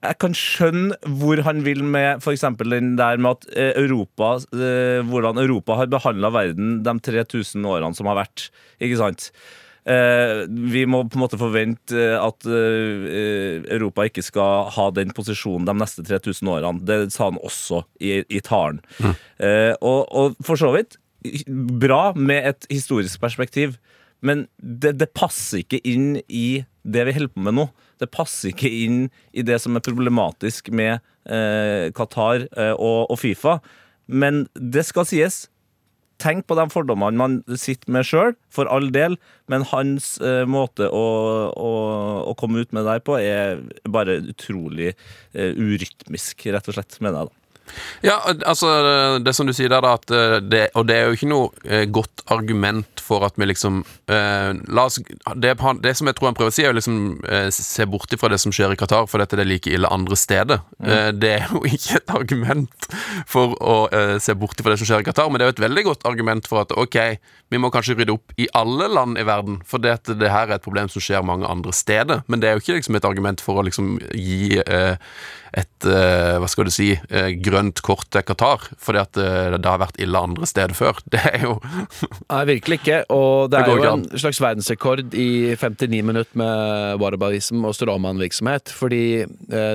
jeg 0.02 0.18
kan 0.18 0.34
skjønne 0.34 0.98
hvor 1.22 1.44
han 1.46 1.62
vil 1.62 1.84
med 1.86 2.24
f.eks. 2.24 2.46
den 2.58 2.96
der 2.98 3.20
med 3.22 3.38
at 3.38 3.44
eh, 3.54 3.76
Europa 3.78 4.34
eh, 4.50 5.02
Hvordan 5.06 5.38
Europa 5.38 5.78
har 5.78 5.92
behandla 5.94 6.32
verden 6.34 6.80
de 6.82 6.96
3000 7.06 7.68
årene 7.70 7.94
som 7.98 8.10
har 8.10 8.18
vært. 8.24 8.48
Ikke 8.82 8.98
sant? 8.98 9.30
Eh, 9.90 10.44
vi 10.48 10.84
må 10.86 11.02
på 11.10 11.18
en 11.18 11.24
måte 11.24 11.40
forvente 11.42 11.98
eh, 11.98 12.18
at 12.22 12.46
eh, 12.46 13.64
Europa 13.74 14.06
ikke 14.06 14.22
skal 14.22 14.68
ha 14.76 14.90
den 14.94 15.14
posisjonen 15.18 15.66
de 15.66 15.76
neste 15.80 16.06
3000 16.06 16.52
årene. 16.54 16.86
Det 16.86 17.00
sa 17.16 17.32
han 17.32 17.40
også 17.42 17.82
i, 18.00 18.20
i 18.30 18.42
talen. 18.46 18.82
Mm. 19.02 19.16
og, 19.82 20.02
og 20.12 20.44
for 20.46 20.60
så 20.60 20.70
vidt 20.76 21.00
bra 21.82 22.12
med 22.18 22.50
et 22.54 22.68
historisk 22.70 23.22
perspektiv. 23.22 23.78
Men 24.22 24.46
det, 24.58 24.96
det 25.02 25.14
passer 25.18 25.64
ikke 25.64 25.82
inn 25.88 26.20
i 26.30 26.64
det 26.86 27.06
vi 27.08 27.16
holder 27.16 27.34
på 27.34 27.46
med 27.46 27.58
nå. 27.58 27.68
Det 28.02 28.10
passer 28.14 28.52
ikke 28.52 28.70
inn 28.70 29.06
i 29.34 29.46
det 29.46 29.60
som 29.62 29.78
er 29.78 29.86
problematisk 29.86 30.72
med 30.74 31.00
eh, 31.26 31.90
Qatar 31.98 32.46
eh, 32.46 32.74
og, 32.74 33.10
og 33.10 33.18
Fifa. 33.22 33.60
Men 34.06 34.46
det 34.56 34.86
skal 34.88 35.08
sies. 35.10 35.44
Tenk 36.22 36.46
på 36.46 36.58
de 36.60 36.68
fordommene 36.70 37.18
man 37.18 37.40
sitter 37.58 37.92
med 37.94 38.06
sjøl, 38.08 38.36
for 38.54 38.70
all 38.70 38.92
del. 38.94 39.18
Men 39.52 39.66
hans 39.72 40.14
eh, 40.22 40.46
måte 40.50 40.88
å, 40.88 41.06
å, 41.50 41.72
å 42.30 42.38
komme 42.40 42.62
ut 42.62 42.74
med 42.78 42.86
det 42.88 43.00
på 43.08 43.18
er 43.20 43.64
bare 43.90 44.22
utrolig 44.22 44.92
eh, 44.92 45.52
urytmisk, 45.58 46.48
rett 46.54 46.70
og 46.70 46.78
slett, 46.78 47.00
mener 47.02 47.24
jeg 47.24 47.32
da. 47.32 47.38
Ja, 48.04 48.18
altså 48.46 48.70
det 49.24 49.34
som 49.38 49.48
du 49.48 49.54
sier 49.56 49.72
der, 49.72 49.84
da, 49.86 49.96
eh, 50.18 50.38
det, 50.44 50.64
og 50.78 50.88
det 50.90 50.98
er 50.98 51.10
jo 51.10 51.18
ikke 51.18 51.32
noe 51.32 51.68
eh, 51.68 51.86
godt 51.90 52.24
argument 52.34 53.01
for 53.02 53.26
at 53.28 53.38
vi 53.40 53.48
liksom 53.50 53.82
eh, 54.12 54.52
La 54.72 54.86
oss 54.88 55.00
det, 55.02 55.54
det 55.84 55.94
som 55.98 56.10
jeg 56.10 56.18
tror 56.18 56.30
han 56.30 56.38
prøver 56.38 56.52
å 56.52 56.56
si, 56.56 56.66
er 56.66 56.74
å 56.74 56.78
liksom 56.78 57.00
eh, 57.28 57.50
se 57.54 57.88
bort 57.90 58.14
ifra 58.14 58.32
det 58.32 58.40
som 58.42 58.54
skjer 58.56 58.76
i 58.76 58.80
Qatar, 58.80 59.08
for 59.12 59.22
dette 59.22 59.38
er 59.40 59.48
like 59.48 59.72
ille 59.72 59.90
andre 59.92 60.18
steder. 60.20 60.62
Eh, 60.84 61.10
det 61.16 61.34
er 61.40 61.52
jo 61.52 61.64
ikke 61.76 62.00
et 62.00 62.16
argument 62.16 62.90
for 63.30 63.56
å 63.60 63.78
eh, 63.96 64.16
se 64.24 64.36
bort 64.38 64.60
ifra 64.60 64.74
det 64.74 64.82
som 64.82 64.90
skjer 64.90 65.04
i 65.04 65.08
Qatar, 65.10 65.30
men 65.32 65.42
det 65.42 65.48
er 65.48 65.52
jo 65.52 65.58
et 65.58 65.66
veldig 65.68 65.86
godt 65.90 66.08
argument 66.10 66.50
for 66.50 66.64
at 66.64 66.74
ok, 66.78 67.00
vi 67.52 67.60
må 67.60 67.72
kanskje 67.74 67.98
rydde 68.00 68.16
opp 68.16 68.34
i 68.40 68.48
alle 68.58 68.88
land 68.92 69.20
i 69.20 69.28
verden, 69.28 69.60
for 69.68 69.84
det, 69.84 69.98
at 70.00 70.16
det 70.22 70.32
her 70.32 70.50
er 70.50 70.58
et 70.58 70.66
problem 70.66 70.90
som 70.92 71.04
skjer 71.04 71.26
mange 71.28 71.50
andre 71.50 71.74
steder. 71.76 72.26
Men 72.32 72.42
det 72.42 72.50
er 72.50 72.58
jo 72.58 72.66
ikke 72.66 72.80
liksom 72.80 72.98
et 73.00 73.08
argument 73.08 73.44
for 73.44 73.60
å 73.60 73.66
liksom 73.68 73.98
gi 74.16 74.62
eh, 74.62 74.96
et 75.52 75.88
eh, 75.88 76.38
hva 76.40 76.48
skal 76.48 76.68
du 76.68 76.72
si 76.72 76.94
eh, 76.96 77.32
grønt 77.44 77.82
kort 77.84 78.08
til 78.14 78.24
Qatar, 78.24 78.70
fordi 78.80 79.02
at 79.02 79.20
eh, 79.20 79.56
det 79.58 79.68
har 79.68 79.82
vært 79.82 80.00
ille 80.00 80.22
andre 80.28 80.48
steder 80.48 80.76
før. 80.78 81.02
Det 81.12 81.20
er 81.28 81.44
jo 81.44 81.58
Nei, 82.32 82.44
virkelig 82.48 82.78
ikke. 82.80 83.02
Og 83.12 83.52
det, 83.52 83.60
er 83.60 83.68
det 83.68 83.74
jo 83.76 83.92
en 83.92 84.06
slags 84.22 84.40
verdensrekord 84.42 85.16
i 85.18 85.52
59 85.60 86.06
minutter 86.08 86.40
med 86.40 87.02
whataboutism 87.02 87.66
og 87.68 87.76
stråmannvirksomhet. 87.76 88.72
Fordi 88.72 89.04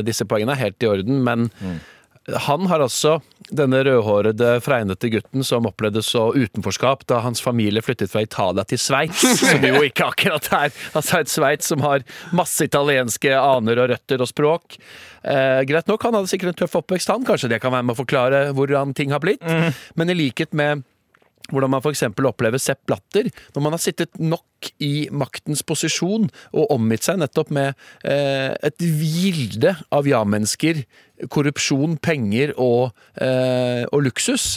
disse 0.07 0.25
poengene 0.29 0.55
er 0.57 0.63
helt 0.65 0.87
i 0.87 0.89
orden, 0.89 1.21
men 1.27 1.51
han 2.35 2.67
har 2.67 2.83
altså 2.83 3.21
denne 3.55 3.85
rødhårede, 3.87 4.57
fregnete 4.65 5.11
gutten 5.13 5.45
som 5.47 5.69
opplevde 5.69 6.03
så 6.03 6.29
utenforskap 6.35 7.05
da 7.07 7.21
hans 7.23 7.43
familie 7.45 7.83
flyttet 7.85 8.11
fra 8.11 8.25
Italia 8.27 8.65
til 8.67 8.81
Sveits, 8.83 9.23
som 9.39 9.63
jo 9.63 9.83
ikke 9.87 10.09
akkurat 10.11 10.49
er 10.51 10.75
altså 10.99 11.21
et 11.23 11.31
Sveits 11.31 11.71
som 11.71 11.85
har 11.87 12.03
masse 12.35 12.67
italienske 12.67 13.31
aner 13.39 13.83
og 13.83 13.93
røtter 13.93 14.25
og 14.25 14.31
språk. 14.31 14.79
Eh, 15.23 15.63
greit 15.69 15.87
nok, 15.91 16.03
han 16.03 16.19
hadde 16.19 16.33
sikkert 16.33 16.55
en 16.55 16.61
tøff 16.65 16.77
oppvekst, 16.83 17.15
han. 17.15 17.27
Kanskje 17.27 17.53
det 17.55 17.63
kan 17.63 17.75
være 17.75 17.87
med 17.87 17.95
å 17.95 18.03
forklare 18.03 18.43
hvordan 18.57 18.95
ting 18.99 19.15
har 19.15 19.23
blitt. 19.23 19.47
Men 19.95 20.11
i 20.11 20.19
likhet 20.19 20.55
med 20.57 20.83
hvordan 21.53 21.73
man 21.73 21.83
f.eks. 21.83 22.05
opplever 22.11 22.63
Sepp 22.63 22.85
Blatter, 22.89 23.31
når 23.55 23.65
man 23.65 23.77
har 23.77 23.83
sittet 23.83 24.17
nok 24.21 24.71
i 24.83 25.09
maktens 25.15 25.63
posisjon 25.67 26.29
og 26.57 26.73
omgitt 26.75 27.07
seg 27.07 27.21
nettopp 27.21 27.53
med 27.55 27.75
eh, 28.09 28.55
et 28.67 28.83
gilde 28.83 29.77
av 29.95 30.09
ja-mennesker, 30.09 30.83
korrupsjon, 31.33 31.97
penger 32.03 32.55
og, 32.61 32.97
eh, 33.23 33.85
og 33.93 34.05
luksus, 34.09 34.57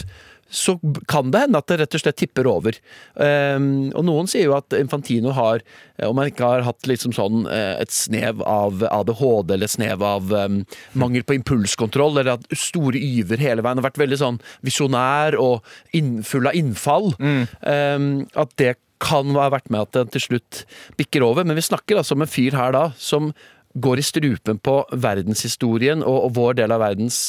så 0.50 0.76
kan 1.08 1.30
det 1.30 1.44
hende 1.44 1.60
at 1.60 1.70
det 1.70 1.78
rett 1.80 1.96
og 1.96 2.02
slett 2.02 2.18
tipper 2.20 2.48
over. 2.50 2.76
Ehm, 3.22 3.90
og 3.94 4.04
noen 4.08 4.28
sier 4.30 4.48
jo 4.48 4.56
at 4.56 4.74
Infantino 4.76 5.32
har, 5.36 5.62
eh, 5.96 6.08
om 6.08 6.18
han 6.18 6.30
ikke 6.32 6.48
har 6.48 6.66
hatt 6.66 6.90
liksom 6.90 7.14
sånn 7.16 7.46
eh, 7.46 7.78
et 7.80 7.94
snev 7.94 8.42
av 8.42 8.82
ADHD 8.90 9.54
eller 9.54 9.70
et 9.70 9.76
snev 9.76 10.04
av 10.06 10.34
em, 10.34 10.60
mangel 10.98 11.24
på 11.26 11.38
impulskontroll, 11.38 12.18
eller 12.18 12.34
at 12.36 12.46
store 12.58 12.98
yver 12.98 13.40
hele 13.42 13.64
veien, 13.64 13.80
har 13.80 13.88
vært 13.88 14.02
veldig 14.02 14.20
sånn 14.20 14.42
visjonær 14.66 15.38
og 15.38 15.64
inn, 15.96 16.18
full 16.26 16.50
av 16.50 16.58
innfall, 16.58 17.12
em, 17.20 18.12
at 18.34 18.56
det 18.60 18.74
kan 19.00 19.32
ha 19.38 19.48
vært 19.52 19.70
med 19.72 19.86
at 19.86 19.96
det 19.96 20.10
til 20.14 20.26
slutt 20.26 20.64
bikker 21.00 21.24
over. 21.24 21.46
Men 21.46 21.56
vi 21.56 21.64
snakker 21.64 22.00
altså 22.00 22.16
om 22.16 22.26
en 22.26 22.30
fyr 22.30 22.56
her 22.58 22.74
da, 22.76 22.90
som 23.00 23.32
går 23.74 23.98
i 23.98 24.02
strupen 24.02 24.58
på 24.58 24.74
verdenshistorien 24.90 26.02
og, 26.02 26.32
vår 26.34 26.56
del 26.58 26.74
av 26.74 26.82
verdens 26.82 27.20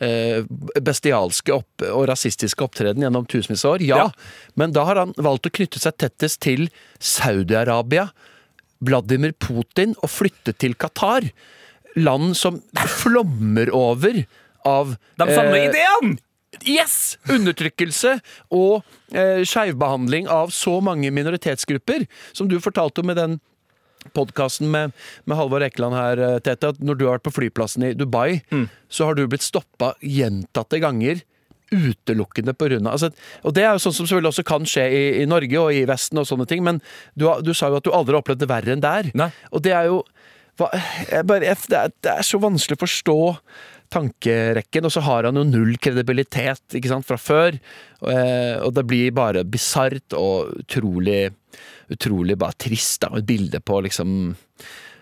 eh, 0.00 0.46
bestialske 0.80 1.52
opp, 1.52 1.84
og 1.90 2.06
rasistiske 2.08 2.64
opptreden 2.64 3.04
gjennom 3.04 3.26
tusenvis 3.28 3.66
av 3.66 3.76
år. 3.76 3.84
Ja, 3.84 4.06
men 4.56 4.72
da 4.76 4.86
har 4.88 5.02
han 5.02 5.12
valgt 5.20 5.50
å 5.50 5.54
knytte 5.60 5.82
seg 5.82 5.98
tettest 6.00 6.40
til 6.46 6.68
Saudi-Arabia, 6.98 8.08
Vladimir 8.80 9.34
Putin 9.36 9.92
og 10.00 10.08
flytte 10.08 10.56
til 10.56 10.76
Qatar. 10.80 11.28
Land 11.98 12.36
som 12.38 12.60
flommer 13.02 13.68
over 13.74 14.22
av 14.64 14.94
De 15.20 15.26
samme 15.28 15.58
eh, 15.58 15.68
ideene! 15.68 16.16
Yes! 16.66 17.18
Undertrykkelse 17.30 18.16
og 18.56 18.80
eh, 19.14 19.42
skeivbehandling 19.46 20.26
av 20.32 20.50
så 20.54 20.78
mange 20.84 21.12
minoritetsgrupper. 21.14 22.08
Som 22.32 22.48
du 22.50 22.58
fortalte 22.62 23.04
om 23.04 23.10
med 23.10 23.20
den 23.20 23.38
podkasten 24.16 24.70
med, 24.72 24.94
med 25.28 25.38
Halvor 25.38 25.64
Ekeland 25.64 25.96
her, 25.96 26.22
eh, 26.26 26.38
Tete, 26.44 26.72
at 26.74 26.80
når 26.84 26.98
du 26.98 27.06
har 27.06 27.18
vært 27.18 27.26
på 27.28 27.34
flyplassen 27.38 27.88
i 27.90 27.94
Dubai, 27.96 28.40
så 28.88 29.08
har 29.08 29.18
du 29.18 29.26
blitt 29.28 29.46
stoppa 29.46 29.94
gjentatte 30.00 30.80
ganger. 30.82 31.22
Utelukkende 31.70 32.50
av 32.50 32.88
altså, 32.90 33.12
Og 33.46 33.54
det 33.54 33.62
er 33.62 33.76
jo 33.76 33.82
sånn 33.84 33.94
som 33.94 34.06
selvfølgelig 34.08 34.32
også 34.32 34.46
kan 34.48 34.64
skje 34.66 34.86
i, 34.90 35.02
i 35.22 35.26
Norge 35.30 35.60
og 35.60 35.70
i 35.70 35.84
Vesten, 35.86 36.18
og 36.18 36.26
sånne 36.26 36.48
ting, 36.50 36.64
men 36.66 36.80
du, 37.14 37.28
du 37.46 37.52
sa 37.54 37.70
jo 37.70 37.78
at 37.78 37.86
du 37.86 37.92
aldri 37.94 38.16
har 38.16 38.24
opplevd 38.24 38.42
det 38.42 38.50
verre 38.50 38.74
enn 38.74 38.82
der. 38.82 39.12
Nei. 39.14 39.30
Og 39.54 39.62
det 39.62 39.76
er 39.76 39.90
jo 39.92 40.00
hva, 40.58 40.66
bare, 41.24 41.54
det, 41.54 41.76
er, 41.76 41.92
det 42.02 42.16
er 42.16 42.26
så 42.26 42.40
vanskelig 42.42 42.76
å 42.76 42.82
forstå 42.82 43.20
tankerekken, 43.90 44.86
og 44.86 44.94
så 44.94 45.02
har 45.06 45.26
han 45.26 45.38
jo 45.38 45.46
null 45.46 45.74
kredibilitet 45.82 46.78
ikke 46.78 46.92
sant, 46.92 47.06
fra 47.08 47.18
før. 47.18 47.58
Og, 48.02 48.10
eh, 48.12 48.56
og 48.62 48.74
det 48.76 48.86
blir 48.90 49.14
bare 49.16 49.46
bisart 49.46 50.16
og 50.18 50.52
utrolig 50.62 51.30
Utrolig 51.90 52.38
bare 52.38 52.58
trist. 52.58 53.00
da, 53.02 53.12
Et 53.18 53.26
bilde 53.26 53.60
på 53.60 53.80
liksom 53.86 54.32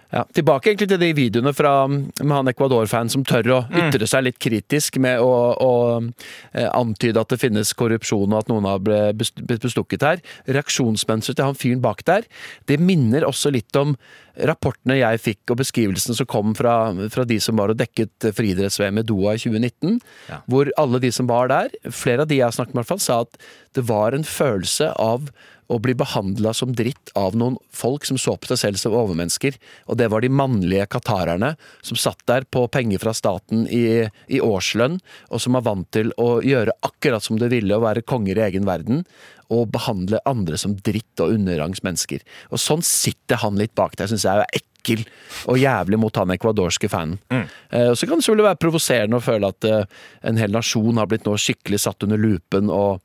ja, 0.08 0.22
Tilbake 0.32 0.70
egentlig 0.70 0.88
til 0.88 1.00
de 1.02 1.08
videoene 1.12 1.50
fra, 1.52 1.72
med 1.88 2.32
han 2.32 2.48
Ecuador-fan 2.48 3.10
som 3.12 3.24
tør 3.28 3.50
å 3.52 3.58
ytre 3.76 4.06
seg 4.08 4.24
litt 4.24 4.38
kritisk 4.40 4.96
med 5.04 5.20
å, 5.20 5.32
å 5.52 5.72
eh, 6.00 6.68
antyde 6.70 7.20
at 7.20 7.34
det 7.34 7.40
finnes 7.42 7.74
korrupsjon 7.76 8.32
og 8.32 8.38
at 8.38 8.48
noen 8.48 8.68
har 8.70 8.80
blitt 8.80 9.60
bestukket 9.60 10.06
her. 10.06 10.22
Reaksjonsmønsteret 10.48 11.36
til 11.36 11.50
han 11.50 11.60
fyren 11.60 11.84
bak 11.84 12.00
der, 12.08 12.24
det 12.70 12.80
minner 12.80 13.28
også 13.28 13.52
litt 13.52 13.76
om 13.76 13.98
rapportene 14.48 14.96
jeg 14.96 15.20
fikk 15.20 15.52
og 15.52 15.60
beskrivelsen 15.60 16.16
som 16.16 16.28
kom 16.30 16.56
fra, 16.56 16.94
fra 17.12 17.26
de 17.28 17.36
som 17.42 17.58
var 17.60 17.74
og 17.74 17.80
dekket 17.80 18.30
friidretts-VM 18.38 19.02
i 19.02 19.06
Doha 19.10 19.36
i 19.36 19.42
2019. 19.44 20.00
Hvor 20.48 20.72
alle 20.80 21.02
de 21.04 21.12
som 21.12 21.28
var 21.28 21.52
der, 21.52 21.74
flere 21.92 22.24
av 22.24 22.32
de 22.32 22.40
jeg 22.40 22.48
har 22.48 22.56
snakket 22.56 22.78
med, 22.78 22.80
i 22.80 22.86
hvert 22.86 22.94
fall, 22.94 23.04
sa 23.04 23.20
at 23.26 23.40
det 23.76 23.84
var 23.90 24.16
en 24.16 24.24
følelse 24.24 24.92
av 24.96 25.28
å 25.68 25.78
bli 25.82 25.94
behandla 25.98 26.54
som 26.56 26.72
dritt 26.76 27.12
av 27.18 27.36
noen 27.36 27.58
folk 27.74 28.06
som 28.08 28.18
så 28.20 28.34
på 28.40 28.50
seg 28.50 28.60
selv 28.60 28.80
som 28.80 28.96
overmennesker. 28.96 29.58
Og 29.88 29.98
det 30.00 30.08
var 30.12 30.24
de 30.24 30.32
mannlige 30.32 30.88
qatarerne 30.94 31.54
som 31.84 31.98
satt 32.00 32.24
der 32.30 32.46
på 32.48 32.64
penger 32.72 33.02
fra 33.02 33.14
staten 33.16 33.66
i, 33.68 34.08
i 34.32 34.40
årslønn, 34.44 34.98
og 35.28 35.42
som 35.44 35.58
var 35.58 35.66
vant 35.68 35.90
til 35.94 36.14
å 36.16 36.38
gjøre 36.44 36.76
akkurat 36.88 37.24
som 37.24 37.40
de 37.40 37.50
ville 37.52 37.76
og 37.76 37.84
være 37.84 38.06
konger 38.08 38.40
i 38.40 38.46
egen 38.48 38.68
verden. 38.68 39.04
Og 39.52 39.70
behandle 39.72 40.20
andre 40.28 40.58
som 40.60 40.74
dritt 40.84 41.20
og 41.24 41.32
underrangs 41.32 41.80
mennesker. 41.84 42.24
Og 42.52 42.60
sånn 42.60 42.84
sitter 42.84 43.40
han 43.40 43.56
litt 43.60 43.72
bak 43.78 43.96
der, 43.96 44.10
syns 44.10 44.26
jeg 44.28 44.42
er 44.44 44.60
ekkel 44.60 45.06
og 45.48 45.56
jævlig 45.60 45.98
mot 46.00 46.20
han 46.20 46.32
ekvadorske 46.32 46.90
fanen. 46.92 47.16
Eh, 47.72 47.90
og 47.92 47.96
så 47.96 48.08
kan 48.08 48.20
det 48.20 48.26
selvfølgelig 48.26 48.48
være 48.48 48.60
provoserende 48.60 49.20
å 49.20 49.24
føle 49.24 49.48
at 49.52 49.68
eh, 49.68 50.02
en 50.28 50.40
hel 50.40 50.52
nasjon 50.52 51.00
har 51.00 51.08
blitt 51.08 51.24
nå 51.28 51.36
skikkelig 51.40 51.80
satt 51.84 52.04
under 52.04 52.20
lupen. 52.20 52.68
og 52.72 53.00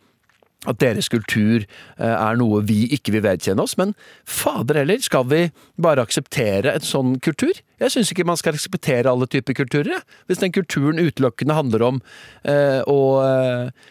at 0.69 0.79
deres 0.79 1.09
kultur 1.11 1.63
eh, 1.63 2.13
er 2.13 2.37
noe 2.39 2.61
vi 2.67 2.83
ikke 2.95 3.15
vil 3.15 3.25
vedkjenne 3.25 3.63
oss, 3.63 3.75
men 3.79 3.93
fader 4.23 4.81
heller, 4.81 5.01
skal 5.03 5.25
vi 5.29 5.43
bare 5.81 6.05
akseptere 6.05 6.75
en 6.75 6.85
sånn 6.85 7.17
kultur? 7.23 7.53
Jeg 7.83 7.93
syns 7.93 8.13
ikke 8.13 8.25
man 8.27 8.39
skal 8.39 8.55
akseptere 8.55 9.11
alle 9.11 9.27
typer 9.27 9.57
kulturer. 9.57 10.03
Hvis 10.29 10.39
den 10.39 10.53
kulturen 10.55 11.01
utelukkende 11.01 11.57
handler 11.57 11.83
om 11.89 11.99
eh, 12.47 12.79
å 12.87 12.99
eh, 13.27 13.89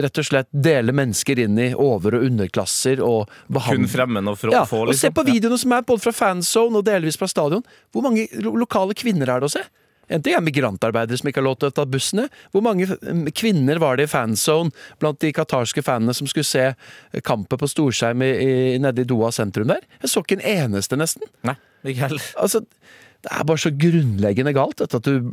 rett 0.00 0.20
og 0.20 0.28
slett 0.28 0.48
dele 0.52 0.94
mennesker 0.96 1.40
inn 1.44 1.58
i 1.60 1.70
over- 1.74 2.16
og 2.18 2.24
underklasser 2.28 3.02
og 3.04 3.28
Kun 3.70 3.88
fremmed 3.90 4.28
og 4.28 4.38
for 4.40 4.54
ja, 4.54 4.64
få, 4.68 4.84
liksom. 4.86 4.88
og 4.88 4.94
Se 4.96 5.10
liksom. 5.10 5.18
på 5.18 5.26
videoene 5.28 5.60
som 5.60 5.76
er 5.76 5.86
både 5.88 6.04
fra 6.06 6.14
fanzone 6.16 6.80
og 6.80 6.88
delvis 6.88 7.20
fra 7.20 7.28
stadion. 7.30 7.64
Hvor 7.92 8.06
mange 8.06 8.28
lokale 8.40 8.96
kvinner 8.96 9.28
er 9.28 9.42
det 9.42 9.50
å 9.50 9.54
se? 9.58 9.64
En 10.10 10.22
ting 10.24 10.34
er 10.34 10.44
migrantarbeidere 10.44 11.20
som 11.20 11.30
ikke 11.30 11.40
har 11.42 11.46
lov 11.46 11.58
til 11.60 11.70
å 11.70 11.74
ta 11.74 11.86
bussene. 11.88 12.26
Hvor 12.54 12.64
mange 12.66 12.88
mm, 12.90 13.28
kvinner 13.36 13.80
var 13.82 13.98
det 13.98 14.08
i 14.08 14.10
fanzone 14.10 14.74
blant 15.02 15.20
de 15.22 15.32
qatarske 15.36 15.84
fanene 15.86 16.14
som 16.16 16.28
skulle 16.30 16.48
se 16.48 16.70
kampen 17.26 17.60
på 17.60 17.70
storskjerm 17.70 18.24
nede 18.82 19.04
i 19.04 19.08
Doha 19.08 19.30
sentrum 19.34 19.70
der? 19.70 19.86
Jeg 20.02 20.12
så 20.12 20.24
ikke 20.24 20.40
en 20.40 20.48
eneste, 20.56 20.98
nesten. 20.98 21.30
Nei, 21.46 21.56
ikke 21.84 22.08
heller. 22.08 22.26
Altså, 22.42 22.64
det 23.20 23.32
er 23.36 23.46
bare 23.46 23.60
så 23.60 23.72
grunnleggende 23.76 24.52
galt 24.56 24.78
dette, 24.80 24.96
at 24.96 25.08
du 25.08 25.30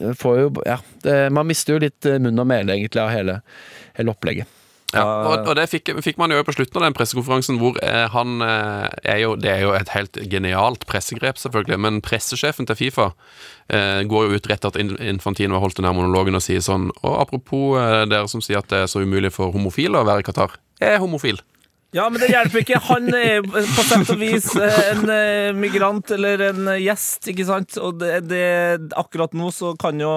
eh, 0.00 0.12
får 0.16 0.38
jo 0.40 0.52
Ja, 0.64 0.78
det, 1.04 1.16
man 1.36 1.48
mister 1.48 1.76
jo 1.76 1.82
litt 1.84 2.08
eh, 2.08 2.20
munn 2.22 2.40
og 2.40 2.48
mæle, 2.48 2.72
egentlig, 2.76 3.02
av 3.02 3.12
hele, 3.12 3.40
hele 3.98 4.14
opplegget. 4.14 4.48
Ja, 4.96 5.04
og, 5.30 5.46
og 5.50 5.56
det 5.58 5.66
fikk, 5.72 5.92
fikk 6.04 6.18
man 6.20 6.32
jo 6.34 6.42
på 6.46 6.54
slutten 6.56 6.80
av 6.80 6.86
den 6.88 6.96
pressekonferansen, 6.96 7.58
hvor 7.60 7.78
eh, 7.84 8.06
han 8.14 8.40
eh, 8.44 8.86
er 9.14 9.22
jo 9.22 9.34
Det 9.40 9.50
er 9.52 9.64
jo 9.66 9.74
et 9.76 9.92
helt 9.94 10.18
genialt 10.32 10.86
pressegrep, 10.90 11.38
selvfølgelig, 11.42 11.78
men 11.86 12.00
pressesjefen 12.04 12.66
til 12.70 12.78
Fifa 12.80 13.10
eh, 13.68 14.02
går 14.08 14.28
jo 14.30 14.38
ut 14.40 14.48
rett 14.50 14.56
etter 14.60 14.72
at 14.74 14.80
In- 14.80 14.96
Infantino 15.16 15.58
har 15.58 15.66
holdt 15.66 15.80
den 15.82 15.88
her 15.88 15.96
monologen 15.96 16.38
og 16.38 16.44
sier 16.44 16.62
sånn 16.64 16.88
Og 17.02 17.18
apropos 17.20 17.76
eh, 17.80 18.04
dere 18.10 18.28
som 18.32 18.40
sier 18.44 18.62
at 18.62 18.70
det 18.72 18.84
er 18.84 18.88
så 18.90 19.04
umulig 19.04 19.32
for 19.36 19.52
homofile 19.54 20.00
å 20.00 20.06
være 20.08 20.24
i 20.24 20.26
Qatar. 20.30 20.56
Jeg 20.80 20.96
er 20.96 21.02
homofil. 21.04 21.38
Ja, 21.94 22.08
men 22.12 22.20
det 22.20 22.26
hjelper 22.28 22.60
ikke. 22.60 22.80
Han 22.90 23.06
er 23.14 23.44
på 23.46 23.84
sett 23.86 24.10
og 24.12 24.18
vis 24.20 24.48
eh, 24.58 24.80
en 24.90 25.06
eh, 25.08 25.52
migrant 25.56 26.10
eller 26.12 26.42
en 26.50 26.66
gjest, 26.82 27.30
ikke 27.32 27.46
sant? 27.48 27.76
Og 27.80 28.00
det, 28.02 28.18
det, 28.28 28.42
akkurat 29.00 29.32
nå 29.38 29.48
så 29.54 29.70
kan 29.80 29.96
jo 30.02 30.10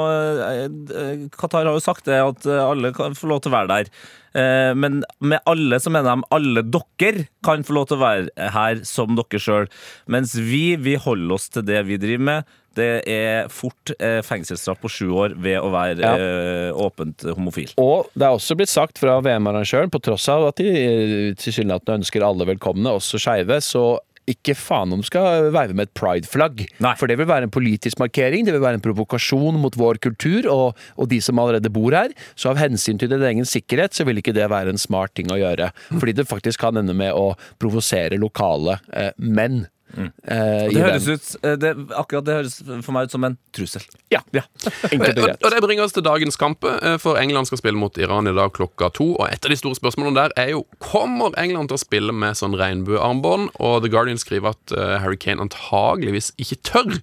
Qatar 1.38 1.70
har 1.70 1.76
jo 1.78 1.84
sagt 1.84 2.10
det, 2.10 2.18
at 2.20 2.48
alle 2.50 2.92
kan 2.96 3.16
få 3.16 3.30
lov 3.32 3.44
til 3.46 3.54
å 3.54 3.58
være 3.60 3.72
der. 3.72 3.92
Eh, 4.36 4.74
Men 4.76 5.04
med 5.22 5.40
alle 5.50 5.80
så 5.82 5.90
mener 5.94 6.16
de 6.16 6.28
alle 6.36 6.64
dere 6.64 7.28
kan 7.46 7.64
få 7.64 7.74
lov 7.80 7.88
til 7.90 7.98
å 7.98 8.04
være 8.06 8.50
her 8.54 8.82
som 8.88 9.16
dere 9.18 9.40
sjøl. 9.42 9.70
Mens 10.08 10.36
vi, 10.38 10.76
vi 10.78 10.96
holder 11.02 11.34
oss 11.38 11.50
til 11.50 11.64
det 11.68 11.86
vi 11.88 11.98
driver 12.02 12.26
med. 12.32 12.56
Det 12.80 13.02
er 13.10 13.48
fort 13.52 13.92
eh, 14.00 14.20
fengselsstraff 14.24 14.78
på 14.80 14.92
sju 14.94 15.08
år 15.18 15.34
ved 15.42 15.58
å 15.60 15.72
være 15.74 16.00
Ja. 16.06 16.12
eh, 16.16 16.70
åpent 16.78 17.26
homofil. 17.36 17.74
Og 17.82 18.08
det 18.14 18.28
er 18.28 18.36
også 18.38 18.56
blitt 18.56 18.70
sagt 18.72 19.02
fra 19.02 19.18
VM-arrangøren, 19.26 19.90
på 19.92 20.00
tross 20.06 20.30
av 20.30 20.46
at 20.52 20.62
de 20.62 20.70
eh, 20.70 21.34
tilsynelatende 21.36 21.98
ønsker 22.04 22.24
alle 22.24 22.46
velkomne, 22.48 22.94
også 22.94 23.20
skeive, 23.20 23.58
så 23.66 23.98
ikke 24.32 24.56
faen 24.58 24.94
om 24.96 25.02
du 25.02 25.08
skal 25.08 25.50
veive 25.56 25.76
med 25.78 25.90
et 25.90 25.96
pride-flagg. 25.98 26.66
For 27.00 27.10
det 27.10 27.18
vil 27.20 27.30
være 27.30 27.50
en 27.50 27.54
politisk 27.54 28.02
markering, 28.02 28.46
det 28.48 28.56
vil 28.56 28.64
være 28.64 28.80
en 28.80 28.86
provokasjon 28.86 29.60
mot 29.62 29.76
vår 29.80 30.02
kultur 30.04 30.48
og, 30.52 30.80
og 30.98 31.10
de 31.12 31.22
som 31.24 31.42
allerede 31.42 31.72
bor 31.74 31.96
her. 31.96 32.14
Så 32.40 32.52
av 32.54 32.62
hensyn 32.62 33.02
til 33.02 33.12
din 33.12 33.26
egen 33.26 33.48
sikkerhet, 33.48 33.96
så 33.96 34.06
vil 34.08 34.22
ikke 34.22 34.36
det 34.38 34.50
være 34.52 34.74
en 34.74 34.82
smart 34.82 35.16
ting 35.18 35.32
å 35.34 35.40
gjøre. 35.40 35.72
Fordi 35.96 36.16
det 36.18 36.30
faktisk 36.30 36.64
kan 36.66 36.80
ende 36.80 36.96
med 36.98 37.16
å 37.16 37.34
provosere 37.62 38.20
lokale 38.22 38.80
eh, 38.94 39.12
menn. 39.18 39.66
Eh, 39.98 40.68
Det 40.70 40.82
høres 40.84 41.08
ut, 41.10 41.30
eh, 41.44 41.56
det, 41.58 41.72
akkurat 41.98 42.26
det 42.28 42.36
høres 42.38 42.58
for 42.86 42.92
meg 42.96 43.08
ut 43.10 43.12
som 43.16 43.24
en 43.26 43.38
trussel. 43.56 43.82
Ja, 44.14 44.20
ja. 44.36 44.44
Enkelt 44.92 45.18
og 45.18 45.24
Og, 45.24 45.26
greit. 45.26 45.44
og 45.44 45.52
det 45.56 45.62
bringer 45.66 45.84
oss 45.88 45.96
til 45.98 46.06
dagens 46.06 46.38
kamp, 46.40 46.64
eh, 46.64 46.98
for 47.02 47.18
England 47.18 47.50
skal 47.50 47.58
spille 47.62 47.80
mot 47.80 47.98
Iran 47.98 48.28
i 48.30 48.36
dag 48.38 48.54
klokka 48.54 48.92
to. 48.94 49.16
Og 49.18 49.26
et 49.32 49.44
av 49.44 49.50
de 49.50 49.58
store 49.60 49.76
spørsmålene 49.80 50.16
der 50.22 50.36
er 50.38 50.50
jo 50.54 50.66
kommer 50.80 51.34
England 51.42 51.70
til 51.74 51.80
å 51.80 51.84
spille 51.84 52.14
med 52.14 52.38
sånn 52.40 52.54
regnbuearmbånd. 52.60 53.50
Og 53.60 53.82
The 53.84 53.90
Guardian 53.90 54.22
skriver 54.22 54.54
at 54.54 54.76
eh, 54.78 54.98
Harry 55.02 55.18
Kane 55.18 55.42
antageligvis 55.42 56.32
ikke 56.38 56.62
tør. 56.70 57.00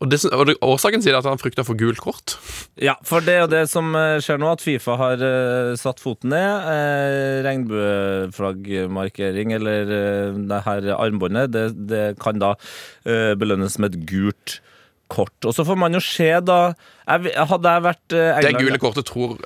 Og, 0.00 0.06
det, 0.12 0.18
og 0.32 0.46
det, 0.48 0.54
årsaken 0.64 1.02
sier 1.04 1.16
at 1.18 1.28
han 1.28 1.40
frykter 1.40 1.64
for 1.66 1.74
gult 1.80 2.00
kort. 2.00 2.28
Ja, 2.80 2.94
for 3.06 3.18
det 3.24 3.34
er 3.34 3.40
jo 3.44 3.52
det 3.52 3.64
som 3.72 3.86
eh, 3.98 4.20
skjer 4.24 4.38
nå, 4.40 4.48
at 4.54 4.64
Fifa 4.64 4.92
har 5.00 5.16
uh, 5.20 5.78
satt 5.80 5.98
foten 6.02 6.28
ned. 6.32 6.52
Eh, 6.72 7.36
regnbueflaggmarkering, 7.46 9.48
eller 9.58 9.80
uh, 9.90 10.28
det 10.50 10.60
her 10.66 10.82
armbåndet, 10.96 11.46
det, 11.52 11.66
det 11.90 12.04
kan 12.22 12.36
da 12.40 12.50
uh, 12.56 13.32
belønnes 13.40 13.78
med 13.82 13.88
et 13.94 14.02
gult 14.08 14.48
kort. 15.10 15.34
Og 15.44 15.52
så 15.56 15.66
får 15.66 15.78
man 15.80 15.96
jo 15.96 16.02
se, 16.04 16.30
da 16.44 16.60
jeg, 16.70 17.34
Hadde 17.50 17.74
jeg 17.74 17.86
vært 17.88 18.16
eh, 18.16 18.40
Det 18.46 18.54
gule 18.60 18.80
kortet 18.82 19.10
tror 19.10 19.36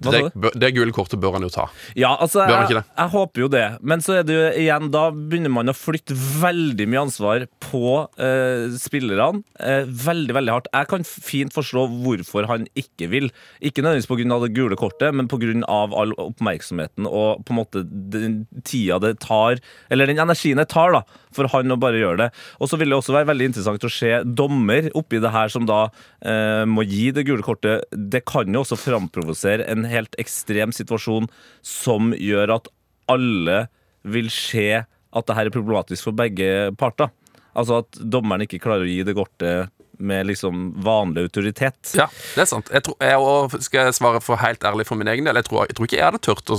Det, 0.00 0.52
det 0.56 0.70
gule 0.76 0.94
kortet 0.96 1.20
bør 1.20 1.36
han 1.36 1.44
jo 1.44 1.50
ta. 1.52 1.66
Ja, 1.98 2.14
altså, 2.16 2.46
jeg, 2.48 2.80
jeg 2.80 3.12
håper 3.12 3.44
jo 3.44 3.48
det. 3.52 3.64
Men 3.84 4.00
så 4.04 4.20
er 4.20 4.26
det 4.26 4.36
jo 4.36 4.46
igjen, 4.62 4.88
da 4.94 5.08
begynner 5.12 5.52
man 5.52 5.72
å 5.72 5.76
flytte 5.76 6.16
veldig 6.16 6.86
mye 6.88 7.02
ansvar 7.04 7.46
på 7.66 7.84
eh, 8.20 8.72
spillerne. 8.80 9.42
Eh, 9.60 9.84
veldig, 9.84 10.36
veldig 10.38 10.54
hardt. 10.54 10.70
Jeg 10.72 10.90
kan 10.90 11.04
fint 11.04 11.54
forstå 11.54 11.86
hvorfor 12.04 12.48
han 12.50 12.66
ikke 12.78 13.10
vil. 13.12 13.28
Ikke 13.60 13.84
nødvendigvis 13.84 14.08
pga. 14.10 14.40
det 14.46 14.52
gule 14.56 14.78
kortet, 14.80 15.14
men 15.14 15.28
pga. 15.30 15.52
all 15.68 16.14
oppmerksomheten 16.20 17.08
og 17.08 17.44
på 17.44 17.54
en 17.54 17.60
måte 17.60 17.84
den 17.84 18.40
tida 18.64 18.98
det 19.02 19.16
tar, 19.22 19.60
eller 19.90 20.08
den 20.08 20.20
energien 20.22 20.60
det 20.60 20.68
tar, 20.72 20.94
da, 20.94 21.02
for 21.34 21.48
han 21.52 21.72
å 21.72 21.78
bare 21.80 22.00
gjøre 22.00 22.24
det. 22.24 22.30
Og 22.60 22.70
så 22.70 22.78
vil 22.80 22.92
det 22.92 22.98
også 22.98 23.14
være 23.16 23.30
veldig 23.30 23.50
interessant 23.50 23.86
å 23.86 23.92
se 23.92 24.12
dommer 24.24 24.90
oppi 24.98 25.20
det 25.22 25.32
her 25.34 25.52
som 25.52 25.66
da 25.68 25.82
eh, 26.24 26.64
må 26.68 26.84
gi 26.88 27.10
det 27.14 27.26
gule 27.28 27.44
kortet. 27.46 27.86
Det 27.90 28.24
kan 28.28 28.50
jo 28.50 28.64
også 28.64 28.78
framprovosere 28.80 29.68
en 29.70 29.86
helt 29.92 30.16
ekstrem 30.22 30.74
situasjon 30.74 31.28
som 31.66 32.14
gjør 32.16 32.56
at 32.58 32.70
alle 33.10 33.64
vil 34.06 34.30
se 34.32 34.82
at 35.10 35.26
det 35.26 35.36
her 35.36 35.50
er 35.50 35.54
problematisk 35.54 36.06
for 36.08 36.16
begge 36.16 36.70
parter. 36.78 37.10
Altså 37.58 37.82
at 37.82 37.98
dommeren 37.98 38.46
ikke 38.46 38.62
klarer 38.62 38.86
å 38.86 38.90
gi 38.90 39.02
det 39.06 39.16
kortet 39.18 39.72
med 40.00 40.30
liksom 40.30 40.70
vanlig 40.80 41.26
autoritet. 41.28 41.92
Ja, 41.98 42.06
det 42.34 42.44
er 42.46 42.48
sant. 42.48 42.70
Jeg, 42.72 42.86
tror, 42.86 42.96
jeg 43.04 43.62
skal 43.66 43.90
svare 43.92 44.22
for 44.24 44.40
helt 44.40 44.64
ærlig 44.64 44.86
for 44.88 44.96
min 44.96 45.10
egen 45.12 45.28
del. 45.28 45.36
Jeg 45.36 45.48
tror, 45.50 45.66
jeg 45.68 45.76
tror 45.76 45.88
ikke 45.88 45.98
jeg 45.98 46.06
hadde 46.06 46.22
tørt 46.24 46.52
å 46.54 46.58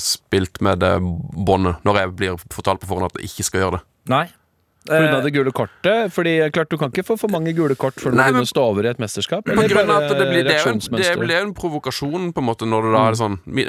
spille 0.00 0.64
med 0.64 0.80
det 0.80 0.94
båndet 1.02 1.84
når 1.84 2.00
jeg 2.00 2.14
blir 2.22 2.44
fortalt 2.48 2.80
på 2.80 2.88
forhånd 2.88 3.10
at 3.10 3.20
jeg 3.20 3.32
ikke 3.34 3.48
skal 3.50 3.64
gjøre 3.64 3.78
det. 3.78 3.84
Nei. 4.10 4.26
Grunn 4.88 5.12
av 5.12 5.18
Eh, 5.20 5.24
det 5.24 5.30
gule 5.34 5.52
kortet? 5.52 6.12
Fordi 6.12 6.50
klart 6.54 6.70
Du 6.70 6.78
kan 6.80 6.88
ikke 6.88 7.04
få 7.04 7.16
for 7.20 7.28
mange 7.28 7.52
gule 7.52 7.76
kort 7.76 7.98
før 8.00 8.14
du 8.14 8.16
Nei, 8.16 8.30
begynner 8.30 8.46
å 8.46 8.48
stå 8.48 8.62
over 8.72 8.86
i 8.86 8.88
et 8.88 9.02
mesterskap? 9.02 9.44
Det 9.44 9.56
blir, 9.56 9.68
det 9.68 10.54
er 10.56 10.70
en, 10.70 10.80
det 10.80 11.10
blir 11.20 11.36
en 11.36 11.52
provokasjon, 11.54 12.30
på 12.32 12.40
en 12.40 12.48
måte, 12.48 12.68
når 12.68 12.88
det 12.88 12.94
da 12.94 13.02
er 13.10 13.18
sånn 13.20 13.36
vi, 13.44 13.66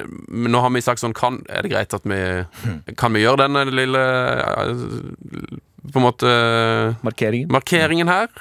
Nå 0.48 0.62
har 0.64 0.72
vi 0.72 0.84
sagt 0.86 1.04
sånn 1.04 1.16
kan, 1.18 1.42
Er 1.52 1.68
det 1.68 1.74
greit 1.74 1.98
at 1.98 2.08
vi 2.08 2.22
Kan 3.02 3.18
vi 3.18 3.26
gjøre 3.26 3.44
denne 3.44 3.66
lille 3.68 4.06
eh, 4.46 4.72
På 5.92 6.00
en 6.00 6.08
måte 6.08 6.32
Markeringen? 7.04 7.52
Markeringen 7.52 8.12
her? 8.12 8.32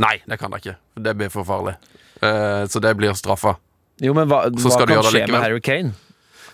Nei, 0.00 0.18
det 0.28 0.38
kan 0.40 0.52
det 0.52 0.60
ikke. 0.62 0.76
Det 1.02 1.12
blir 1.18 1.32
for 1.32 1.44
farlig. 1.44 1.74
Eh, 2.22 2.62
så 2.70 2.80
det 2.80 2.92
blir 2.96 3.12
straffa. 3.18 3.56
Jo, 4.00 4.14
men 4.16 4.28
hva, 4.30 4.44
hva 4.48 4.76
kan 4.78 4.92
skje 5.02 5.18
likevel. 5.18 5.34
med. 5.34 5.42
Harry 5.42 5.60
Kane? 5.64 5.92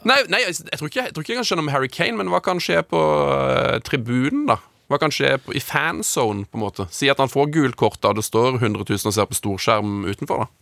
Nei, 0.07 0.17
nei 0.31 0.41
jeg, 0.43 0.57
jeg, 0.64 0.79
tror 0.81 0.91
ikke, 0.91 1.05
jeg 1.05 1.14
tror 1.14 1.25
ikke 1.25 1.35
jeg 1.35 1.41
kan 1.41 1.49
skjønne 1.51 1.67
om 1.67 1.71
Harry 1.75 1.91
Kane, 1.93 2.17
men 2.19 2.31
hva 2.33 2.41
kan 2.43 2.62
skje 2.62 2.81
på 2.87 3.03
uh, 3.29 3.77
tribunen, 3.87 4.47
da? 4.51 4.59
Hva 4.87 5.01
kan 5.03 5.11
skje 5.11 5.32
i 5.57 5.62
fanzone, 5.62 6.47
på 6.47 6.59
en 6.61 6.62
måte? 6.62 6.87
Si 6.95 7.09
at 7.11 7.18
han 7.18 7.32
får 7.32 7.51
gult 7.55 7.76
kort, 7.80 7.99
da, 8.05 8.12
det 8.14 8.22
står 8.26 8.61
100 8.61 8.87
000 8.87 9.11
og 9.11 9.16
ser 9.16 9.26
på 9.26 9.39
storskjerm 9.41 10.05
utenfor, 10.07 10.47
da. 10.47 10.53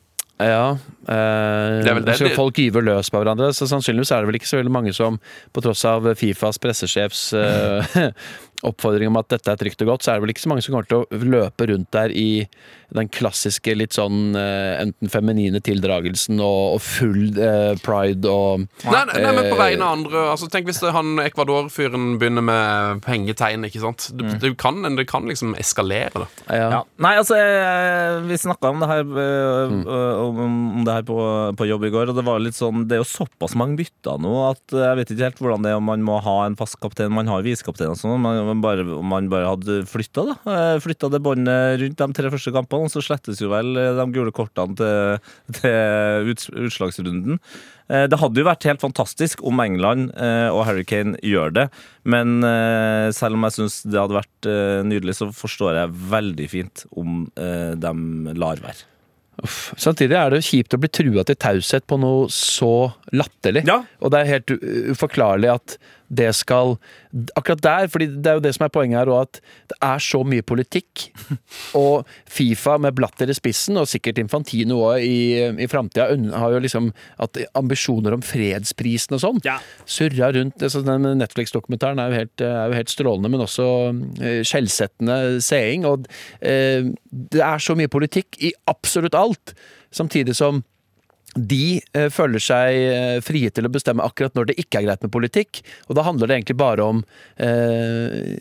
Ja. 0.42 0.78
Eh, 1.06 1.84
Det 1.84 2.18
det 2.18 2.32
folk 2.34 2.56
gyver 2.58 2.82
løs 2.82 3.10
på 3.12 3.20
hverandre, 3.20 3.52
så 3.54 3.68
sannsynligvis 3.70 4.10
er 4.10 4.24
det 4.24 4.30
vel 4.32 4.38
ikke 4.40 4.50
så 4.50 4.58
veldig 4.58 4.72
mange 4.74 4.94
som, 4.96 5.20
på 5.54 5.62
tross 5.62 5.84
av 5.86 6.08
Fifas 6.18 6.58
pressesjefs 6.58 7.28
eh, 7.38 8.10
oppfordring 8.64 9.12
om 9.12 9.20
at 9.20 9.30
dette 9.32 9.52
er 9.52 9.60
trygt 9.60 9.84
og 9.84 9.94
godt, 9.94 10.04
så 10.04 10.12
er 10.12 10.18
det 10.18 10.26
vel 10.26 10.34
ikke 10.34 10.44
så 10.44 10.52
mange 10.52 10.64
som 10.64 10.76
kommer 10.76 10.90
til 10.90 11.02
å 11.04 11.22
løpe 11.34 11.68
rundt 11.70 11.90
der 11.94 12.14
i 12.14 12.28
den 12.94 13.08
klassiske 13.10 13.74
litt 13.74 13.96
sånn 13.96 14.36
eh, 14.38 14.78
enten 14.78 15.10
feminine 15.10 15.58
tildragelsen 15.64 16.38
og, 16.38 16.76
og 16.76 16.82
full 16.84 17.38
eh, 17.40 17.72
pride 17.82 18.30
og 18.30 18.66
Nei, 18.84 19.02
nei, 19.08 19.18
nei, 19.24 19.32
men 19.34 19.48
på 19.48 19.54
Eh, 19.54 19.60
vegne 19.60 19.86
av 19.86 19.96
andre 19.96 20.22
altså, 20.32 20.48
Tenk 20.52 20.68
hvis 20.68 20.80
det, 20.82 20.92
han 20.94 21.18
Ecuador-fyren 21.22 22.16
begynner 22.20 22.44
med 22.44 23.02
pengetegn, 23.06 23.66
ikke 23.68 23.82
sant? 23.82 24.08
Det, 24.14 24.36
det, 24.42 24.52
kan, 24.60 24.82
det 24.98 25.06
kan 25.10 25.26
liksom 25.30 25.54
eskalere, 25.58 26.24
da. 26.24 26.28
ja. 26.54 26.68
Ja. 26.74 26.80
Nei, 27.02 27.14
altså, 27.20 27.38
jeg, 27.38 28.22
vi 28.28 28.38
snakka 28.40 28.70
om 28.72 28.82
det 28.82 28.90
her, 28.90 29.04
øh, 29.04 29.74
øh, 29.84 30.22
om, 30.24 30.40
om 30.80 30.86
det 30.86 30.98
her 30.98 31.06
på, 31.08 31.18
på 31.58 31.68
jobb 31.68 31.88
i 31.88 31.92
går, 31.94 32.12
og 32.12 32.18
det 32.18 32.26
var 32.26 32.42
litt 32.42 32.56
sånn 32.56 32.86
Det 32.88 32.98
er 32.98 33.02
jo 33.02 33.08
såpass 33.08 33.56
mange 33.58 33.78
bytter 33.80 34.20
nå 34.22 34.32
at 34.50 34.74
jeg 34.74 35.00
vet 35.00 35.12
ikke 35.14 35.28
helt 35.28 35.42
hvordan 35.42 35.66
det 35.66 35.72
er 35.72 35.80
om 35.80 35.88
man 35.88 36.04
må 36.06 36.18
ha 36.24 36.36
en 36.44 36.56
fast 36.58 36.78
kaptein. 36.82 37.12
Man 37.14 37.30
har 37.30 37.44
visekaptein 37.46 37.94
og 37.94 37.98
sånn, 38.00 38.24
bare, 38.62 38.84
om 38.94 39.06
man 39.10 39.26
bare 39.32 39.48
hadde 39.50 39.80
flytta 39.90 40.24
da. 40.28 40.34
Eh, 40.52 40.76
Flytta 40.84 41.08
det 41.12 41.20
båndet 41.24 41.80
rundt 41.80 41.98
de 42.00 42.08
tre 42.18 42.30
første 42.32 42.52
kampene, 42.54 42.86
og 42.88 42.92
så 42.92 43.02
slettes 43.02 43.40
jo 43.42 43.50
vel 43.52 43.72
eh, 43.80 43.92
de 43.98 44.06
gule 44.14 44.34
kortene 44.36 44.76
til, 44.78 45.18
til 45.60 46.30
utslagsrunden. 46.68 47.40
Eh, 47.88 48.06
Det 48.12 48.20
hadde 48.22 48.40
jo 48.42 48.46
vært 48.48 48.68
helt 48.68 48.84
fantastisk 48.84 49.42
om 49.44 49.60
England 49.64 50.12
og 50.14 50.62
Harry 50.68 50.84
Kane 50.88 51.18
gjør 51.24 51.52
det, 51.56 51.66
men 52.04 52.40
selv 53.16 53.36
om 53.36 53.44
jeg 53.46 53.56
syns 53.58 53.76
det 53.88 54.00
hadde 54.00 54.16
vært 54.16 54.48
nydelig, 54.88 55.16
så 55.18 55.28
forstår 55.34 55.78
jeg 55.82 55.94
veldig 56.12 56.48
fint 56.52 56.84
om 56.96 57.24
de 57.34 57.94
lar 58.40 58.60
være. 58.64 58.84
Uff. 59.42 59.72
Samtidig 59.80 60.14
er 60.14 60.30
det 60.30 60.38
jo 60.38 60.46
kjipt 60.46 60.76
å 60.76 60.78
bli 60.78 60.90
trua 60.94 61.24
til 61.26 61.38
taushet 61.42 61.86
på 61.90 61.96
noe 61.98 62.28
så 62.32 62.92
latterlig. 63.16 63.64
Ja. 63.66 63.80
Og 63.98 64.12
det 64.14 64.20
er 64.20 64.30
helt 64.36 64.52
uforklarlig 64.94 65.50
at 65.50 65.74
det 66.16 66.30
skal 66.36 66.76
Akkurat 67.38 67.60
der, 67.62 67.86
fordi 67.86 68.08
det 68.10 68.26
er 68.26 68.38
jo 68.40 68.42
det 68.42 68.50
som 68.56 68.64
er 68.66 68.72
poenget 68.74 68.98
her, 68.98 69.10
at 69.20 69.38
det 69.70 69.76
er 69.86 70.00
så 70.02 70.18
mye 70.26 70.42
politikk. 70.42 71.04
Og 71.78 72.08
Fifa 72.26 72.74
med 72.82 72.96
Blatter 72.98 73.30
i 73.30 73.36
spissen, 73.36 73.78
og 73.78 73.86
sikkert 73.86 74.18
Infantino 74.18 74.80
òg 74.88 75.04
i, 75.06 75.20
i 75.62 75.68
framtida, 75.70 76.08
har 76.10 76.56
jo 76.56 76.62
liksom 76.64 76.90
ambisjoner 77.54 78.16
om 78.16 78.24
fredsprisen 78.26 79.14
og 79.14 79.22
sånn. 79.22 79.40
Ja. 79.46 79.60
Surra 79.86 80.32
rundt. 80.34 80.58
Altså, 80.58 80.82
den 80.82 81.06
Netflix-dokumentaren 81.20 82.02
er, 82.02 82.18
er 82.42 82.72
jo 82.72 82.78
helt 82.80 82.90
strålende, 82.90 83.30
men 83.30 83.46
også 83.46 83.68
eh, 84.18 84.42
skjellsettende 84.42 85.38
seing. 85.44 85.86
Og 85.86 86.10
eh, 86.42 86.90
det 87.30 87.46
er 87.46 87.62
så 87.62 87.78
mye 87.78 87.94
politikk 87.94 88.42
i 88.42 88.50
absolutt 88.74 89.14
alt, 89.14 89.54
samtidig 89.94 90.34
som 90.34 90.64
de 91.34 91.80
eh, 91.96 92.08
føler 92.14 92.42
seg 92.42 92.76
eh, 92.78 93.16
frie 93.24 93.50
til 93.50 93.66
å 93.66 93.72
bestemme 93.72 94.04
akkurat 94.06 94.34
når 94.38 94.50
det 94.50 94.58
ikke 94.62 94.80
er 94.80 94.86
greit 94.86 95.02
med 95.04 95.12
politikk. 95.14 95.62
Og 95.88 95.98
da 95.98 96.04
handler 96.06 96.30
det 96.30 96.38
egentlig 96.38 96.58
bare 96.60 96.86
om 96.86 97.02
eh, 97.42 98.34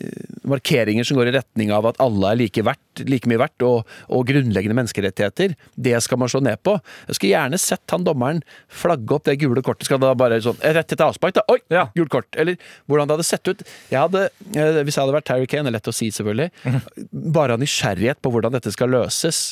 markeringer 0.46 1.06
som 1.06 1.18
går 1.18 1.32
i 1.32 1.36
retning 1.38 1.72
av 1.74 1.88
at 1.90 1.98
alle 2.04 2.30
er 2.30 2.40
like, 2.44 2.64
verdt, 2.66 2.93
like 3.08 3.26
mye 3.30 3.40
verdt, 3.40 3.62
og, 3.66 3.88
og 4.08 4.26
grunnleggende 4.28 4.76
menneskerettigheter. 4.78 5.54
Det 5.76 5.96
skal 6.04 6.18
man 6.22 6.28
slå 6.30 6.40
ned 6.44 6.60
på. 6.66 6.76
Jeg 7.08 7.16
skulle 7.18 7.32
gjerne 7.34 7.58
sett 7.60 7.94
han 7.94 8.04
dommeren 8.06 8.42
flagge 8.70 9.16
opp 9.16 9.24
det 9.28 9.38
gule 9.42 9.62
kortet. 9.64 9.88
Skal 9.88 10.00
da 10.02 10.12
bare 10.18 10.40
sånn 10.44 10.58
eh, 10.62 10.74
Rett 10.76 10.92
etter 10.94 11.06
avspark, 11.08 11.34
da. 11.38 11.44
Oi, 11.52 11.58
Ja. 11.74 11.86
gult 11.96 12.10
kort. 12.14 12.28
Eller 12.38 12.56
hvordan 12.88 13.08
det 13.10 13.16
hadde 13.18 13.26
sett 13.28 13.48
ut. 13.50 13.62
Jeg 13.90 13.98
hadde, 14.00 14.24
eh, 14.54 14.80
hvis 14.84 14.94
jeg 14.96 15.02
hadde 15.04 15.16
vært 15.18 15.28
Terry 15.28 15.46
Kane, 15.50 15.64
det 15.68 15.72
er 15.74 15.78
lett 15.78 15.90
å 15.90 15.94
si 15.94 16.10
selvfølgelig, 16.14 16.50
bare 17.34 17.56
av 17.56 17.62
nysgjerrighet 17.62 18.20
på 18.24 18.30
hvordan 18.34 18.52
dette 18.54 18.72
skal 18.74 18.92
løses. 18.94 19.42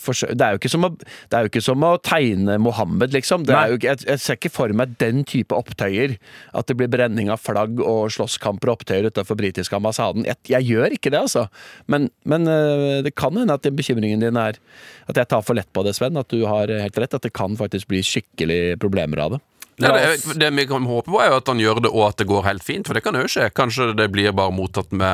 Forsø- 0.00 0.32
det, 0.34 0.42
er 0.46 0.54
jo 0.56 0.60
ikke 0.60 0.70
som 0.72 0.84
å, 0.86 0.90
det 0.96 1.36
er 1.38 1.46
jo 1.46 1.50
ikke 1.50 1.62
som 1.64 1.84
å 1.86 1.92
tegne 2.04 2.58
Mohammed, 2.62 3.12
liksom. 3.14 3.44
Det 3.48 3.56
jo, 3.72 3.78
jeg, 3.82 4.02
jeg 4.06 4.22
ser 4.22 4.38
ikke 4.38 4.52
for 4.54 4.72
meg 4.76 4.96
den 5.00 5.24
type 5.28 5.54
opptøyer. 5.56 6.16
At 6.56 6.68
det 6.70 6.76
blir 6.80 6.90
brenning 6.92 7.30
av 7.32 7.40
flagg 7.42 7.80
og 7.82 8.10
slåsskamper 8.14 8.70
og 8.72 8.80
opptøyer 8.80 9.08
utenfor 9.10 9.38
britiske 9.38 9.76
ambassaden. 9.78 10.26
Jeg, 10.28 10.38
jeg 10.52 10.68
gjør 10.72 10.96
ikke 10.96 11.12
det, 11.14 11.22
altså. 11.26 11.46
Men, 11.90 12.08
men 12.28 12.45
øh, 12.50 13.02
det 13.06 13.14
kan 13.18 13.36
hende 13.36 13.54
at 13.54 13.68
bekymringen 13.76 14.22
din 14.22 14.36
er 14.40 14.58
at 15.06 15.16
jeg 15.16 15.28
tar 15.28 15.44
for 15.46 15.58
lett 15.58 15.70
på 15.72 15.84
det, 15.86 15.94
Sven. 15.96 16.16
At 16.18 16.30
du 16.32 16.44
har 16.48 16.70
helt 16.70 16.98
rett. 16.98 17.14
At 17.14 17.26
det 17.26 17.34
kan 17.36 17.56
faktisk 17.58 17.88
bli 17.90 18.02
skikkelig 18.04 18.78
problemer 18.82 19.22
av 19.22 19.36
det. 19.36 19.42
Ja, 19.82 19.92
det, 19.92 20.38
det 20.40 20.50
vi 20.56 20.64
kan 20.70 20.86
håpe 20.88 21.10
på, 21.12 21.18
er 21.20 21.30
jo 21.32 21.38
at 21.40 21.50
han 21.50 21.60
gjør 21.60 21.82
det, 21.84 21.90
og 21.92 22.06
at 22.08 22.20
det 22.20 22.26
går 22.30 22.46
helt 22.46 22.64
fint. 22.64 22.88
For 22.88 22.96
det 22.96 23.02
kan 23.04 23.18
jo 23.18 23.26
skje. 23.28 23.50
Kanskje 23.56 23.90
det 23.98 24.08
blir 24.14 24.32
bare 24.36 24.54
mottatt 24.54 24.92
med 24.96 25.06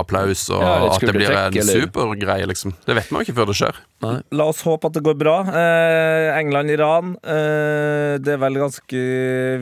applaus, 0.00 0.46
og 0.52 0.62
Ja, 0.64 0.74
at 0.88 1.04
det 1.04 1.14
blir 1.16 1.34
en 1.36 1.58
supergreie, 1.68 2.48
liksom. 2.48 2.74
Det 2.86 2.96
vet 2.96 3.10
man 3.12 3.20
jo 3.20 3.28
ikke 3.28 3.38
før 3.42 3.50
det 3.52 3.58
skjer. 3.60 3.80
La 4.32 4.46
oss 4.48 4.62
håpe 4.64 4.88
at 4.88 4.96
det 4.96 5.02
går 5.04 5.18
bra. 5.20 5.36
Eh, 5.44 6.30
England-Iran. 6.38 7.12
Eh, 7.20 8.14
det 8.24 8.32
er 8.32 8.40
vel 8.40 8.56
ganske 8.62 9.02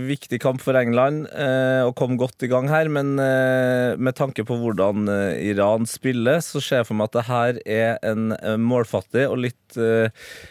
viktig 0.06 0.38
kamp 0.42 0.62
for 0.62 0.78
England 0.78 1.26
eh, 1.34 1.82
å 1.82 1.90
komme 1.98 2.18
godt 2.20 2.46
i 2.46 2.50
gang 2.50 2.70
her, 2.70 2.86
men 2.92 3.16
eh, 3.22 3.96
med 3.98 4.14
tanke 4.18 4.44
på 4.46 4.58
hvordan 4.60 5.10
eh, 5.10 5.42
Iran 5.50 5.88
spiller, 5.90 6.38
så 6.44 6.62
ser 6.62 6.82
jeg 6.84 6.88
for 6.90 6.98
meg 7.00 7.10
at 7.10 7.18
det 7.18 7.26
her 7.28 7.60
er 7.66 7.98
en 8.06 8.30
eh, 8.38 8.54
målfattig 8.60 9.26
og 9.26 9.40
litt 9.48 9.78
eh, 9.78 10.06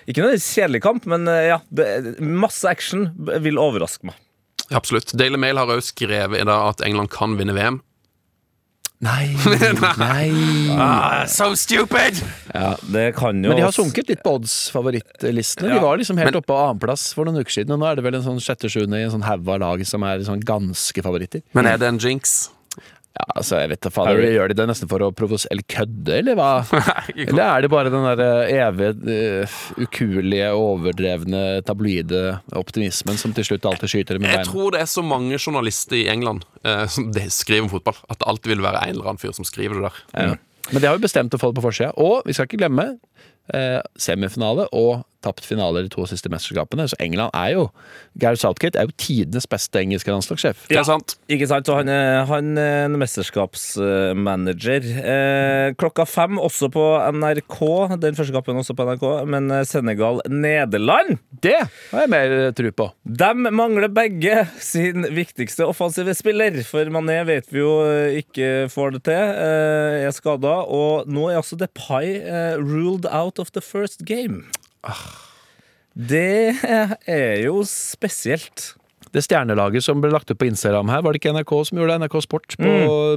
Ikke 0.09 0.25
noe 0.25 0.35
kjedelig 0.41 0.83
kamp, 0.83 1.07
men 1.09 1.27
eh, 1.31 1.47
ja, 1.53 1.61
det, 1.71 1.87
masse 2.19 2.67
action 2.67 3.07
vil 3.43 3.59
overraske 3.77 4.09
meg. 4.09 4.17
Absolutt. 4.75 5.13
Daily 5.15 5.37
Mail 5.39 5.61
har 5.61 5.69
òg 5.77 5.83
skrevet 5.85 6.41
i 6.41 6.47
dag 6.47 6.73
at 6.73 6.81
England 6.83 7.13
kan 7.13 7.37
vinne 7.39 7.53
VM. 7.55 7.77
Nei, 9.05 9.27
nei. 10.01 11.25
so 11.29 11.51
stupid! 11.53 12.17
Ja, 12.49 12.71
det 12.89 13.11
kan 13.19 13.43
jo 13.45 13.51
Men 13.51 13.59
de 13.59 13.65
har 13.67 13.75
sunket 13.75 14.09
litt 14.09 14.23
på 14.25 14.33
odds-favorittlistene. 14.39 15.69
Ja. 15.69 15.75
De 15.77 15.83
var 15.85 15.99
liksom 16.01 16.17
helt 16.17 16.31
Men- 16.31 16.39
oppe 16.39 16.49
på 16.49 16.57
annenplass 16.57 17.11
for 17.13 17.29
noen 17.29 17.37
uker 17.43 17.59
siden, 17.59 17.75
og 17.75 17.83
nå 17.83 17.91
er 17.91 17.99
det 17.99 18.05
vel 18.07 18.17
en 18.17 18.25
sånn 18.25 18.41
sjette-sjuende 18.41 18.97
i 18.97 19.05
en 19.05 19.13
sånn 19.13 19.27
haug 19.27 19.45
av 19.53 19.61
lag 19.61 19.85
som 19.85 20.01
er 20.07 20.25
sånn 20.25 20.41
ganske 20.41 21.03
favoritter. 21.05 21.43
Men 21.53 21.69
er 21.69 21.77
det 21.77 21.91
en 21.91 21.99
jinx? 22.01 22.49
Ja, 23.17 23.23
altså, 23.39 23.57
jeg 23.63 23.71
vet 23.71 23.81
da 23.81 23.89
fader, 23.93 24.19
Gjør 24.29 24.51
de 24.51 24.57
det 24.59 24.65
nesten 24.69 24.89
for 24.91 25.01
å 25.01 25.09
provosere 25.15 25.55
eller 25.55 25.65
kødde, 25.73 26.17
eller 26.19 26.37
hva? 26.37 26.49
Eller 27.27 27.43
er 27.43 27.63
det 27.65 27.71
bare 27.73 27.91
den 27.93 28.05
der 28.05 28.21
eh, 28.21 28.51
evige, 28.61 28.91
eh, 29.09 29.55
ukuelige, 29.81 30.51
overdrevne 30.53 31.43
tabloide 31.65 32.37
optimismen 32.59 33.17
som 33.17 33.33
til 33.33 33.47
slutt 33.47 33.65
alltid 33.65 33.93
skyter 33.93 34.19
dem 34.19 34.27
i 34.27 34.33
Jeg 34.35 34.49
tror 34.51 34.75
det 34.75 34.83
er 34.83 34.91
så 34.91 35.01
mange 35.05 35.39
journalister 35.39 35.97
i 35.97 36.05
England 36.13 36.45
eh, 36.61 36.85
som 36.91 37.09
skriver 37.13 37.65
om 37.65 37.71
fotball, 37.73 37.97
at 38.05 38.21
det 38.21 38.29
alltid 38.29 38.53
vil 38.53 38.65
være 38.67 38.83
en 38.85 38.93
eller 38.95 39.09
annen 39.13 39.23
fyr 39.23 39.33
som 39.33 39.47
skriver 39.47 39.79
det 39.79 39.89
der. 39.89 40.37
Men 40.67 40.83
det 40.83 40.89
har 40.89 40.97
jo 40.97 41.05
bestemt 41.07 41.33
å 41.33 41.39
få 41.39 41.51
det 41.51 41.61
på 41.61 41.67
forsida. 41.69 41.93
Og 42.03 42.27
vi 42.27 42.35
skal 42.35 42.49
ikke 42.49 42.59
glemme 42.59 42.89
eh, 43.55 43.79
semifinale 43.99 44.67
og 44.75 45.05
tapt 45.25 45.45
finaler 45.47 45.83
i 45.83 45.87
de 45.87 45.93
to 45.93 46.05
siste 46.09 46.29
mesterskapene. 46.31 46.87
Så 46.89 46.97
England 47.03 47.33
er 47.37 47.53
jo 47.55 47.67
Gareth 48.19 48.41
Southgate 48.43 48.79
er 48.79 48.87
jo 48.89 48.95
tidenes 48.97 49.47
beste 49.49 49.81
engelske 49.81 50.11
landslagssjef. 50.11 50.65
Det 50.69 50.79
er 50.79 50.87
sant. 50.87 51.17
Ikke 51.31 51.47
sant, 51.49 51.69
og 51.69 51.81
han 51.81 51.91
er, 51.91 52.23
han 52.29 52.53
er 52.61 52.85
en 52.87 52.97
mesterskapsmanager. 53.01 54.87
Eh, 54.97 55.73
klokka 55.79 56.05
fem 56.09 56.39
også 56.41 56.69
på 56.73 56.85
NRK, 57.17 57.57
den 58.01 58.17
første 58.17 58.35
kampen 58.35 58.61
også 58.61 58.75
på 58.77 58.87
NRK, 58.87 59.05
men 59.29 59.51
eh, 59.53 59.65
Senegal-Nederland 59.67 61.17
Det 61.43 61.57
har 61.59 62.05
jeg 62.05 62.13
mer 62.13 62.35
eh, 62.37 62.51
tro 62.57 62.73
på. 62.81 62.89
De 63.03 63.31
mangler 63.47 63.91
begge 63.93 64.45
sin 64.63 65.07
viktigste 65.15 65.67
offensive 65.67 66.15
spiller, 66.17 66.61
for 66.67 66.89
Mané 66.93 67.19
vet 67.27 67.49
vi 67.53 67.61
jo 67.61 67.73
eh, 67.85 68.19
ikke 68.23 68.67
får 68.73 68.97
det 68.97 69.03
til, 69.09 69.35
eh, 69.47 70.05
er 70.07 70.15
skada. 70.15 70.59
Og 70.67 71.09
nå 71.09 71.29
er 71.31 71.41
altså 71.41 71.59
Depay 71.59 72.17
eh, 72.21 72.55
ruled 72.61 73.07
out 73.11 73.39
of 73.39 73.51
the 73.51 73.61
first 73.61 74.05
game. 74.05 74.45
Det 75.97 76.53
er 77.09 77.39
jo 77.45 77.63
spesielt. 77.67 78.75
Det 79.13 79.21
stjernelaget 79.23 79.83
som 79.85 80.01
ble 80.03 80.09
lagt 80.11 80.31
ut 80.31 80.39
på 80.39 80.47
Instagram 80.49 80.89
her, 80.91 81.01
var 81.05 81.11
det 81.13 81.19
ikke 81.21 81.31
NRK 81.35 81.51
som 81.69 81.77
gjorde 81.79 81.93
det? 81.93 81.99
NRK 82.03 82.15
Sport 82.25 82.49
på, 82.59 82.71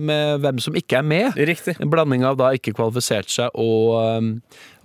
med 0.07 0.25
hvem 0.45 0.59
som 0.63 0.75
ikke 0.79 0.95
er 1.01 1.07
med. 1.07 1.27
Riktig. 1.51 1.75
En 1.83 1.93
blanding 1.93 2.23
av 2.27 2.35
da 2.41 2.47
ikke 2.57 2.75
kvalifisert 2.77 3.29
seg 3.33 3.49
og, 3.59 3.85
um, 3.99 4.29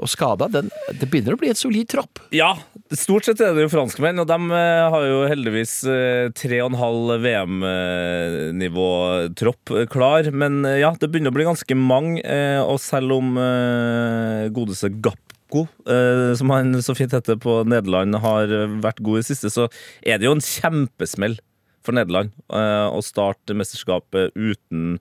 og 0.02 0.08
skada. 0.12 0.46
Den, 0.52 0.66
det 0.92 1.10
begynner 1.12 1.34
å 1.38 1.42
bli 1.42 1.50
et 1.54 1.62
solid 1.62 1.88
tropp. 1.94 2.14
Ja, 2.36 2.52
stort 2.92 3.26
sett 3.30 3.40
er 3.44 3.52
det 3.56 3.62
jo 3.68 3.74
franskmenn, 3.76 4.22
og 4.24 4.28
de 4.30 4.40
eh, 4.58 4.86
har 4.96 5.04
jo 5.08 5.18
heldigvis 5.30 5.74
eh, 5.92 6.26
tre 6.36 6.58
og 6.64 6.70
en 6.72 6.82
halv 6.82 7.06
VM-nivå-tropp 7.26 9.64
klar. 9.94 10.22
Men 10.34 10.52
eh, 10.66 10.82
ja, 10.82 10.92
det 11.00 11.10
begynner 11.12 11.32
å 11.32 11.38
bli 11.38 11.48
ganske 11.48 11.76
mange, 11.80 12.20
eh, 12.26 12.62
og 12.64 12.80
selv 12.84 13.10
om 13.20 13.28
eh, 13.40 14.52
godeste 14.56 14.90
Gapko, 14.96 15.35
eh, 15.64 16.32
som 16.38 16.52
han 16.54 16.76
så 16.84 16.96
fint 16.98 17.14
heter 17.16 17.40
på 17.42 17.62
Nederland, 17.68 18.20
har 18.24 18.52
vært 18.84 19.02
god 19.06 19.20
i 19.20 19.24
det 19.24 19.30
siste, 19.32 19.52
så 19.54 19.68
er 20.04 20.20
det 20.20 20.28
jo 20.28 20.36
en 20.36 20.44
kjempesmell 20.44 21.40
for 21.86 21.96
Nederland 21.96 22.34
eh, 22.50 22.88
å 22.90 23.02
starte 23.06 23.56
mesterskapet 23.58 24.34
uten 24.36 24.98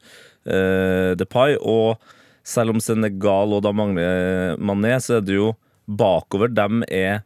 eh, 0.47 1.13
Depay. 1.19 1.59
Og 1.61 2.01
selv 2.45 2.75
om 2.75 2.83
Senegal 2.83 3.57
og 3.57 3.65
da 3.65 3.73
mangler 3.75 4.59
Mané, 4.61 4.99
så 5.01 5.19
er 5.19 5.27
det 5.27 5.39
jo 5.39 5.55
bakover 5.85 6.53
dem 6.53 6.85
er 6.89 7.25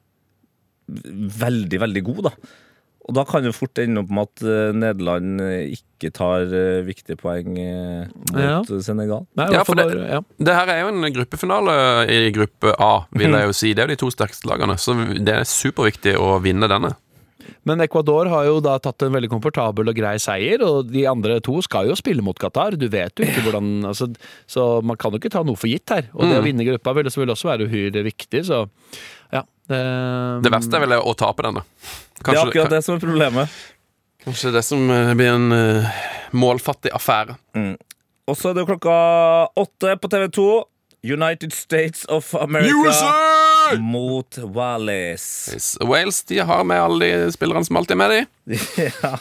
veldig, 0.89 1.83
veldig 1.85 2.03
gode, 2.07 2.31
da. 2.31 2.55
Og 3.09 3.15
da 3.17 3.25
kan 3.25 3.43
det 3.43 3.55
fort 3.57 3.79
ende 3.81 4.03
opp 4.03 4.11
med 4.13 4.29
at 4.29 4.43
eh, 4.45 4.73
Nederland 4.77 5.41
eh, 5.41 5.73
ikke 5.79 6.11
tar 6.13 6.43
eh, 6.53 6.83
viktige 6.85 7.17
poeng 7.17 7.55
mot 7.57 8.37
Ja. 8.37 8.59
Senegal. 8.85 9.25
Nei, 9.39 9.47
Ja, 9.55 9.65
for 9.65 9.75
det- 9.75 9.87
bare- 9.89 10.09
ja. 10.13 10.21
Det 10.39 10.55
her 10.55 10.69
er 10.75 10.81
jo 10.83 10.89
en 10.93 11.13
gruppefinale 11.17 11.75
i 12.13 12.31
gruppe 12.37 12.75
A, 12.79 13.07
vil 13.17 13.31
jeg 13.33 13.47
jo 13.49 13.53
si. 13.57 13.73
Det 13.73 13.83
er 13.83 13.89
jo 13.89 13.95
de 13.97 14.01
to 14.05 14.11
sterkeste 14.13 14.45
lagene, 14.47 14.77
så 14.79 14.93
det 15.25 15.29
er 15.35 15.45
superviktig 15.49 16.17
å 16.21 16.37
vinne 16.45 16.69
denne. 16.69 16.95
Men 17.65 17.81
Ecuador 17.81 18.29
har 18.29 18.45
jo 18.45 18.61
da 18.61 18.79
tatt 18.79 19.03
en 19.03 19.13
veldig 19.13 19.29
komfortabel 19.33 19.89
og 19.89 19.97
grei 19.97 20.17
seier, 20.21 20.61
og 20.63 20.91
de 20.93 21.07
andre 21.09 21.41
to 21.41 21.63
skal 21.65 21.89
jo 21.89 21.95
spille 21.97 22.21
mot 22.23 22.37
Qatar. 22.39 22.77
Du 22.79 22.89
vet 22.89 23.13
jo 23.17 23.25
ikke 23.25 23.41
hvordan 23.45 23.85
altså, 23.89 24.09
Så 24.47 24.83
man 24.85 24.97
kan 25.01 25.13
jo 25.13 25.19
ikke 25.19 25.31
ta 25.33 25.43
noe 25.43 25.57
for 25.57 25.67
gitt 25.69 25.89
her. 25.89 26.11
Og 26.15 26.29
det 26.29 26.37
å 26.37 26.43
Mm. 26.43 26.45
vinne 26.45 26.67
gruppa 26.69 26.95
vil 26.95 27.05
selvfølgelig 27.09 27.37
også 27.37 27.49
være 27.49 27.69
uhyre 27.69 28.05
viktig, 28.05 28.45
så 28.45 28.69
ja. 29.35 29.43
Det, 29.69 29.81
Det 30.45 30.53
verste 30.53 30.79
er 30.79 30.87
vel 30.87 30.97
å 30.99 31.13
tape 31.19 31.45
denne. 31.45 31.65
det 32.23 32.33
er 32.33 32.41
akkurat 32.41 32.73
det 32.73 32.83
som 32.87 32.97
er 32.97 33.03
problemet. 33.03 33.59
kanskje 34.25 34.53
det 34.55 34.65
som 34.65 34.91
eh, 34.91 35.13
blir 35.19 35.35
en 35.35 35.53
uh, 35.53 36.01
målfattig 36.33 36.93
affære. 36.97 37.37
Og 38.29 38.37
så 38.37 38.51
er 38.51 38.59
det 38.59 38.67
klokka 38.69 38.97
åtte 39.57 39.97
på 40.01 40.11
TV2. 40.13 40.49
United 41.07 41.53
States 41.53 42.05
of 42.05 42.35
America 42.35 42.75
USA! 42.75 43.39
mot 43.77 44.39
Wallis. 44.39 45.51
Yes. 45.55 45.79
Wales 45.81 46.25
de 46.25 46.39
har 46.39 46.65
med 46.65 46.83
alle 46.83 47.07
de 47.07 47.33
spillerne 47.33 47.65
som 47.65 47.77
alltid 47.77 47.91
er 47.91 47.97
med, 47.97 48.11
de. 48.11 48.59
Ja, 49.03 49.15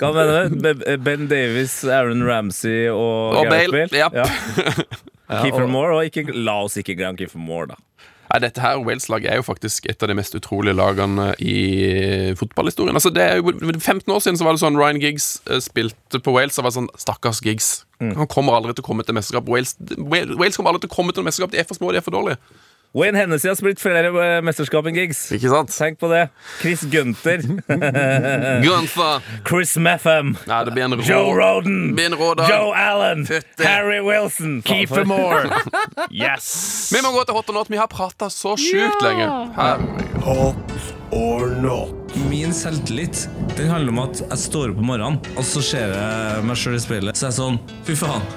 hva 0.00 0.12
mener 0.14 0.48
du? 0.48 0.96
Ben 1.04 1.28
Davis, 1.28 1.84
Aaron 1.84 2.24
Ramsey 2.26 2.88
og, 2.88 3.36
Og 3.36 3.50
Gareth 3.50 3.70
Bale, 3.70 3.88
Bale? 3.90 3.98
ja. 5.28 5.42
Kiefer 5.42 5.66
Moore, 5.66 5.98
og 5.98 6.08
ikke, 6.08 6.32
la 6.32 6.60
oss 6.64 6.78
ikke 6.80 6.96
glemme 6.98 7.18
Kiefer 7.20 7.42
Moore, 7.42 7.74
da. 7.74 7.80
Nei, 8.26 8.40
dette 8.42 8.62
her 8.62 8.80
Wales-laget 8.82 9.30
er 9.30 9.40
jo 9.40 9.46
faktisk 9.46 9.86
et 9.90 10.02
av 10.02 10.10
de 10.10 10.16
mest 10.18 10.34
utrolige 10.34 10.74
lagene 10.76 11.28
i 11.38 12.34
fotballhistorien. 12.38 12.96
Altså, 12.98 13.12
det 13.14 13.22
er 13.22 13.38
jo 13.38 13.52
15 13.52 14.02
år 14.12 14.22
siden 14.24 14.40
så 14.40 14.46
var 14.46 14.56
det 14.56 14.62
sånn 14.64 14.78
Ryan 14.78 15.00
Giggs 15.02 15.28
eh, 15.46 15.62
spilte 15.62 16.20
på 16.22 16.34
Wales 16.34 16.58
og 16.58 16.66
var 16.66 16.74
sånn 16.74 16.90
Stakkars 16.98 17.42
Giggs. 17.44 17.70
Han 18.02 18.28
kommer 18.28 18.58
aldri 18.58 18.74
til 18.76 18.84
å 18.84 18.88
komme 18.90 19.06
til 19.06 19.16
mesterskap. 19.16 19.46
Wales, 19.48 19.76
Wales 19.96 20.58
kommer 20.58 20.74
aldri 20.74 20.84
til 20.84 20.92
å 20.92 20.96
komme 20.98 21.14
til 21.16 21.24
mesterskap. 21.24 21.54
De 21.54 21.62
er 21.62 21.68
for 21.68 21.78
små, 21.78 21.94
de 21.94 22.02
er 22.02 22.04
for 22.04 22.16
dårlige. 22.16 22.36
Wayne 22.96 23.18
Hennessy 23.18 23.48
har 23.50 23.56
spilt 23.58 23.80
flere 23.82 24.08
eh, 24.08 24.38
mesterskap 24.44 24.86
enn 24.88 24.96
Giggs. 24.96 25.26
Ikke 25.36 25.50
sant? 25.52 25.72
Tenk 25.74 25.98
på 26.00 26.08
det. 26.08 26.22
Chris 26.62 26.80
Gunther. 26.88 27.42
Gunther. 28.64 29.26
Chris 29.44 29.76
Metham. 29.76 30.32
Nei, 30.48 30.60
det 30.64 30.72
blir 30.72 30.86
en 30.86 30.96
rå 30.96 31.04
Joe 31.04 31.34
Roden. 31.36 31.92
Blir 31.98 32.08
en 32.08 32.16
råd. 32.16 32.40
Joe 32.48 32.72
Allen. 32.72 33.26
Fytte. 33.28 33.66
Harry 33.68 34.00
Wilson. 34.00 34.62
Kiefer 34.64 35.04
Moore! 35.04 35.44
Yes! 36.10 36.90
Vi 36.94 37.00
må 37.04 37.10
gå 37.12 37.24
til 37.26 37.36
hot 37.36 37.48
or 37.50 37.56
not. 37.58 37.68
Vi 37.72 37.76
har 37.76 37.88
prata 37.90 38.30
så 38.32 38.54
sjukt 38.60 39.02
lenge. 39.04 39.28
Her. 39.56 39.82
Min 42.30 42.52
selvtillit 42.54 43.28
Den 43.56 43.68
handler 43.70 43.92
om 43.92 43.98
at 44.06 44.20
jeg 44.24 44.38
står 44.40 44.72
opp 44.72 44.80
om 44.80 44.88
morgenen, 44.90 45.18
og 45.36 45.44
så 45.46 45.62
ser 45.64 45.92
jeg 45.92 46.44
meg 46.48 46.60
sjøl 46.60 46.78
i 46.78 46.82
speilet. 46.82 47.18
Så 47.18 47.28
er 47.28 47.34
jeg 47.34 47.38
sånn 47.40 47.60
Fy 47.88 47.98
faen. 48.00 48.28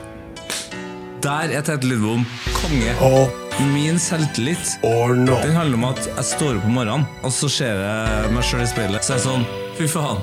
Der 1.23 1.55
er 1.59 1.63
Tete 1.67 1.87
Lidbom 1.87 2.25
konge. 2.55 3.48
Min 3.59 3.99
selvtillit 3.99 4.79
Den 4.81 5.55
handler 5.55 5.75
om 5.77 5.83
at 5.89 6.05
jeg 6.07 6.25
står 6.25 6.59
opp 6.59 6.65
om 6.69 6.75
morgenen, 6.79 7.05
og 7.25 7.31
så 7.35 7.49
ser 7.51 7.79
jeg 7.83 8.31
meg 8.33 8.45
sjøl 8.47 8.63
i 8.63 8.69
speilet. 8.71 9.03
Så 9.05 9.15
er 9.15 9.19
jeg 9.19 9.25
sånn 9.27 9.45
Fy 9.79 9.87
faen. 9.91 10.21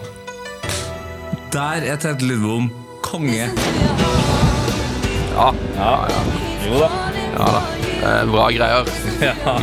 Der 1.54 1.84
er 1.88 2.00
Tete 2.00 2.24
Lidbom 2.26 2.70
konge. 3.04 3.46
Ja. 5.36 5.50
ja. 5.76 5.92
ja. 6.10 6.22
Jo 6.66 6.80
da. 6.82 6.88
Ja 7.36 7.46
da. 7.54 7.60
Eh, 8.06 8.24
bra 8.28 8.46
greier. 8.52 8.90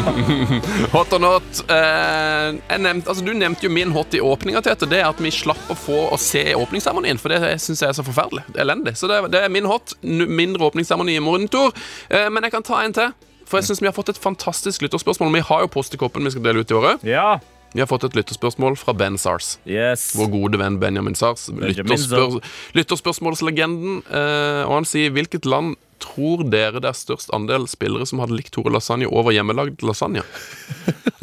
hot 0.96 1.14
or 1.14 1.22
not. 1.22 1.60
Eh, 1.70 2.48
jeg 2.58 2.82
nevnte, 2.82 3.12
altså, 3.14 3.26
du 3.28 3.34
nevnte 3.38 3.68
jo 3.68 3.74
min 3.74 3.94
hot 3.94 4.16
i 4.18 4.22
åpninga, 4.26 4.64
Tete. 4.66 4.90
Det 4.90 5.02
er 5.04 5.10
at 5.12 5.22
vi 5.22 5.32
slapp 5.34 5.70
å 5.74 5.78
få 5.78 6.00
å 6.14 6.18
se 6.22 6.46
åpningsseremonien. 6.58 7.20
For 7.22 7.34
det 7.34 7.54
syns 7.62 7.84
jeg 7.86 7.92
er 7.92 7.98
så 8.00 8.06
forferdelig. 8.08 8.46
Elendig. 8.60 8.96
Så 9.00 9.10
det, 9.12 9.20
det 9.34 9.44
er 9.46 9.54
min 9.54 9.70
hot. 9.70 9.94
N- 10.06 10.30
Mindre 10.34 10.70
åpningsseremoni 10.72 11.20
i 11.20 11.24
monitor. 11.24 11.74
Eh, 12.10 12.30
men 12.34 12.48
jeg 12.48 12.56
kan 12.58 12.66
ta 12.70 12.82
en 12.86 12.98
til. 12.98 13.14
For 13.54 13.62
jeg 13.62 13.70
syns 13.70 13.84
vi 13.84 13.86
har 13.86 13.94
fått 13.94 14.10
et 14.10 14.18
fantastisk 14.18 14.82
lytterspørsmål. 14.82 15.30
Vi 15.36 15.44
har 15.46 15.60
jo 15.62 15.68
postekoppen 15.70 16.26
vi 16.26 16.32
skal 16.34 16.42
dele 16.48 16.64
ut 16.64 16.72
i 16.72 16.74
året. 16.74 17.04
Ja. 17.06 17.38
Vi 17.74 17.82
har 17.84 17.90
fått 17.90 18.08
et 18.08 18.16
lytterspørsmål 18.18 18.80
fra 18.82 18.96
Ben 18.98 19.20
Sars. 19.22 19.60
Yes. 19.70 20.08
Vår 20.18 20.32
gode 20.34 20.58
venn 20.58 20.80
Benjamin 20.82 21.14
Sars. 21.14 21.46
Lytterspør 21.54 22.40
lytterspørsmålslegenden. 22.74 24.02
Eh, 24.10 24.64
og 24.66 24.74
han 24.80 24.90
sier 24.90 25.14
hvilket 25.14 25.46
land 25.46 25.76
tror 26.04 26.44
dere 26.52 26.82
det 26.84 26.92
er 26.92 26.98
størst 26.98 27.32
andel 27.36 27.66
spillere 27.72 28.06
som 28.10 28.22
hadde 28.24 28.36
likt 28.38 28.54
Tore 28.56 28.74
Lasagne 28.74 29.08
over 29.10 29.34
hjemmelagd 29.36 29.84
lasagne? 29.88 30.24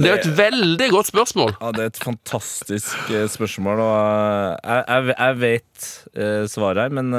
Det 0.01 0.09
er 0.09 0.15
jo 0.15 0.21
et 0.23 0.39
veldig 0.39 0.89
godt 0.95 1.11
spørsmål. 1.11 1.55
Ja, 1.61 1.71
Det 1.77 1.83
er 1.83 1.91
et 1.93 2.01
fantastisk 2.01 3.13
eh, 3.13 3.27
spørsmål. 3.29 3.83
Og 3.85 3.93
eh, 3.93 4.57
jeg, 4.65 4.85
jeg, 4.89 5.17
jeg 5.19 5.39
vet 5.43 5.89
eh, 6.17 6.45
svaret 6.49 6.83
her, 6.87 6.95
men 6.97 7.13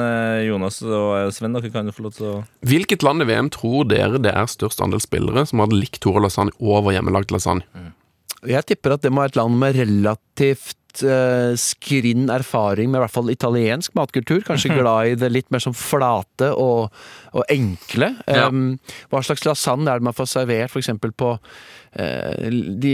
Jonas 0.46 0.80
og 0.82 1.32
Sven, 1.34 1.54
dere 1.54 1.70
kan 1.72 1.86
jo 1.86 1.94
få 1.94 2.08
lov 2.08 2.16
til 2.18 2.28
å 2.28 2.34
Hvilket 2.66 3.06
land 3.06 3.22
i 3.22 3.28
VM 3.30 3.50
tror 3.54 3.86
dere 3.90 4.20
det 4.22 4.34
er 4.34 4.50
størst 4.50 4.82
andel 4.82 5.02
spillere 5.02 5.46
som 5.48 5.62
hadde 5.62 5.78
likt 5.78 6.02
Tore 6.02 6.24
Lasagne 6.26 6.54
over 6.58 6.94
hjemmelagd 6.96 7.34
lasagne? 7.34 7.92
Jeg 8.42 8.66
tipper 8.66 8.96
at 8.96 9.04
det 9.04 9.12
må 9.14 9.22
være 9.22 9.36
et 9.36 9.38
land 9.38 9.58
med 9.60 9.76
relativt 9.78 10.81
eh, 11.00 11.52
skrinn 11.58 12.28
erfaring 12.32 12.90
med 12.92 13.00
i 13.00 13.02
hvert 13.06 13.14
fall 13.14 13.32
italiensk 13.32 13.94
matkultur. 13.98 14.42
Kanskje 14.46 14.76
glad 14.76 15.12
i 15.12 15.18
det 15.18 15.32
litt 15.32 15.48
mer 15.54 15.62
som 15.64 15.76
flate 15.76 16.52
og, 16.52 16.92
og 17.32 17.46
enkle. 17.52 18.12
Ja. 18.26 18.50
Um, 18.52 18.76
hva 19.12 19.22
slags 19.24 19.46
lasagne 19.48 19.88
er 19.88 20.02
det 20.02 20.10
man 20.10 20.16
får 20.16 20.28
servert 20.34 20.74
f.eks. 20.74 20.92
på 21.16 21.36
de, 21.92 22.92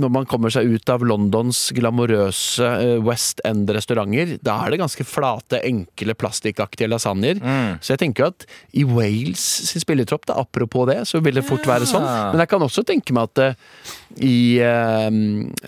Når 0.00 0.10
man 0.10 0.26
kommer 0.26 0.50
seg 0.50 0.66
ut 0.66 0.90
av 0.90 1.04
Londons 1.06 1.60
glamorøse 1.76 2.66
eh, 2.66 2.96
West 3.06 3.42
End-restauranter, 3.46 4.36
da 4.44 4.56
er 4.64 4.74
det 4.74 4.80
ganske 4.80 5.06
flate, 5.06 5.60
enkle, 5.66 6.16
plastikkaktige 6.18 6.90
lasagner. 6.90 7.38
Så 7.80 7.94
jeg 7.94 8.02
tenker 8.02 8.30
at 8.30 8.46
i 8.76 8.82
Wales 8.88 9.44
sin 9.70 9.84
spillertropp, 9.84 10.26
da, 10.26 10.38
apropos 10.42 10.88
det, 10.90 10.98
så 11.08 11.20
vil 11.24 11.38
det 11.38 11.46
fort 11.46 11.66
være 11.68 11.88
sånn. 11.88 12.04
Men 12.32 12.42
jeg 12.42 12.52
kan 12.52 12.66
også 12.66 12.84
tenke 12.86 13.14
meg 13.16 13.30
at 13.30 13.42
uh, 13.42 13.94
i, 14.18 14.58
uh, 14.62 15.10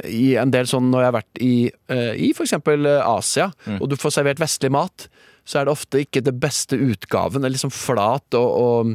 i 0.09 0.27
en 0.41 0.55
del 0.55 0.69
sånn 0.71 0.91
når 0.91 1.05
jeg 1.05 1.11
har 1.11 1.19
vært 1.21 1.43
i, 1.45 1.55
uh, 1.93 2.12
i 2.19 2.33
f.eks. 2.35 2.57
Asia, 2.59 3.51
og 3.79 3.89
du 3.91 3.97
får 4.01 4.19
servert 4.19 4.43
vestlig 4.43 4.73
mat, 4.75 5.09
så 5.49 5.62
er 5.62 5.68
det 5.68 5.72
ofte 5.72 6.03
ikke 6.05 6.20
det 6.24 6.34
beste 6.42 6.76
utgaven. 6.76 7.40
Det 7.40 7.49
er 7.49 7.55
liksom 7.55 7.72
flat 7.72 8.36
og, 8.36 8.49
og 8.61 8.90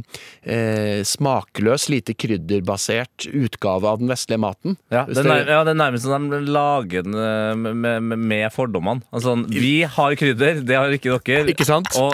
eh, 0.46 1.02
smakløs, 1.08 1.88
lite 1.90 2.14
krydderbasert 2.14 3.28
utgave 3.34 3.90
av 3.90 4.02
den 4.04 4.12
vestlige 4.12 4.42
maten. 4.44 4.78
Ja, 4.94 5.06
det, 5.10 5.24
er 5.26 5.50
ja, 5.50 5.64
det 5.66 5.74
er 5.74 5.80
nærmest 5.80 6.06
som 6.06 6.28
de 6.30 6.42
lager 6.46 7.08
den 7.08 7.18
eh, 7.18 7.54
med, 7.58 8.04
med, 8.06 8.18
med 8.22 8.54
fordommene. 8.54 9.02
Altså, 9.14 9.36
vi 9.50 9.82
har 9.96 10.18
krydder, 10.20 10.62
det 10.62 10.78
har 10.78 10.94
ikke 10.94 11.18
dere. 11.26 11.50
Ikke 11.54 11.66
sant? 11.68 11.90
Og 11.98 12.14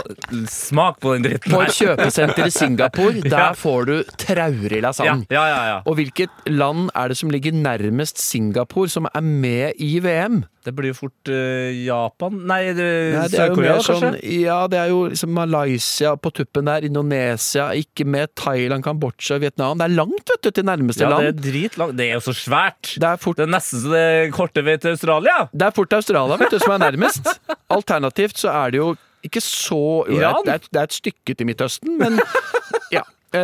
smak 0.49 1.01
på 1.03 1.17
den 1.17 1.27
dritten 1.27 1.51
På 1.51 1.63
her. 1.63 1.71
et 1.73 1.79
kjøpesenter 1.81 2.47
i 2.47 2.53
Singapore, 2.55 3.17
Ja. 3.29 3.35
der 3.35 3.57
får 3.59 3.85
du 3.89 3.95
traurig 4.21 4.79
lasagne. 4.81 5.27
ja, 5.29 5.43
ja, 5.49 5.59
ja. 5.67 5.75
Og 5.89 5.97
hvilket 5.99 6.47
land 6.47 6.87
er 6.97 7.11
det 7.11 7.17
som 7.19 7.31
ligger 7.33 7.53
nærmest 7.55 8.21
Singapore, 8.21 8.89
som 8.89 9.07
er 9.11 9.21
med 9.21 9.79
i 9.83 9.99
VM? 10.03 10.43
Det 10.65 10.73
blir 10.75 10.91
jo 10.91 10.97
fort 10.97 11.29
uh, 11.31 11.69
Japan 11.71 12.41
Nei, 12.49 12.59
det, 12.75 12.85
er 12.85 13.13
jo 13.15 13.29
Sør-Korea, 13.31 13.77
mer 13.77 13.85
sånn? 13.85 14.17
Ja, 14.29 14.59
det 14.71 14.77
er 14.79 14.91
jo 14.91 15.01
liksom 15.09 15.31
Malaysia 15.35 16.13
på 16.19 16.31
tuppen 16.35 16.69
der, 16.69 16.85
Indonesia, 16.87 17.69
ikke 17.77 18.05
med 18.05 18.31
Thailand, 18.39 18.83
Kambodsja, 18.85 19.39
Vietnam. 19.41 19.79
Det 19.79 19.87
er 19.89 19.95
langt, 19.97 20.23
vet 20.31 20.45
du, 20.45 20.51
til 20.51 20.67
nærmeste 20.67 21.05
Ja, 21.05 21.11
det 21.17 21.33
er 21.33 21.43
dritlangt. 21.49 21.97
Det 21.97 22.07
er 22.09 22.17
jo 22.19 22.23
så 22.29 22.35
svært. 22.37 22.93
Det 22.95 23.09
er 23.09 23.19
fort 23.21 23.39
Det 23.39 23.47
er 23.47 23.53
nesten 23.55 23.83
så 23.83 23.93
det 23.93 24.07
korte 24.35 24.63
vei 24.65 24.77
til 24.81 24.95
Australia. 24.95 25.47
Det 25.51 25.69
er 25.69 25.75
fort 25.75 25.93
Australia 25.97 26.39
vet 26.39 26.53
du, 26.55 26.59
som 26.61 26.75
er 26.77 26.83
nærmest. 26.87 27.29
Alternativt 27.69 28.41
så 28.41 28.51
er 28.53 28.75
det 28.75 28.83
jo 28.83 28.95
ikke 29.25 29.41
så 29.43 30.05
Iran? 30.07 30.43
Det 30.45 30.53
er, 30.53 30.67
det 30.69 30.79
er 30.79 30.87
et 30.87 30.95
stykke 30.95 31.35
til 31.35 31.47
Midtøsten, 31.49 31.97
men 31.99 32.21
ja. 32.21 32.27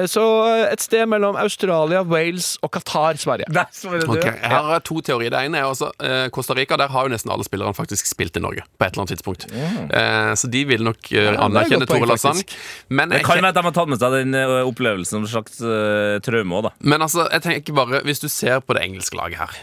Så 0.10 0.24
et 0.72 0.82
sted 0.82 1.06
mellom 1.10 1.38
Australia, 1.38 2.02
Wales 2.10 2.56
og 2.66 2.72
Qatar, 2.74 3.20
Sverige. 3.22 3.46
Okay. 3.52 4.34
Jeg 4.34 4.50
har 4.50 4.82
to 4.86 4.98
teorier. 5.06 5.30
Det 5.34 5.44
ene 5.46 5.62
er 5.62 5.70
også 5.70 5.92
eh, 6.02 6.28
Costa 6.34 6.56
Rica. 6.58 6.78
Der 6.82 6.90
har 6.90 7.06
jo 7.06 7.14
nesten 7.14 7.32
alle 7.34 7.46
spillerne 7.46 7.76
faktisk 7.78 8.10
spilt 8.10 8.38
i 8.40 8.42
Norge. 8.42 8.66
På 8.80 8.88
et 8.88 8.96
eller 8.96 9.06
annet 9.06 9.14
tidspunkt 9.16 9.46
eh, 9.54 10.32
Så 10.40 10.50
de 10.52 10.64
vil 10.68 10.84
nok 10.86 11.12
eh, 11.12 11.30
er 11.32 11.40
anerkjenne 11.46 11.88
Tore 11.90 12.10
Lassang. 12.10 12.42
Men, 12.90 13.14
Det 13.14 13.24
kan 13.26 13.42
være 13.42 13.54
at 13.54 13.60
de 13.60 13.66
har 13.68 13.76
tatt 13.78 13.92
med 13.92 14.02
seg 14.02 14.18
den 14.20 14.38
eh, 14.40 14.58
opplevelsen 14.66 15.22
som 15.22 15.30
slags 15.30 15.62
eh, 15.62 16.18
traume 16.26 16.60
òg, 16.60 16.70
da. 16.70 16.74
men 16.80 17.06
altså, 17.06 17.28
jeg 17.32 17.46
tenker 17.46 17.78
bare 17.78 18.02
Hvis 18.08 18.24
du 18.24 18.30
ser 18.32 18.62
på 18.66 18.78
det 18.78 18.86
engelske 18.88 19.18
laget 19.20 19.42
her 19.44 19.62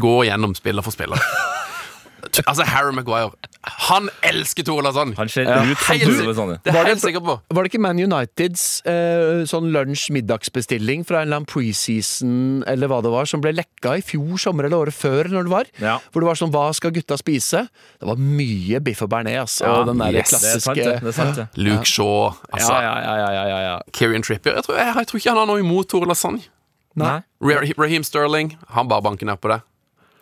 Gå 0.00 0.14
gjennom 0.24 0.54
spiller 0.56 0.84
for 0.84 0.94
spiller. 0.94 1.20
Altså, 2.46 2.64
Harry 2.68 2.92
Maguire. 2.96 3.32
Han 3.88 4.10
elsker 4.28 4.64
Tore 4.66 4.82
Lassang! 4.84 5.14
Han 5.16 5.28
ser 5.32 5.46
ut 5.48 6.36
som. 6.36 6.50
Det 6.52 6.72
er 6.72 6.78
jeg 6.78 6.86
helt 6.92 7.00
sikker 7.04 7.22
på. 7.24 7.36
Var 7.56 7.64
det 7.66 7.70
ikke 7.72 7.80
Man 7.80 8.00
Uniteds 8.04 8.64
eh, 8.88 9.44
sånn 9.48 9.70
lunsj-middagsbestilling 9.72 11.04
fra 11.08 11.22
en 11.22 11.28
eller 11.28 11.40
annen 11.40 11.48
preseason 11.48 12.64
eller 12.70 12.90
hva 12.90 12.98
det 13.04 13.12
var, 13.14 13.28
som 13.30 13.42
ble 13.44 13.54
lekka 13.56 13.96
i 13.98 14.04
fjor 14.04 14.36
sommer 14.40 14.68
eller 14.68 14.84
året 14.86 14.96
før, 14.96 15.30
når 15.32 15.48
det 15.48 15.54
var? 15.54 15.70
Ja. 15.82 15.96
Hvor 16.12 16.24
det 16.24 16.28
var 16.30 16.40
sånn 16.40 16.52
Hva 16.54 16.66
skal 16.76 16.92
gutta 16.94 17.16
spise? 17.20 17.64
Det 18.00 18.08
var 18.08 18.20
mye 18.20 18.80
biff 18.84 19.02
og 19.04 19.10
bearnés, 19.14 19.40
altså. 19.46 19.64
Ja, 19.66 19.76
og 19.80 19.88
den 19.90 20.02
der 20.04 20.18
yes, 20.20 20.30
Det 20.30 20.40
sant, 20.40 20.76
klassiske 20.76 20.76
det. 20.84 21.12
er 21.12 21.16
sant, 21.18 21.40
det. 21.40 21.48
Luke 21.64 21.88
Shaw. 21.88 22.34
Altså, 22.52 22.72
ja, 22.74 22.94
ja, 23.00 23.14
ja, 23.18 23.28
ja, 23.34 23.44
ja, 23.48 23.60
ja. 23.70 23.76
Kieran 23.96 24.22
Trippier. 24.26 24.58
Jeg 24.60 24.68
tror, 24.68 24.78
jeg, 24.80 24.92
jeg 25.00 25.10
tror 25.10 25.22
ikke 25.22 25.32
han 25.34 25.40
har 25.42 25.50
noe 25.50 25.64
imot 25.64 25.88
Tore 25.90 26.08
Lasagne. 26.10 26.44
Nei. 27.00 27.16
Ra- 27.42 27.64
Raheem 27.80 28.04
Sterling. 28.06 28.52
Han 28.76 28.88
bare 28.92 29.02
banker 29.02 29.26
ned 29.26 29.40
på 29.42 29.50
det. 29.50 29.60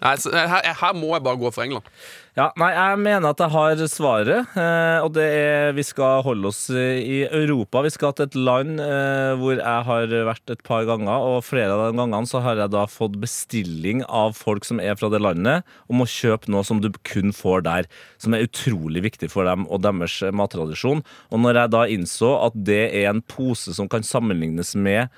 Nei, 0.03 0.16
her, 0.34 0.72
her 0.80 0.92
må 0.98 1.12
jeg 1.14 1.24
bare 1.24 1.38
gå 1.38 1.50
for 1.55 1.62
England. 1.62 1.86
Ja, 2.32 2.46
nei, 2.56 2.70
jeg 2.72 2.96
mener 3.04 3.34
at 3.34 3.40
jeg 3.44 3.52
har 3.52 3.80
svaret, 3.92 4.54
eh, 4.56 5.02
og 5.04 5.10
det 5.12 5.24
er 5.36 5.74
vi 5.76 5.82
skal 5.84 6.22
holde 6.24 6.48
oss 6.48 6.62
eh, 6.72 7.02
i 7.04 7.16
Europa. 7.26 7.82
Vi 7.84 7.90
skal 7.92 8.14
til 8.16 8.24
et 8.24 8.36
land 8.38 8.78
eh, 8.80 9.34
hvor 9.36 9.58
jeg 9.58 9.84
har 9.84 10.14
vært 10.30 10.52
et 10.54 10.62
par 10.64 10.86
ganger, 10.88 11.12
og 11.12 11.44
flere 11.44 11.74
av 11.74 11.82
de 11.90 11.98
gangene 12.00 12.30
så 12.30 12.40
har 12.40 12.56
jeg 12.56 12.72
da 12.72 12.86
fått 12.88 13.18
bestilling 13.20 14.00
av 14.08 14.32
folk 14.38 14.64
som 14.64 14.80
er 14.80 14.96
fra 14.96 15.10
det 15.12 15.20
landet, 15.20 15.68
om 15.92 16.00
å 16.00 16.08
kjøpe 16.08 16.48
noe 16.54 16.64
som 16.64 16.80
du 16.80 16.88
kun 17.04 17.36
får 17.36 17.66
der, 17.66 17.88
som 18.16 18.32
er 18.32 18.46
utrolig 18.46 19.02
viktig 19.10 19.28
for 19.34 19.44
dem 19.44 19.66
og 19.68 19.82
deres 19.84 20.22
mattradisjon. 20.32 21.04
Og 21.28 21.42
når 21.44 21.60
jeg 21.60 21.72
da 21.74 21.82
innså 21.98 22.32
at 22.46 22.56
det 22.56 22.86
er 22.94 23.10
en 23.10 23.20
pose 23.28 23.76
som 23.76 23.92
kan 23.92 24.08
sammenlignes 24.08 24.72
med 24.72 25.12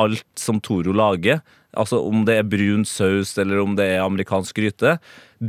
alt 0.00 0.24
som 0.40 0.64
Toro 0.64 0.96
lager, 0.96 1.44
Altså 1.78 2.00
om 2.06 2.24
det 2.26 2.38
er 2.38 2.48
brun 2.48 2.84
saus 2.86 3.34
eller 3.40 3.62
om 3.62 3.74
det 3.78 3.86
er 3.94 4.04
amerikansk 4.04 4.56
gryte. 4.60 4.96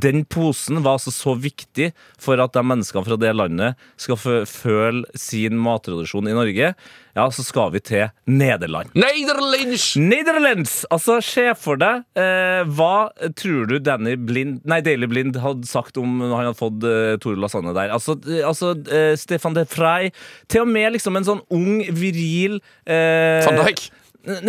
Den 0.04 0.26
posen 0.28 0.82
var 0.84 0.98
altså 0.98 1.14
så 1.14 1.36
viktig 1.40 1.92
for 2.22 2.42
at 2.44 2.56
de 2.56 2.64
menneskene 2.66 3.06
fra 3.06 3.18
det 3.22 3.32
landet 3.36 3.80
skal 4.02 4.20
fø 4.20 4.38
føle 4.50 5.06
sin 5.20 5.58
mattradisjon 5.62 6.28
i 6.28 6.36
Norge. 6.36 6.74
Ja, 7.16 7.26
så 7.32 7.46
skal 7.48 7.70
vi 7.72 7.80
til 7.80 8.10
Nederland. 8.28 8.92
Nederlands! 8.98 9.86
Nederlands! 9.96 10.74
Altså, 10.92 11.22
se 11.24 11.46
for 11.56 11.80
deg 11.80 12.04
eh, 12.20 12.66
Hva 12.76 13.08
tror 13.40 13.70
du 13.70 13.78
Danny 13.80 14.18
Blind 14.20 14.66
Nei, 14.68 14.82
Daily 14.84 15.08
Blind 15.08 15.40
hadde 15.40 15.70
sagt 15.70 15.96
om 16.02 16.18
når 16.20 16.34
han 16.34 16.50
hadde 16.50 16.60
fått 16.60 16.88
eh, 16.90 17.14
Tore 17.24 17.40
Lasagne 17.40 17.72
der? 17.78 17.94
Altså, 17.96 18.18
altså 18.44 18.74
eh, 18.92 19.14
Stefan 19.20 19.56
de 19.56 19.64
Frey 19.70 20.12
Til 20.52 20.66
og 20.66 20.74
med 20.74 20.92
liksom 20.98 21.16
en 21.22 21.30
sånn 21.30 21.46
ung, 21.56 21.86
viril 21.96 22.60
eh, 22.84 23.48
Van 23.48 23.62
Dijk. 23.64 23.88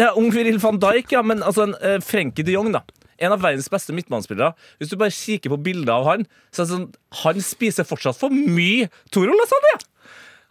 ja, 0.02 0.10
ung 0.18 0.32
Viril 0.34 0.58
van 0.58 0.82
Dijk, 0.82 1.14
ja, 1.14 1.22
men 1.22 1.46
altså 1.46 1.68
en 1.68 1.78
eh, 1.84 2.00
Frenkie 2.02 2.46
de 2.46 2.56
Jong, 2.56 2.72
da. 2.74 2.82
En 3.18 3.34
av 3.34 3.42
verdens 3.42 3.68
beste 3.72 3.94
midtbanespillere. 3.96 4.52
Hvis 4.78 4.92
du 4.92 4.96
bare 5.00 5.14
kikker 5.14 5.52
på 5.54 5.60
bilder 5.70 5.94
av 5.96 6.08
han, 6.10 6.24
så 6.52 6.62
er 6.62 6.66
det 6.66 6.72
sånn 6.74 6.88
Han 7.22 7.44
spiser 7.44 7.88
fortsatt 7.88 8.18
for 8.20 8.34
mye 8.34 8.90
Toro 9.14 9.36
Lasagne! 9.36 9.76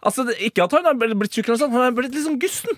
Altså, 0.06 0.26
ikke 0.44 0.66
at 0.66 0.74
han 0.76 0.84
har 0.86 0.98
blitt 0.98 1.34
tjukk, 1.34 1.48
han 1.58 1.72
har 1.72 1.94
blitt 1.96 2.14
liksom 2.14 2.36
gusten. 2.38 2.76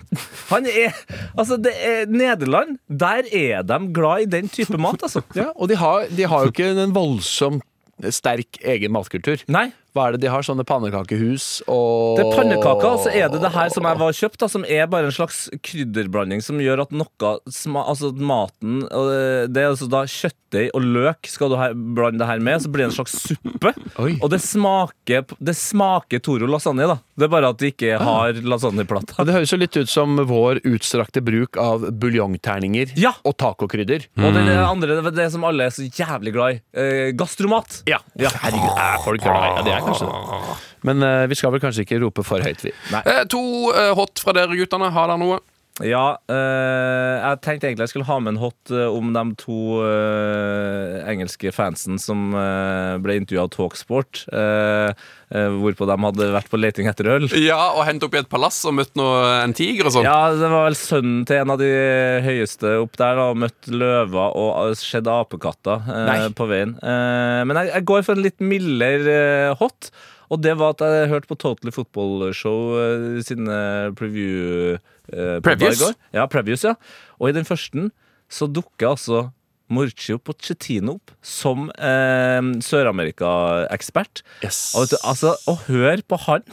Han 0.48 0.68
er 0.70 0.94
Altså, 1.34 1.58
det 1.60 1.74
er 1.76 2.06
Nederland. 2.08 2.78
Der 2.88 3.26
er 3.26 3.66
de 3.66 3.78
glad 3.92 4.24
i 4.24 4.30
den 4.38 4.48
type 4.52 4.78
mat, 4.80 5.02
altså. 5.02 5.24
Ja, 5.36 5.50
og 5.56 5.68
de 5.68 5.76
har, 5.76 6.06
de 6.08 6.28
har 6.30 6.46
jo 6.46 6.54
ikke 6.54 6.70
en 6.72 6.94
voldsomt 6.96 7.66
sterk 8.14 8.60
egen 8.62 8.94
matkultur. 8.94 9.42
Nei. 9.50 9.68
Hva 9.98 10.06
er 10.08 10.14
det 10.16 10.22
de 10.22 10.30
har? 10.30 10.46
Sånne 10.46 10.62
pannekakehus 10.68 11.48
og 11.66 12.18
Det 12.20 12.24
er 12.28 12.36
pannekaker, 12.38 12.86
og 12.94 13.02
så 13.02 13.10
er 13.10 13.28
det 13.32 13.40
det 13.42 13.50
her 13.56 13.72
som 13.74 13.86
jeg 13.88 13.98
var 14.00 14.14
kjøpt, 14.14 14.38
da, 14.44 14.48
som 14.52 14.64
er 14.68 14.86
bare 14.90 15.10
en 15.10 15.14
slags 15.16 15.48
krydderblanding 15.66 16.42
som 16.44 16.60
gjør 16.62 16.84
at 16.86 16.94
noe 16.94 17.32
sma, 17.50 17.82
Altså 17.88 18.12
maten 18.14 18.84
det- 18.86 19.52
Det 19.52 19.62
er 19.64 19.70
altså 19.72 19.88
da 19.90 20.04
kjøttdeig 20.06 20.70
og 20.74 20.82
løk 20.82 21.26
skal 21.28 21.50
du 21.50 21.56
her, 21.60 21.74
blande 21.74 22.22
det 22.22 22.26
her 22.30 22.38
med, 22.40 22.62
så 22.62 22.70
blir 22.72 22.86
det 22.86 22.92
en 22.92 23.04
slags 23.04 23.16
suppe. 23.26 23.74
Oi. 23.98 24.14
Og 24.22 24.30
det 24.30 24.38
smaker 24.40 25.26
Det 25.42 25.54
smaker 25.56 26.22
Toro 26.24 26.46
lasagne, 26.46 26.86
da. 26.88 26.98
Det 27.18 27.26
er 27.26 27.32
bare 27.32 27.50
at 27.50 27.58
de 27.58 27.72
ikke 27.72 27.98
har 27.98 28.30
ah. 28.30 28.32
lasagneplata. 28.32 29.24
det 29.26 29.34
høres 29.34 29.50
jo 29.52 29.58
litt 29.58 29.76
ut 29.76 29.90
som 29.90 30.16
vår 30.28 30.60
utstrakte 30.64 31.20
bruk 31.24 31.56
av 31.58 31.88
buljongterninger 31.98 32.94
Ja. 32.96 33.12
og 33.26 33.36
tacokrydder. 33.36 34.06
Og 34.18 34.32
det, 34.36 34.44
det 34.46 34.56
andre, 34.62 35.00
det, 35.02 35.14
det 35.16 35.28
som 35.34 35.44
alle 35.48 35.66
er 35.68 35.74
så 35.74 35.84
jævlig 35.88 36.32
glad 36.36 36.56
i. 36.56 36.60
Eh, 36.78 37.10
gastromat. 37.18 37.82
Ja. 37.90 37.98
Herregud, 38.18 38.72
er 38.78 39.02
folk 39.04 39.22
glad 39.24 39.36
i 39.42 39.50
ja, 39.58 39.62
det? 39.66 39.74
Er 39.74 39.87
kanskje 39.88 40.08
det. 40.08 40.56
Men 40.88 41.02
eh, 41.02 41.26
vi 41.30 41.38
skal 41.38 41.54
vel 41.54 41.62
kanskje 41.62 41.84
ikke 41.86 42.00
rope 42.04 42.24
for 42.26 42.44
høyt, 42.44 42.64
vi. 42.66 42.74
Eh, 43.02 43.22
to 43.32 43.42
eh, 43.74 43.92
hot 43.98 44.22
fra 44.22 44.36
dere 44.36 44.58
guttene. 44.58 44.92
Har 44.94 45.10
dere 45.10 45.20
noe? 45.20 45.40
Ja, 45.84 46.18
eh, 46.26 47.14
jeg 47.22 47.38
tenkte 47.44 47.68
egentlig 47.68 47.84
jeg 47.86 47.92
skulle 47.92 48.08
ha 48.08 48.16
med 48.18 48.32
en 48.34 48.40
hot 48.42 48.72
eh, 48.74 48.88
om 48.90 49.12
de 49.14 49.22
to 49.38 49.58
eh, 49.86 50.96
engelske 51.06 51.52
fansen 51.54 52.00
som 52.02 52.32
eh, 52.34 52.96
ble 53.04 53.14
intervjua 53.20 53.44
av 53.46 53.52
Talksport. 53.54 54.24
eh, 54.32 54.90
eh, 55.30 55.48
hvorpå 55.60 55.86
de 55.86 55.96
hadde 56.02 56.28
vært 56.34 56.50
på 56.50 56.58
leting 56.58 56.90
etter 56.90 57.10
øl. 57.14 57.28
Ja, 57.38 57.60
og 57.76 57.84
hentet 57.86 58.08
opp 58.08 58.18
i 58.18 58.22
et 58.24 58.30
palass 58.32 58.58
og 58.66 58.74
møtt 58.80 58.94
noe, 58.98 59.22
en 59.44 59.54
tiger 59.54 59.86
og 59.86 59.94
sånn. 59.94 60.08
Ja, 60.08 60.32
det 60.34 60.50
var 60.50 60.66
vel 60.66 60.78
sønnen 60.80 61.22
til 61.30 61.42
en 61.44 61.54
av 61.54 61.62
de 61.62 61.70
høyeste 62.26 62.74
opp 62.82 62.98
der, 62.98 63.14
da, 63.20 63.30
og 63.30 63.40
møtt 63.46 63.70
løver 63.70 64.34
og 64.34 64.74
sett 64.82 65.06
apekatter 65.06 66.32
på 66.38 66.50
veien. 66.50 66.74
Men 66.82 67.62
jeg, 67.62 67.74
jeg 67.76 67.88
går 67.92 68.06
for 68.06 68.18
en 68.18 68.26
litt 68.26 68.42
mildere 68.42 69.18
hot. 69.62 69.92
Og 70.28 70.42
det 70.44 70.54
var 70.60 70.76
at 70.76 70.84
jeg 70.84 71.08
hørte 71.12 71.30
på 71.30 71.38
Totally 71.40 71.72
Football 71.74 72.28
Show 72.36 72.76
eh, 72.80 73.18
sine 73.24 73.58
preview 73.98 74.76
eh, 74.76 75.38
Previous? 75.44 75.82
Ja, 76.12 76.26
Previous, 76.30 76.64
ja. 76.64 76.76
Og 77.18 77.30
i 77.30 77.36
den 77.36 77.48
første 77.48 77.88
så 78.28 78.48
dukker 78.50 78.92
altså 78.92 79.28
Morcio 79.72 80.16
Pochettino 80.20 80.96
opp 80.96 81.12
som 81.24 81.68
eh, 81.76 82.40
Sør-Amerika-ekspert. 82.64 84.22
Yes. 84.44 84.72
Og 84.78 84.92
altså, 85.02 85.34
å 85.48 85.58
høre 85.66 86.00
på 86.08 86.20
han 86.24 86.44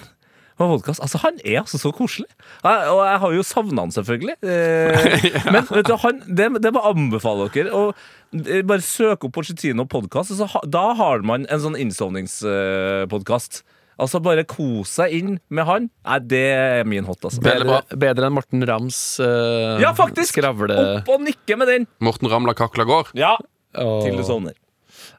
på 0.57 0.67
podkast. 0.69 1.01
altså 1.03 1.21
Han 1.23 1.39
er 1.43 1.61
altså 1.61 1.79
så 1.81 1.91
koselig. 1.95 2.27
Og 2.63 3.01
jeg 3.03 3.21
har 3.23 3.35
jo 3.35 3.45
savna 3.45 3.85
han, 3.85 3.93
selvfølgelig. 3.95 4.35
Eh, 4.41 5.29
Men 5.53 5.67
vet 5.69 5.89
du, 5.89 5.95
han, 6.01 6.21
det, 6.25 6.49
det 6.63 6.73
må 6.73 6.83
jeg 6.83 6.95
anbefale 6.95 7.49
dere. 7.53 7.71
å 7.75 7.83
eh, 7.91 8.63
bare 8.67 8.85
søk 8.85 9.27
opp 9.27 9.35
Pochettino 9.35 9.87
podkast. 9.89 10.35
Altså, 10.35 10.63
da 10.71 10.87
har 10.97 11.25
man 11.27 11.47
en 11.51 11.63
sånn 11.63 11.79
innsovningspodkast. 11.79 13.63
Altså 13.95 14.19
Bare 14.19 14.43
kos 14.47 14.91
seg 14.97 15.13
inn 15.15 15.37
med 15.47 15.67
han. 15.69 15.87
Nei, 16.03 16.19
det 16.27 16.43
er 16.51 16.87
min 16.87 17.07
hot, 17.07 17.21
altså. 17.23 17.39
Bedre, 17.43 17.79
bedre 17.95 18.27
enn 18.27 18.35
Morten 18.35 18.65
Rams 18.67 18.99
uh, 19.23 19.79
Ja, 19.79 19.93
faktisk! 19.95 20.33
skravle... 20.33 20.75
Opp 20.99 21.15
og 21.15 21.23
nikke 21.23 21.55
med 21.59 21.71
den! 21.71 21.87
Morten 22.03 22.31
Ramla 22.31 22.55
kakla 22.57 22.87
går. 22.89 23.15
Ja, 23.15 23.37
oh. 23.79 24.01
til 24.03 24.19
du 24.19 24.25
sovner. 24.27 24.57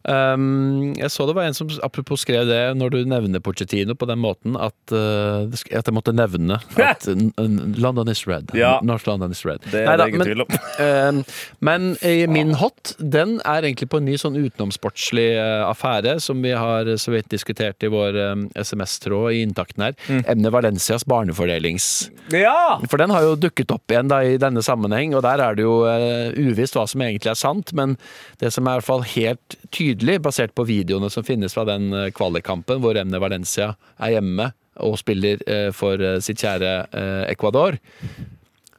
Um, 0.07 0.95
jeg 0.97 1.11
så 1.11 1.27
det 1.27 1.35
var 1.37 1.49
en 1.49 1.57
som 1.57 1.71
apropos 1.83 2.23
skrev 2.23 2.47
det 2.47 2.61
når 2.79 2.95
du 2.95 2.99
nevner 3.11 3.43
Pochettino 3.43 3.97
på 3.99 4.07
den 4.07 4.21
måten 4.23 4.55
at, 4.55 4.77
uh, 4.95 5.47
at 5.51 5.89
jeg 5.89 5.95
måtte 5.95 6.15
nevne 6.15 6.61
at 6.79 7.09
London 7.85 8.13
is 8.13 8.23
red. 8.29 8.53
Ja. 8.55 8.77
North 8.87 9.09
London 9.09 9.35
is 9.35 9.43
red. 9.47 9.65
Det 9.71 9.83
er 9.83 9.91
Neida, 9.91 10.05
det 10.05 10.15
ingen 10.15 10.23
men, 10.23 10.29
tvil 10.31 10.45
om. 10.47 10.59
um, 10.79 11.23
men 11.69 11.89
uh, 12.01 12.27
min 12.31 12.55
hot, 12.61 12.95
den 12.99 13.39
er 13.45 13.67
egentlig 13.67 13.91
på 13.91 14.01
en 14.01 14.07
ny 14.09 14.17
sånn 14.21 14.37
utenomsportslig 14.39 15.29
eh, 15.37 15.63
affære 15.67 16.17
som 16.23 16.39
vi 16.45 16.53
har 16.57 16.89
så 17.01 17.13
vidt 17.13 17.29
diskutert 17.33 17.83
i 17.85 17.91
vår 17.93 18.17
SMS-tråd 18.57 19.35
i 19.35 19.43
inntakten 19.45 19.85
her. 19.87 19.97
Mm. 20.09 20.23
Emne 20.33 20.53
Valencias 20.55 21.07
barnefordelings... 21.09 22.11
Ja! 22.35 22.79
For 22.91 23.01
den 23.01 23.13
har 23.15 23.25
jo 23.25 23.37
dukket 23.41 23.73
opp 23.75 23.93
igjen 23.93 24.11
da 24.11 24.23
i 24.25 24.37
denne 24.41 24.63
sammenheng, 24.65 25.15
og 25.17 25.25
der 25.27 25.43
er 25.43 25.57
det 25.57 25.67
jo 25.67 25.79
eh, 25.89 26.35
uvisst 26.37 26.77
hva 26.79 26.87
som 26.91 27.05
egentlig 27.05 27.33
er 27.33 27.39
sant, 27.39 27.73
men 27.77 27.97
det 28.43 28.53
som 28.55 28.67
er 28.67 28.77
i 28.77 28.81
hvert 28.81 28.89
fall 28.89 29.07
helt 29.15 29.59
tydelig, 29.71 29.96
basert 30.23 30.55
på 30.55 30.67
videoene 30.67 31.11
som 31.11 31.25
finnes 31.25 31.55
fra 31.55 31.65
den 31.65 31.93
eh, 31.93 32.11
kvalikkampen 32.15 32.81
hvor 32.83 32.97
Emne 32.97 33.21
Valencia 33.23 33.75
er 33.99 34.17
hjemme 34.17 34.53
og 34.85 34.99
spiller 35.01 35.41
eh, 35.47 35.71
for 35.73 36.01
eh, 36.01 36.21
sitt 36.21 36.43
kjære 36.43 36.89
Ecuador, 37.31 37.79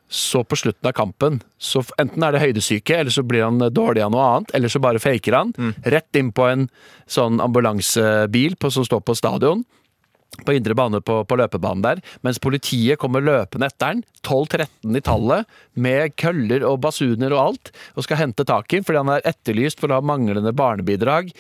så 0.08 0.44
på 0.44 0.56
slutten 0.56 0.88
av 0.88 0.94
kampen, 0.96 1.42
så 1.60 1.82
enten 2.00 2.24
er 2.24 2.32
det 2.32 2.40
høydesyke, 2.40 2.96
eller 2.96 3.12
så 3.12 3.26
blir 3.28 3.44
han 3.44 3.60
dårlig 3.60 4.06
av 4.06 4.14
noe 4.14 4.28
annet, 4.28 4.54
eller 4.56 4.72
så 4.72 4.80
bare 4.80 5.02
faker 5.04 5.36
han. 5.36 5.52
Rett 5.84 6.16
inn 6.16 6.30
på 6.32 6.46
en 6.48 6.70
sånn 7.12 7.42
ambulansebil 7.44 8.56
på, 8.56 8.72
som 8.72 8.88
står 8.88 9.04
på 9.04 9.18
stadion 9.20 9.66
på 10.46 10.54
indre 10.54 10.76
bane 10.78 11.02
på, 11.02 11.22
på 11.26 11.38
løpebanen 11.40 11.84
der, 11.86 12.02
mens 12.26 12.40
politiet 12.44 13.00
kommer 13.02 13.24
løpende 13.24 13.70
etter 13.72 13.96
den, 13.96 14.04
12-13 14.28 15.00
i 15.00 15.04
tallet, 15.06 15.48
med 15.74 16.14
køller 16.20 16.66
og 16.68 16.82
basuner 16.84 17.34
og 17.34 17.44
alt, 17.46 17.72
og 17.96 18.06
skal 18.06 18.22
hente 18.22 18.46
tak 18.48 18.74
i, 18.76 18.84
fordi 18.86 19.02
han 19.02 19.16
er 19.16 19.26
etterlyst 19.28 19.82
for 19.82 19.92
å 19.92 20.00
ha 20.00 20.06
manglende 20.06 20.54
barnebidrag. 20.58 21.34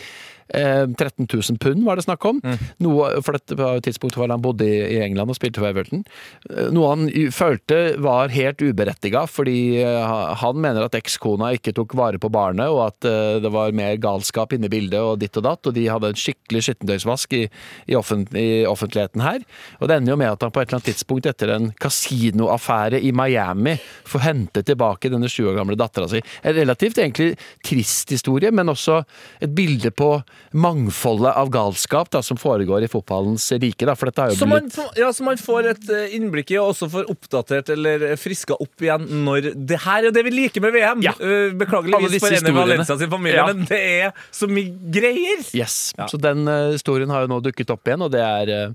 Eh, 0.55 0.85
13 0.87 1.27
000 1.27 1.59
pund 1.59 1.83
var 1.85 1.99
det 1.99 2.05
snakk 2.07 2.25
om. 2.25 2.41
Noe, 2.83 3.09
for 3.25 3.37
dette 3.37 3.57
var 3.59 3.77
jo 3.77 3.83
tidspunkt 3.87 4.17
hvor 4.17 4.29
han 4.31 4.43
bodde 4.43 4.67
i, 4.67 4.99
England 5.03 5.31
og 5.31 5.37
spilte 5.37 5.61
for 5.61 5.69
Everton. 5.69 6.03
Eh, 6.49 6.69
Noe 6.75 6.93
han 6.93 7.07
følte 7.35 7.97
var 8.03 8.33
helt 8.33 8.61
uberettiga, 8.63 9.25
fordi 9.29 9.81
eh, 9.83 10.15
han 10.41 10.61
mener 10.63 10.87
at 10.87 10.97
ekskona 10.97 11.53
ikke 11.57 11.75
tok 11.77 11.95
vare 11.97 12.21
på 12.21 12.31
barnet, 12.33 12.71
og 12.71 12.85
at 12.87 13.07
eh, 13.07 13.39
det 13.43 13.51
var 13.53 13.75
mer 13.77 13.99
galskap 14.01 14.55
inne 14.55 14.69
i 14.69 14.73
bildet 14.73 14.99
og 15.01 15.19
ditt 15.21 15.37
og 15.39 15.47
datt, 15.47 15.69
og 15.69 15.75
de 15.75 15.87
hadde 15.91 16.13
en 16.13 16.21
skikkelig 16.21 16.63
skittentøysvask 16.67 17.37
i, 17.37 17.43
i, 17.87 17.97
offent, 17.99 18.33
i 18.37 18.65
offentligheten 18.69 19.23
her. 19.25 19.43
Og 19.81 19.89
det 19.89 19.99
ender 19.99 20.15
jo 20.15 20.19
med 20.23 20.31
at 20.31 20.45
han 20.45 20.53
på 20.53 20.63
et 20.63 20.69
eller 20.69 20.79
annet 20.79 20.91
tidspunkt 20.93 21.29
etter 21.29 21.53
en 21.55 21.69
kasinoaffære 21.83 23.01
i 23.03 23.13
Miami 23.15 23.77
får 24.07 24.25
hente 24.25 24.63
tilbake 24.67 25.11
denne 25.11 25.29
sju 25.31 25.49
år 25.51 25.59
gamle 25.59 25.77
dattera 25.79 26.09
si. 26.11 26.21
En 26.41 26.55
relativt 26.57 26.99
egentlig 27.01 27.33
trist 27.65 28.11
historie, 28.13 28.51
men 28.53 28.71
også 28.71 29.01
et 29.43 29.53
bilde 29.57 29.91
på 29.91 30.15
mangfoldet 30.57 31.35
av 31.37 31.49
galskap 31.51 32.09
da, 32.13 32.21
som 32.23 32.37
foregår 32.39 32.85
i 32.85 32.89
fotballens 32.91 33.45
rike. 33.59 33.85
Da, 33.85 33.95
for 33.99 34.09
dette 34.09 34.21
har 34.23 34.31
jo 34.31 34.37
Så 34.39 34.47
man, 34.49 34.67
blitt 34.67 34.97
ja, 34.99 35.09
så 35.13 35.25
man 35.27 35.37
får 35.41 35.69
et 35.73 35.89
eh, 35.93 36.15
innblikk 36.17 36.51
i, 36.53 36.57
og 36.61 36.71
også 36.73 36.89
får 36.93 37.09
oppdatert 37.11 37.71
eller 37.75 38.05
friska 38.19 38.55
opp 38.55 38.83
igjen 38.83 39.07
når 39.25 39.51
Det 39.67 39.79
her 39.83 40.07
er 40.09 40.15
det 40.15 40.23
vi 40.27 40.33
liker 40.35 40.63
med 40.63 40.75
VM! 40.75 41.03
Ja. 41.05 41.13
Eh, 41.19 41.53
Beklageligvis 41.57 42.15
disse 42.17 42.23
for 42.23 42.33
Ene 42.33 42.39
historiene. 42.41 42.77
Valencia 42.77 42.97
sin 43.01 43.11
familie, 43.11 43.37
Ja. 43.41 43.47
men 43.51 43.65
det 43.69 43.81
er 43.81 44.13
så 44.31 44.47
mye 44.49 44.71
greier! 44.93 45.43
Yes, 45.57 45.93
Ja. 45.97 46.07
så 46.07 46.19
den 46.21 46.47
uh, 46.47 46.71
historien 46.71 47.09
har 47.13 47.25
jo 47.25 47.31
nå 47.33 47.41
dukket 47.43 47.69
opp 47.73 47.87
igjen, 47.87 48.03
og 48.05 48.11
det 48.15 48.23
er 48.23 48.53
uh, 48.69 48.73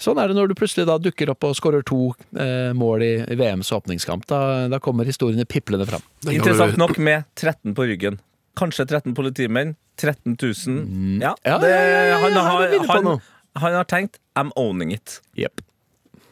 Sånn 0.00 0.18
er 0.18 0.28
det 0.30 0.36
når 0.36 0.50
du 0.52 0.54
plutselig 0.58 0.86
da 0.88 0.98
dukker 0.98 1.30
opp 1.32 1.44
og 1.46 1.54
skårer 1.58 1.84
to 1.86 2.10
uh, 2.38 2.72
mål 2.76 3.02
i, 3.06 3.12
i 3.30 3.36
VMs 3.38 3.70
åpningskamp. 3.72 4.26
Da, 4.30 4.68
da 4.72 4.78
kommer 4.82 5.06
historiene 5.08 5.46
piplende 5.48 5.86
fram. 5.88 6.02
Interessant 6.28 6.76
nok 6.80 6.98
med 6.98 7.24
13 7.38 7.74
på 7.78 7.86
ryggen. 7.88 8.18
Kanskje 8.58 8.84
13 8.88 9.14
politimenn. 9.16 9.74
13 10.00 10.36
000. 10.40 11.22
Ja, 11.22 11.34
Ja, 11.44 11.58
det, 11.62 11.70
ja, 11.70 11.82
ja, 11.82 12.02
ja, 12.12 12.18
han, 12.22 12.32
har, 12.32 12.66
han, 12.88 13.20
han 13.62 13.74
har 13.80 13.84
tenkt 13.90 14.18
I'm 14.38 14.50
owning 14.56 14.92
it. 14.94 15.20
Yep. 15.36 15.60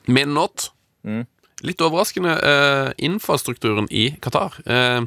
Min 0.09 0.33
not. 0.35 0.71
Mm. 1.05 1.27
Litt 1.63 1.83
overraskende 1.85 2.39
uh, 2.41 2.93
infrastrukturen 3.05 3.87
i 3.93 4.11
Qatar. 4.25 4.55
Uh, 4.65 5.05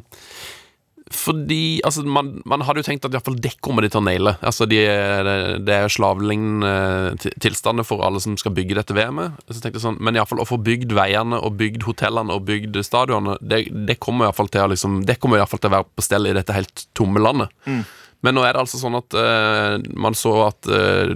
fordi 1.14 1.80
altså, 1.84 2.02
man, 2.08 2.30
man 2.48 2.62
hadde 2.64 2.80
jo 2.80 2.86
tenkt 2.86 3.04
at 3.04 3.12
iallfall 3.12 3.36
det 3.44 3.52
kommer 3.62 3.84
de 3.84 3.90
til 3.92 4.00
å 4.00 4.04
naile. 4.06 4.32
Altså, 4.42 4.64
de, 4.70 4.78
det, 5.26 5.34
det 5.66 5.74
er 5.76 5.92
slavelignende 5.92 6.70
ti- 7.20 7.32
tilstander 7.44 7.84
for 7.86 8.00
alle 8.06 8.22
som 8.24 8.38
skal 8.40 8.54
bygge 8.56 8.78
dette 8.78 8.96
VM-et. 8.96 9.36
Så 9.50 9.58
tenkte 9.60 9.76
jeg 9.78 9.84
sånn, 9.84 9.98
Men 10.02 10.16
iallfall 10.16 10.40
å 10.42 10.48
få 10.48 10.58
bygd 10.64 10.94
veiene 10.96 11.38
og 11.44 11.58
bygd 11.60 11.84
hotellene 11.86 12.34
og 12.34 12.46
bygd 12.48 12.80
stadionene, 12.88 13.36
det, 13.44 13.66
det 13.90 13.98
kommer 14.02 14.30
iallfall 14.30 14.48
til 14.54 14.72
liksom, 14.72 15.02
Det 15.06 15.18
kommer 15.20 15.38
i 15.38 15.44
hvert 15.44 15.52
fall 15.52 15.62
til 15.66 15.70
å 15.74 15.76
være 15.76 15.90
på 15.92 16.06
stell 16.08 16.30
i 16.30 16.34
dette 16.38 16.56
helt 16.56 16.86
tomme 16.96 17.22
landet. 17.22 17.52
Men 18.24 18.38
nå 18.38 18.44
er 18.46 18.56
det 18.56 18.64
altså 18.64 18.80
sånn 18.80 18.96
at 18.98 19.16
uh, 19.18 19.76
man 20.00 20.16
så 20.16 20.34
at 20.46 20.68
uh, 20.70 21.12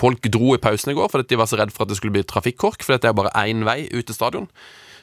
folk 0.00 0.24
dro 0.32 0.54
i 0.56 0.62
pausen 0.62 0.94
i 0.94 0.96
går 0.96 1.10
fordi 1.12 1.28
de 1.32 1.40
var 1.40 1.50
så 1.50 1.60
redd 1.60 1.74
for 1.74 1.84
at 1.84 1.92
det 1.92 1.98
skulle 2.00 2.16
bli 2.16 2.24
trafikkork, 2.24 2.84
fordi 2.86 3.04
det 3.04 3.10
er 3.12 3.18
bare 3.18 3.34
én 3.44 3.66
vei 3.68 3.82
ut 3.92 4.08
til 4.08 4.16
stadion. 4.16 4.48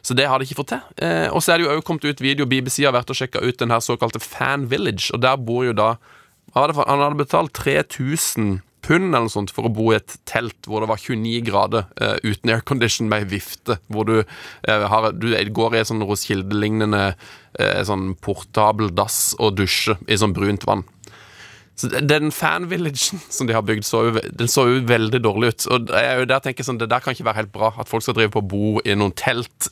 Så 0.05 0.13
det 0.13 0.27
har 0.29 0.37
de 0.37 0.45
ikke 0.45 0.59
fått 0.59 0.75
til. 0.75 0.81
Eh, 1.01 1.27
og 1.33 1.41
så 1.41 1.53
er 1.53 1.57
det 1.57 1.65
jo 1.65 1.71
òg 1.73 1.81
kommet 1.85 2.05
ut 2.05 2.21
video, 2.21 2.45
BBC 2.45 2.83
har 2.85 2.93
vært 2.93 3.09
og 3.09 3.17
sjekka 3.17 3.41
ut 3.41 3.57
den 3.57 3.73
her 3.73 3.81
såkalte 3.81 4.21
Fan 4.21 4.67
Village, 4.69 5.09
og 5.15 5.23
der 5.25 5.39
bor 5.41 5.65
jo 5.65 5.73
da 5.73 5.95
Han 6.53 7.01
hadde 7.01 7.17
betalt 7.17 7.51
3000 7.57 8.61
pund 8.85 9.09
eller 9.09 9.25
noe 9.25 9.33
sånt 9.33 9.51
for 9.51 9.67
å 9.67 9.73
bo 9.73 9.89
i 9.91 9.97
et 9.97 10.13
telt 10.29 10.67
hvor 10.69 10.83
det 10.83 10.89
var 10.91 11.01
29 11.01 11.41
grader 11.47 11.87
eh, 11.97 12.19
uten 12.23 12.53
aircondition 12.53 13.09
med 13.09 13.25
ei 13.25 13.31
vifte, 13.33 13.79
hvor 13.89 14.05
du, 14.07 14.19
eh, 14.21 14.85
har, 14.91 15.09
du 15.17 15.33
går 15.57 15.75
i 15.75 15.81
en 15.81 15.89
sånn 15.89 16.05
Roskilde-lignende 16.05 17.01
eh, 17.09 17.81
sånn 17.87 18.13
portabel 18.21 18.93
dass 18.95 19.33
og 19.39 19.57
dusjer 19.57 19.97
i 20.05 20.19
sånn 20.21 20.35
brunt 20.37 20.67
vann. 20.69 20.85
Så 21.75 21.89
Den 22.07 22.31
fanvillagen 22.31 23.19
som 23.37 23.47
de 23.47 23.53
har 23.57 23.61
bygd, 23.67 23.83
så 23.87 24.05
jo, 24.09 24.19
den 24.39 24.47
så 24.51 24.67
jo 24.71 24.83
veldig 24.87 25.19
dårlig 25.25 25.53
ut. 25.55 25.65
Og 25.75 25.89
er 25.95 26.25
der 26.29 26.39
tenker 26.45 26.63
jeg 26.63 26.69
sånn, 26.71 26.79
det 26.79 26.89
der 26.91 27.03
kan 27.03 27.15
ikke 27.15 27.25
være 27.27 27.41
helt 27.43 27.51
bra. 27.55 27.73
At 27.79 27.89
folk 27.91 28.03
skal 28.05 28.15
drive 28.15 28.31
på 28.35 28.43
og 28.45 28.47
bo 28.53 28.77
i 28.85 28.95
noen 28.95 29.11
telt 29.15 29.67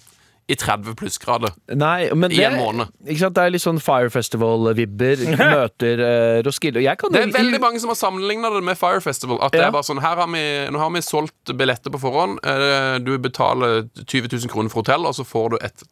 i 0.51 0.57
30 0.59 0.97
plussgrader. 0.99 1.53
Nei, 1.71 2.09
men 2.19 2.27
I 2.35 2.35
det, 2.41 2.47
en 2.49 2.57
måned. 2.59 2.89
Ikke 3.07 3.21
sant? 3.21 3.37
det 3.37 3.45
er 3.45 3.53
litt 3.53 3.63
sånn 3.63 3.79
Fire 3.79 4.09
Festival-vibber. 4.11 5.21
Møter 5.39 6.01
uh, 6.03 6.41
Roskilde. 6.43 6.83
Jeg 6.83 6.99
Det 6.99 7.21
jo- 7.21 7.29
er 7.29 7.31
veldig 7.37 7.61
mange 7.63 7.79
som 7.79 7.93
har 7.93 7.95
sammenligna 7.95 8.51
det 8.51 8.59
med 8.67 8.75
Fire 8.77 8.99
Festival. 9.01 9.39
At 9.39 9.55
det 9.55 9.63
er 9.63 9.71
bare 9.71 9.87
sånn, 9.87 10.01
her 10.03 10.19
har 10.19 10.27
vi, 10.27 10.43
Nå 10.75 10.81
har 10.83 10.91
vi 10.91 10.99
solgt 11.07 11.55
billetter 11.55 11.95
på 11.95 12.03
forhånd. 12.03 12.43
Uh, 12.43 12.99
Du 12.99 13.15
betaler 13.23 13.85
20 14.03 14.27
000 14.35 14.51
kroner 14.51 14.69
for 14.73 14.83
hotell, 14.83 15.07
og 15.07 15.15
så 15.15 15.23
får 15.23 15.55
du 15.55 15.57
et 15.63 15.87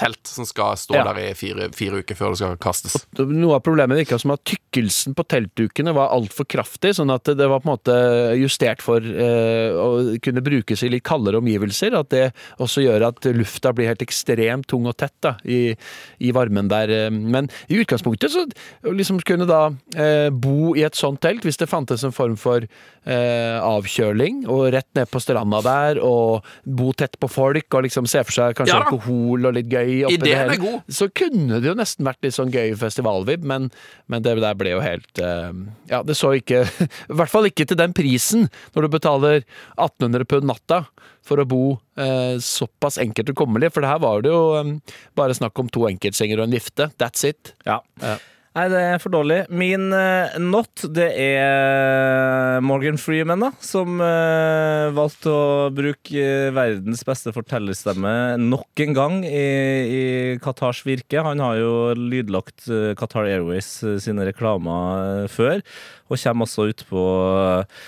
telt 0.00 0.30
som 0.30 0.46
skal 0.48 0.74
stå 0.80 0.96
Ja. 0.96 1.04
der 1.10 1.20
i 1.20 1.34
fire, 1.36 1.68
fire 1.76 2.00
uker 2.02 2.16
før 2.18 2.32
det 2.34 2.40
skal 2.40 2.56
kastes. 2.62 2.96
Noe 3.20 3.58
av 3.58 3.62
problemet 3.66 4.00
virka 4.00 4.18
som 4.20 4.32
at 4.34 4.42
tykkelsen 4.48 5.14
på 5.18 5.24
teltdukene 5.28 5.92
var 5.96 6.10
altfor 6.14 6.48
kraftig, 6.48 6.94
sånn 6.96 7.12
at 7.14 7.24
det 7.28 7.46
var 7.50 7.60
på 7.60 7.68
en 7.68 7.74
måte 7.74 7.96
justert 8.40 8.80
for 8.84 8.98
eh, 9.04 9.76
å 9.76 10.16
kunne 10.24 10.42
brukes 10.46 10.82
i 10.86 10.90
litt 10.94 11.04
kaldere 11.06 11.40
omgivelser. 11.42 11.94
At 12.00 12.10
det 12.14 12.24
også 12.58 12.84
gjør 12.86 13.06
at 13.10 13.28
lufta 13.36 13.74
blir 13.76 13.90
helt 13.92 14.02
ekstremt 14.04 14.66
tung 14.70 14.86
og 14.90 14.96
tett 15.00 15.14
da, 15.24 15.34
i, 15.44 15.74
i 16.20 16.32
varmen 16.36 16.68
der. 16.72 16.88
eh. 16.88 17.10
Men 17.10 17.50
i 17.68 17.80
utgangspunktet 17.82 18.32
så 18.32 18.46
liksom 18.86 19.20
kunne 19.26 19.46
da 19.50 19.62
eh, 19.96 20.30
bo 20.32 20.72
i 20.78 20.84
et 20.86 20.96
sånt 20.98 21.20
telt, 21.24 21.44
hvis 21.44 21.60
det 21.60 21.68
fantes 21.70 22.04
en 22.06 22.14
form 22.16 22.36
for 22.40 22.64
eh, 22.64 23.58
avkjøling, 23.60 24.44
og 24.50 24.70
rett 24.74 24.88
ned 24.96 25.10
på 25.10 25.20
stranda 25.22 25.60
der, 25.64 26.00
og 26.04 26.46
bo 26.64 26.92
tett 26.96 27.18
på 27.20 27.28
folk, 27.30 27.66
og 27.74 27.84
liksom 27.86 28.08
se 28.10 28.22
for 28.26 28.36
seg 28.40 28.56
kanskje 28.58 28.76
Ja 28.76 28.80
alkohol 28.80 29.44
og 29.50 29.54
litt 29.56 29.68
gøy 29.70 29.89
oppi 30.08 30.18
det 30.22 30.34
hele, 30.38 30.56
god. 30.60 30.80
så 30.92 31.08
kunne 31.12 31.60
det 31.60 31.70
jo 31.70 31.76
nesten 31.78 32.08
vært 32.08 32.24
litt 32.26 32.36
sånn 32.36 32.52
gøy 32.54 32.74
festivalvib, 32.80 33.44
men, 33.46 33.68
men 34.10 34.24
det 34.24 34.36
der 34.40 34.58
ble 34.58 34.74
jo 34.74 34.82
helt 34.84 35.22
eh, 35.22 35.52
Ja, 35.90 36.02
det 36.06 36.16
så 36.18 36.32
ikke 36.38 36.64
I 37.12 37.18
hvert 37.20 37.32
fall 37.32 37.50
ikke 37.50 37.68
til 37.68 37.78
den 37.80 37.94
prisen, 37.96 38.48
når 38.74 38.86
du 38.86 38.94
betaler 38.96 39.38
1800 39.76 40.28
pund 40.30 40.50
natta 40.50 40.82
for 41.26 41.42
å 41.42 41.46
bo 41.48 41.64
eh, 42.00 42.36
såpass 42.42 42.98
enkelt 43.02 43.32
og 43.34 43.40
kommelig, 43.42 43.72
for 43.74 43.84
det 43.84 43.92
her 43.92 44.02
var 44.02 44.24
det 44.24 44.32
jo 44.32 44.42
eh, 44.58 44.74
bare 45.18 45.36
snakk 45.36 45.58
om 45.60 45.70
to 45.72 45.86
enkeltsenger 45.90 46.40
og 46.40 46.48
en 46.48 46.56
vifte. 46.56 46.90
That's 47.00 47.26
it. 47.28 47.54
Ja. 47.68 47.80
Ja. 48.02 48.16
Nei, 48.50 48.64
det 48.66 48.78
er 48.82 48.96
for 48.98 49.14
dårlig. 49.14 49.44
Min 49.54 49.92
uh, 49.94 50.32
not, 50.42 50.82
det 50.90 51.06
er 51.22 52.58
Morgan 52.66 52.98
Freeman, 52.98 53.44
da. 53.44 53.52
Som 53.62 54.02
uh, 54.02 54.90
valgte 54.96 55.30
å 55.30 55.68
bruke 55.70 56.18
eh, 56.18 56.50
verdens 56.56 57.04
beste 57.06 57.30
fortellerstemme 57.36 58.10
nok 58.42 58.82
en 58.82 58.96
gang 58.96 59.16
i, 59.22 59.44
i 59.86 60.02
Qatars 60.42 60.82
virke. 60.82 61.22
Han 61.22 61.38
har 61.44 61.60
jo 61.60 61.72
lydlagt 61.94 62.66
uh, 62.66 62.90
Qatar 62.98 63.30
Airways 63.30 63.70
sine 64.02 64.26
reklamer 64.26 65.30
før, 65.30 65.62
og 66.10 66.18
kommer 66.18 66.50
også 66.50 66.66
ut 66.72 66.86
på 66.90 67.04
eh, 67.30 67.82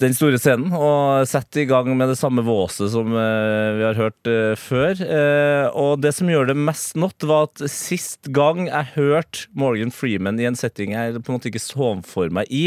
den 0.00 0.14
store 0.16 0.38
scenen 0.40 0.72
og 0.72 1.26
sette 1.28 1.60
i 1.60 1.66
gang 1.68 1.90
med 1.98 2.08
det 2.08 2.16
samme 2.16 2.44
våset 2.46 2.88
som 2.92 3.10
eh, 3.10 3.74
vi 3.76 3.84
har 3.84 3.98
hørt 3.98 4.30
eh, 4.30 4.54
før. 4.56 4.96
Eh, 5.02 5.66
og 5.76 6.00
det 6.00 6.14
som 6.16 6.30
gjør 6.30 6.48
det 6.48 6.56
mest 6.56 6.96
not, 6.96 7.16
var 7.26 7.50
at 7.50 7.64
sist 7.70 8.30
gang 8.34 8.68
jeg 8.68 8.92
hørte 8.94 9.48
Morgan 9.52 9.92
Freeman 9.94 10.40
i 10.40 10.48
en 10.48 10.56
setting 10.58 10.94
jeg 10.94 11.18
på 11.20 11.32
en 11.32 11.38
måte 11.38 11.50
ikke 11.50 11.62
så 11.62 11.94
for 12.06 12.32
meg 12.32 12.48
i, 12.54 12.64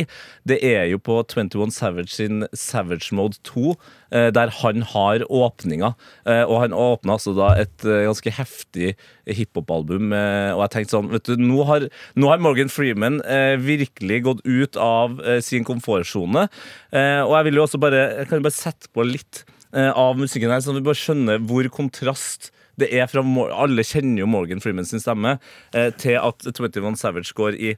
det 0.47 0.59
er 0.65 0.85
jo 0.91 1.01
på 1.01 1.19
21 1.23 1.73
Savage 1.73 2.13
sin 2.13 2.45
Savage 2.53 3.15
Mode 3.15 3.39
2, 3.47 3.73
eh, 3.73 4.06
der 4.33 4.51
han 4.61 4.83
har 4.93 5.25
åpninga. 5.27 5.93
Eh, 6.25 6.43
og 6.43 6.61
han 6.63 6.75
åpna 6.75 7.17
altså 7.17 7.33
da 7.37 7.49
et 7.59 7.85
eh, 7.85 8.05
ganske 8.07 8.33
heftig 8.37 8.93
hiphop-album. 9.27 10.13
eh, 10.15 10.53
og 10.55 10.63
jeg 10.65 10.73
tenkte 10.75 10.95
sånn, 10.95 11.11
vet 11.11 11.27
du, 11.27 11.35
nå 11.41 11.65
har, 11.67 11.87
nå 12.15 12.31
har 12.31 12.43
Morgan 12.43 12.71
Freeman 12.71 13.21
eh, 13.25 13.55
virkelig 13.59 14.21
gått 14.27 14.43
ut 14.45 14.79
av 14.79 15.19
eh, 15.25 15.41
sin 15.43 15.67
komfortsone. 15.67 16.47
Eh, 16.91 17.21
og 17.25 17.35
jeg 17.37 17.49
vil 17.49 17.59
jo 17.61 17.65
også 17.67 17.81
bare, 17.83 18.03
jeg 18.21 18.29
kan 18.29 18.39
jo 18.41 18.47
bare 18.47 18.59
sette 18.59 18.91
på 18.95 19.05
litt 19.07 19.43
eh, 19.73 19.91
av 19.91 20.17
musikken 20.19 20.53
her, 20.53 20.63
så 20.63 20.75
vi 20.75 20.85
bare 20.85 20.99
skjønner 20.99 21.43
hvor 21.47 21.67
kontrast 21.73 22.51
det 22.77 22.91
er 22.93 23.07
fra 23.09 23.23
Alle 23.57 23.81
kjenner 23.81 24.21
jo 24.21 24.27
Morgan 24.29 24.61
Freeman 24.61 24.85
sin 24.85 25.01
stemme, 25.01 25.39
eh, 25.73 25.89
til 25.97 26.19
at 26.21 26.45
21 26.45 26.93
Savage 27.01 27.33
går 27.37 27.57
i 27.57 27.73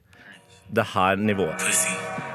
det 0.70 0.90
her 0.94 1.16
nivået. 1.16 2.29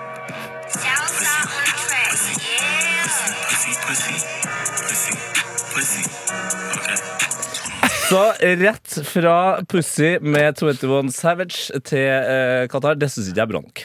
Så 8.06 8.22
rett 8.39 8.97
fra 9.08 9.64
Pussy 9.66 10.20
med 10.22 10.60
21 10.62 11.10
Savage 11.14 11.80
til 11.88 12.03
eh, 12.06 12.66
Qatar, 12.70 12.99
det 13.01 13.10
syns 13.10 13.32
ikke 13.32 13.39
jeg 13.39 13.45
er 13.47 13.49
bra 13.49 13.62
nok. 13.64 13.82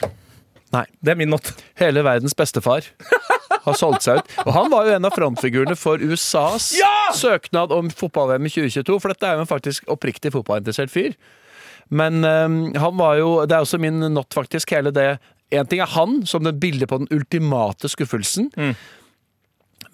Nei. 0.75 0.83
Det 1.01 1.13
er 1.13 1.17
min 1.19 1.31
not. 1.33 1.49
Hele 1.81 2.03
verdens 2.05 2.35
bestefar 2.37 2.85
har 3.65 3.77
solgt 3.77 4.05
seg 4.05 4.21
ut. 4.21 4.35
Og 4.45 4.53
han 4.55 4.69
var 4.71 4.87
jo 4.87 4.93
en 4.95 5.09
av 5.09 5.15
frontfigurene 5.17 5.75
for 5.79 6.01
USAs 6.01 6.69
søknad 7.17 7.73
om 7.75 7.89
fotball-VM 7.89 8.45
i 8.47 8.53
2022, 8.53 8.99
for 9.01 9.13
dette 9.13 9.27
er 9.27 9.39
jo 9.39 9.43
en 9.43 9.49
faktisk 9.49 9.89
oppriktig 9.91 10.31
fotballinteressert 10.37 10.93
fyr. 10.93 11.17
Men 11.91 12.21
øhm, 12.23 12.59
han 12.79 12.95
var 12.95 13.17
jo 13.19 13.31
Det 13.43 13.57
er 13.57 13.65
også 13.65 13.81
min 13.81 13.99
not, 14.13 14.29
faktisk. 14.31 14.71
Hele 14.71 14.93
det 14.95 15.17
En 15.51 15.67
ting 15.67 15.81
er 15.83 15.89
han 15.91 16.21
som 16.29 16.45
det 16.45 16.53
bildet 16.61 16.87
på 16.87 17.01
den 17.01 17.09
ultimate 17.11 17.89
skuffelsen. 17.91 18.47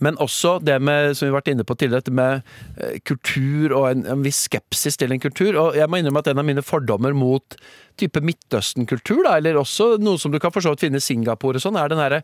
Men 0.03 0.17
også 0.21 0.57
det 0.61 0.77
med, 0.83 1.15
som 1.17 1.25
vi 1.25 1.31
har 1.31 1.39
vært 1.39 1.51
inne 1.53 1.65
på 1.67 1.77
tidligere, 1.77 2.03
dette 2.03 2.17
med 2.17 2.33
eh, 2.77 2.97
kultur 3.07 3.73
og 3.73 3.85
en, 3.89 4.05
en 4.13 4.25
viss 4.25 4.43
skepsis 4.45 4.99
til 4.99 5.13
en 5.13 5.23
kultur. 5.23 5.57
Og 5.57 5.79
jeg 5.79 5.89
må 5.89 6.01
innrømme 6.01 6.21
at 6.21 6.29
en 6.31 6.43
av 6.43 6.47
mine 6.47 6.65
fordommer 6.65 7.13
mot 7.17 7.57
type 7.97 8.21
Midtøsten-kultur, 8.21 9.25
eller 9.31 9.57
også 9.57 9.95
noe 10.03 10.21
som 10.21 10.33
du 10.33 10.39
kan 10.41 10.53
for 10.53 10.61
så 10.61 10.73
vidt 10.73 10.85
finne 10.85 11.01
i 11.01 11.07
Singapore 11.07 11.57
og 11.57 11.65
sånn, 11.65 11.79
er 11.81 11.91
den 11.91 12.03
herre 12.03 12.21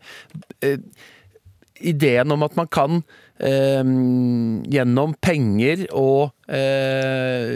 eh, 0.62 0.78
ideen 1.82 2.30
om 2.30 2.46
at 2.46 2.54
man 2.58 2.70
kan 2.70 3.02
eh, 3.42 3.82
gjennom 4.74 5.16
penger 5.24 5.86
og 5.90 6.30
eh, 6.46 7.50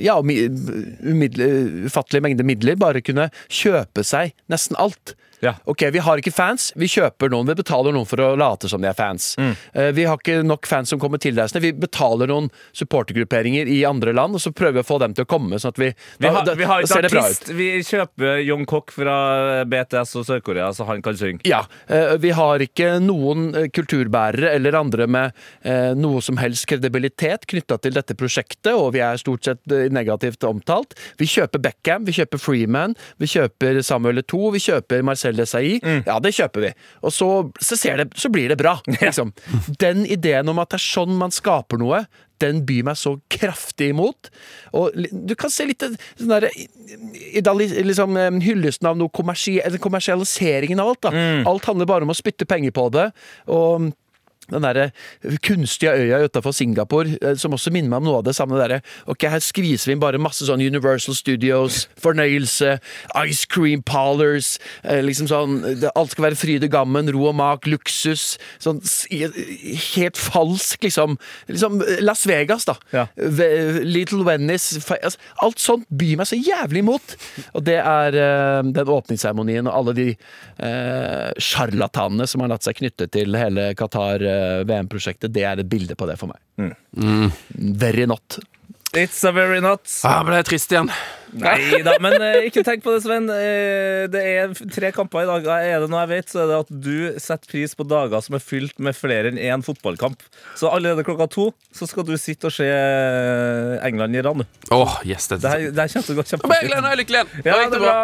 ja, 0.00 0.16
ufattelige 0.20 2.24
mengder 2.24 2.48
midler 2.48 2.80
bare 2.80 3.04
kunne 3.04 3.28
kjøpe 3.52 4.04
seg 4.06 4.32
nesten 4.52 4.78
alt. 4.80 5.14
Ja. 5.40 5.54
Ok, 5.64 5.82
vi 5.92 5.98
har 6.04 6.20
ikke 6.20 6.32
fans, 6.34 6.70
vi 6.76 6.88
kjøper 6.90 7.30
noen, 7.32 7.48
vi 7.48 7.54
betaler 7.60 7.94
noen 7.96 8.08
for 8.08 8.20
å 8.20 8.32
late 8.38 8.68
som 8.68 8.82
de 8.82 8.88
er 8.90 8.96
fans. 8.98 9.32
Eh, 9.40 9.90
vi 9.96 10.04
har 10.04 10.18
ikke 10.20 10.42
nok 10.44 10.68
fans 10.68 10.92
som 10.92 11.00
kommer 11.00 11.20
tilreisende, 11.22 11.62
vi 11.64 11.72
betaler 11.72 12.28
noen 12.30 12.50
supportergrupperinger 12.76 13.68
i 13.70 13.80
andre 13.88 14.12
land, 14.16 14.36
og 14.36 14.42
så 14.42 14.52
prøver 14.52 14.80
vi 14.80 14.84
å 14.84 14.88
få 14.88 14.98
dem 15.02 15.14
til 15.16 15.24
å 15.24 15.30
komme, 15.30 15.58
sånn 15.60 15.72
at 15.74 15.80
vi, 15.80 15.90
Vi 16.20 16.28
har, 16.28 16.44
da, 16.44 16.54
vi 16.58 16.68
har 16.68 16.84
da 16.84 17.00
det 17.00 17.12
bra 17.12 17.24
ut. 17.24 17.30
artist. 17.30 17.52
Vi 17.56 17.68
kjøper 17.86 18.42
Young 18.44 18.66
Kok 18.68 18.92
fra 18.94 19.16
BTS 19.70 20.14
og 20.20 20.26
Sør-Korea, 20.28 20.70
så 20.76 20.86
han 20.90 21.02
kan 21.04 21.16
synge. 21.18 21.40
Ja, 21.48 21.62
eh, 21.88 22.16
vi 22.20 22.34
har 22.36 22.60
ikke 22.64 22.92
noen 23.04 23.48
eh, 23.54 23.68
kulturbærere 23.72 24.52
eller 24.56 24.76
andre 24.78 25.06
med 25.10 25.32
noe 25.96 26.20
som 26.24 26.38
helst 26.40 26.66
kredibilitet 26.68 27.46
knytta 27.50 27.76
til 27.82 27.94
dette 27.94 28.14
prosjektet, 28.18 28.72
og 28.74 28.92
vi 28.94 29.00
er 29.04 29.18
stort 29.20 29.46
sett 29.46 29.72
negativt 29.92 30.42
omtalt. 30.46 30.94
Vi 31.20 31.26
kjøper 31.30 31.62
Beckham, 31.62 32.04
vi 32.08 32.14
kjøper 32.16 32.40
Freeman, 32.40 32.94
vi 33.22 33.28
kjøper 33.30 33.80
Samuel 33.86 34.22
2, 34.22 34.40
vi 34.56 34.62
kjøper 34.64 35.04
Marcel 35.06 35.29
Desailly. 35.38 35.78
Ja, 36.06 36.18
det 36.22 36.34
kjøper 36.36 36.66
vi. 36.66 36.72
Og 37.04 37.14
så, 37.14 37.28
så, 37.60 37.78
ser 37.78 38.02
det, 38.02 38.10
så 38.18 38.30
blir 38.32 38.50
det 38.52 38.58
bra, 38.60 38.78
liksom. 39.00 39.32
Den 39.80 40.04
ideen 40.06 40.50
om 40.50 40.60
at 40.62 40.72
det 40.72 40.80
er 40.80 40.86
sånn 40.88 41.14
man 41.20 41.34
skaper 41.34 41.80
noe, 41.80 42.04
den 42.40 42.62
byr 42.64 42.86
meg 42.88 42.96
så 42.96 43.18
kraftig 43.32 43.90
imot. 43.92 44.30
Og 44.76 44.96
du 45.12 45.34
kan 45.38 45.52
se 45.52 45.66
litt 45.68 45.84
sånn 45.84 46.30
der, 46.32 46.48
liksom, 47.84 48.16
hyllesten 48.40 48.88
av 48.88 48.96
noe 49.00 49.12
kommersi 49.12 49.58
kommersialiseringen 49.82 50.80
av 50.80 50.94
alt. 50.94 51.02
da. 51.08 51.26
Alt 51.50 51.68
handler 51.68 51.90
bare 51.90 52.08
om 52.08 52.14
å 52.14 52.16
spytte 52.16 52.48
penger 52.48 52.72
på 52.76 52.88
det. 52.96 53.10
og 53.52 53.92
den 54.50 54.62
der 54.66 54.90
kunstige 55.44 55.92
øya 55.94 56.22
utenfor 56.26 56.52
Singapore, 56.56 57.16
eh, 57.22 57.34
som 57.40 57.52
også 57.56 57.72
minner 57.74 57.90
meg 57.92 58.02
om 58.02 58.08
noe 58.10 58.18
av 58.20 58.24
det 58.28 58.34
samme. 58.36 58.58
Der. 58.60 58.80
Ok, 59.10 59.22
Her 59.30 59.40
skviser 59.40 59.90
vi 59.90 59.92
inn 59.96 60.02
bare 60.02 60.18
masse 60.20 60.44
sånn 60.48 60.60
Universal 60.64 61.14
Studios, 61.14 61.86
fornøyelse, 62.00 62.78
ice 63.26 63.46
cream 63.46 63.82
parlors. 63.82 64.58
eh, 64.84 65.00
liksom 65.02 65.28
sånn, 65.30 65.58
Alt 65.94 66.10
skal 66.12 66.24
være 66.30 66.36
fryd 66.38 66.64
og 66.64 66.70
gammen, 66.70 67.10
ro 67.12 67.28
og 67.28 67.34
mak, 67.34 67.66
luksus. 67.66 68.36
sånn 68.58 68.80
Helt 69.94 70.16
falsk, 70.16 70.82
liksom. 70.82 71.16
liksom 71.48 71.80
Las 72.00 72.26
Vegas, 72.26 72.64
da. 72.64 72.76
Ja. 72.92 73.06
Little 73.16 74.24
Venice. 74.24 74.80
altså, 75.02 75.18
Alt 75.42 75.58
sånt 75.62 75.86
byr 75.90 76.16
meg 76.20 76.26
så 76.30 76.38
jævlig 76.38 76.82
imot. 76.84 77.16
Og 77.54 77.64
det 77.64 77.78
er 77.80 78.14
eh, 78.16 78.62
den 78.62 78.86
åpningsseremonien 78.90 79.68
og 79.70 79.74
alle 79.74 79.94
de 79.96 80.08
eh, 80.10 81.30
sjarlatanene 81.40 82.26
som 82.28 82.42
har 82.44 82.52
latt 82.54 82.66
seg 82.66 82.78
knytte 82.80 83.08
til 83.12 83.36
hele 83.38 83.70
Qatar-VM-prosjektet. 84.40 85.32
Det 85.32 85.44
er 85.46 85.60
et 85.62 85.70
bilde 85.70 85.96
på 85.98 86.08
det 86.08 86.18
for 86.20 86.32
meg. 86.32 86.40
Very 87.56 88.06
not. 88.06 88.40
It's 88.92 89.22
a 89.22 89.30
very 89.30 89.60
not. 89.62 89.86
Ah, 90.02 90.24
ble 90.26 90.40
jeg 90.40 90.48
trist 90.48 90.72
igjen. 90.74 90.88
Nei 91.38 91.78
da, 91.86 91.92
men 92.02 92.16
eh, 92.26 92.48
ikke 92.48 92.64
tenk 92.66 92.82
på 92.82 92.90
det, 92.90 93.04
Sven. 93.04 93.28
Eh, 93.30 94.08
det 94.10 94.22
er 94.26 94.56
tre 94.74 94.90
kamper 94.96 95.22
i 95.22 95.28
dag. 95.28 95.46
Er 95.62 95.84
det 95.84 95.90
noe 95.92 96.00
jeg 96.02 96.10
vet, 96.10 96.32
så 96.32 96.40
er 96.42 96.50
det 96.50 96.56
at 96.64 96.72
du 96.74 96.96
setter 97.22 97.52
pris 97.52 97.76
på 97.78 97.86
dager 97.86 98.24
som 98.26 98.34
er 98.34 98.42
fylt 98.42 98.82
med 98.82 98.98
flere 98.98 99.30
enn 99.30 99.38
én 99.38 99.62
fotballkamp. 99.62 100.26
Så 100.58 100.72
allerede 100.74 101.06
klokka 101.06 101.28
to 101.30 101.46
så 101.70 101.86
skal 101.86 102.08
du 102.08 102.16
sitte 102.18 102.50
og 102.50 102.56
se 102.56 102.66
eh, 102.66 103.76
England-Iran. 103.86 104.42
rand. 104.42 104.58
Åh, 104.74 104.98
yes, 105.06 105.30
det, 105.30 105.38
Det 105.44 105.54
her, 105.54 105.68
det 105.70 105.86
her 105.86 105.94
kommer 105.94 106.08
til 106.10 106.16
å 106.16 106.18
gå 106.18 106.26
jeg 106.26 106.32
kjempefint. 106.34 106.74
nå 106.74 106.82
er 106.82 106.90
jeg 106.96 107.02
lykkelig 107.04 107.22
igjen. 107.22 107.44
Ja, 107.46 107.60
det 107.62 107.78
er 107.78 107.86
bra. 107.86 107.98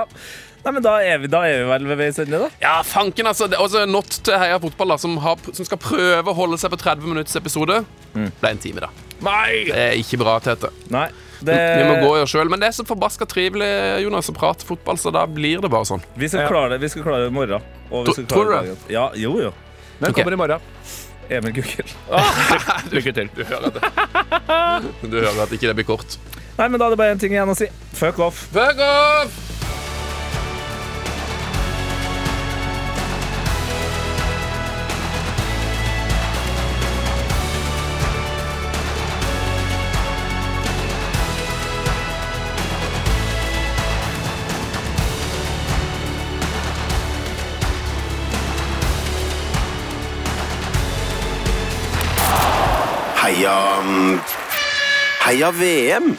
Nei, 0.66 0.72
men 0.74 0.82
da 0.82 0.96
er 0.98 1.20
vi, 1.22 1.28
da 1.30 1.44
er 1.46 1.60
vi 1.60 1.66
vel 1.68 1.84
ved 1.92 1.98
veis 2.00 2.16
ende, 2.18 2.40
da. 2.42 2.46
Ja, 2.58 2.80
fanken, 2.82 3.28
altså. 3.30 3.46
Og 3.62 3.68
så 3.70 3.84
not 3.86 4.16
til 4.26 4.34
Heia 4.34 4.56
Fotball, 4.58 4.90
da, 4.90 4.96
som, 4.98 5.12
har, 5.22 5.38
som 5.54 5.68
skal 5.68 5.78
prøve 5.78 6.32
å 6.32 6.34
holde 6.34 6.58
seg 6.58 6.72
på 6.72 6.80
30 6.80 7.06
minutts 7.06 7.38
episode. 7.38 7.84
Mm. 8.16 8.32
Ble 8.40 8.50
en 8.50 8.62
time, 8.64 8.82
da. 8.82 8.90
Nei! 9.22 9.68
Det 9.68 9.84
er 9.84 9.94
ikke 10.00 10.18
bra, 10.24 10.34
Tete. 10.42 10.72
Nei. 10.90 11.06
Det, 11.38 11.54
Vi 11.54 11.84
må 11.86 11.94
gå 12.02 12.10
i 12.16 12.24
oss 12.24 12.34
sjøl. 12.34 12.50
Men 12.50 12.64
det 12.64 12.72
er 12.72 12.74
så 12.80 12.86
forbaska 12.88 13.28
trivelig 13.30 13.68
Jonas, 14.02 14.32
å 14.32 14.34
prate 14.34 14.66
fotball, 14.66 14.98
så 14.98 15.14
da 15.14 15.22
blir 15.30 15.62
det 15.62 15.70
bare 15.70 15.86
sånn. 15.86 16.02
Vi 16.18 16.32
skal 16.32 16.50
klare 16.50 16.74
det 16.74 16.82
Vi 16.82 16.90
skal 16.96 17.06
klare 17.06 17.28
det 17.28 17.30
i 17.30 17.36
morgen. 17.38 17.72
Og 17.92 18.08
vi 18.08 18.18
skal 18.18 18.30
tror 18.34 18.50
klare 18.50 18.66
du 18.66 18.72
det. 18.74 18.94
Ja, 18.96 19.06
jo, 19.14 19.36
jo. 19.46 19.52
Den 20.00 20.10
okay. 20.10 20.18
kommer 20.18 20.34
i 20.34 20.40
morgen. 20.42 20.70
Emil 21.30 21.54
Gukild. 21.54 21.94
Lykke 22.94 23.14
til. 23.14 23.30
Du 23.38 23.44
hører 23.46 23.70
det. 23.78 23.94
Du 25.10 25.14
hører 25.14 25.44
at 25.46 25.54
ikke 25.54 25.70
det 25.70 25.78
blir 25.78 25.86
kort. 25.94 26.18
Nei, 26.56 26.66
men 26.66 26.80
da 26.80 26.88
er 26.88 26.96
det 26.96 26.98
bare 26.98 27.14
én 27.14 27.22
ting 27.22 27.38
igjen 27.38 27.54
å 27.54 27.58
si. 27.58 27.70
Fuck 27.94 28.18
off. 28.26 28.48
Fuck 28.50 28.82
off! 28.82 29.85
Heia 55.26 55.50
VM! 55.50 56.14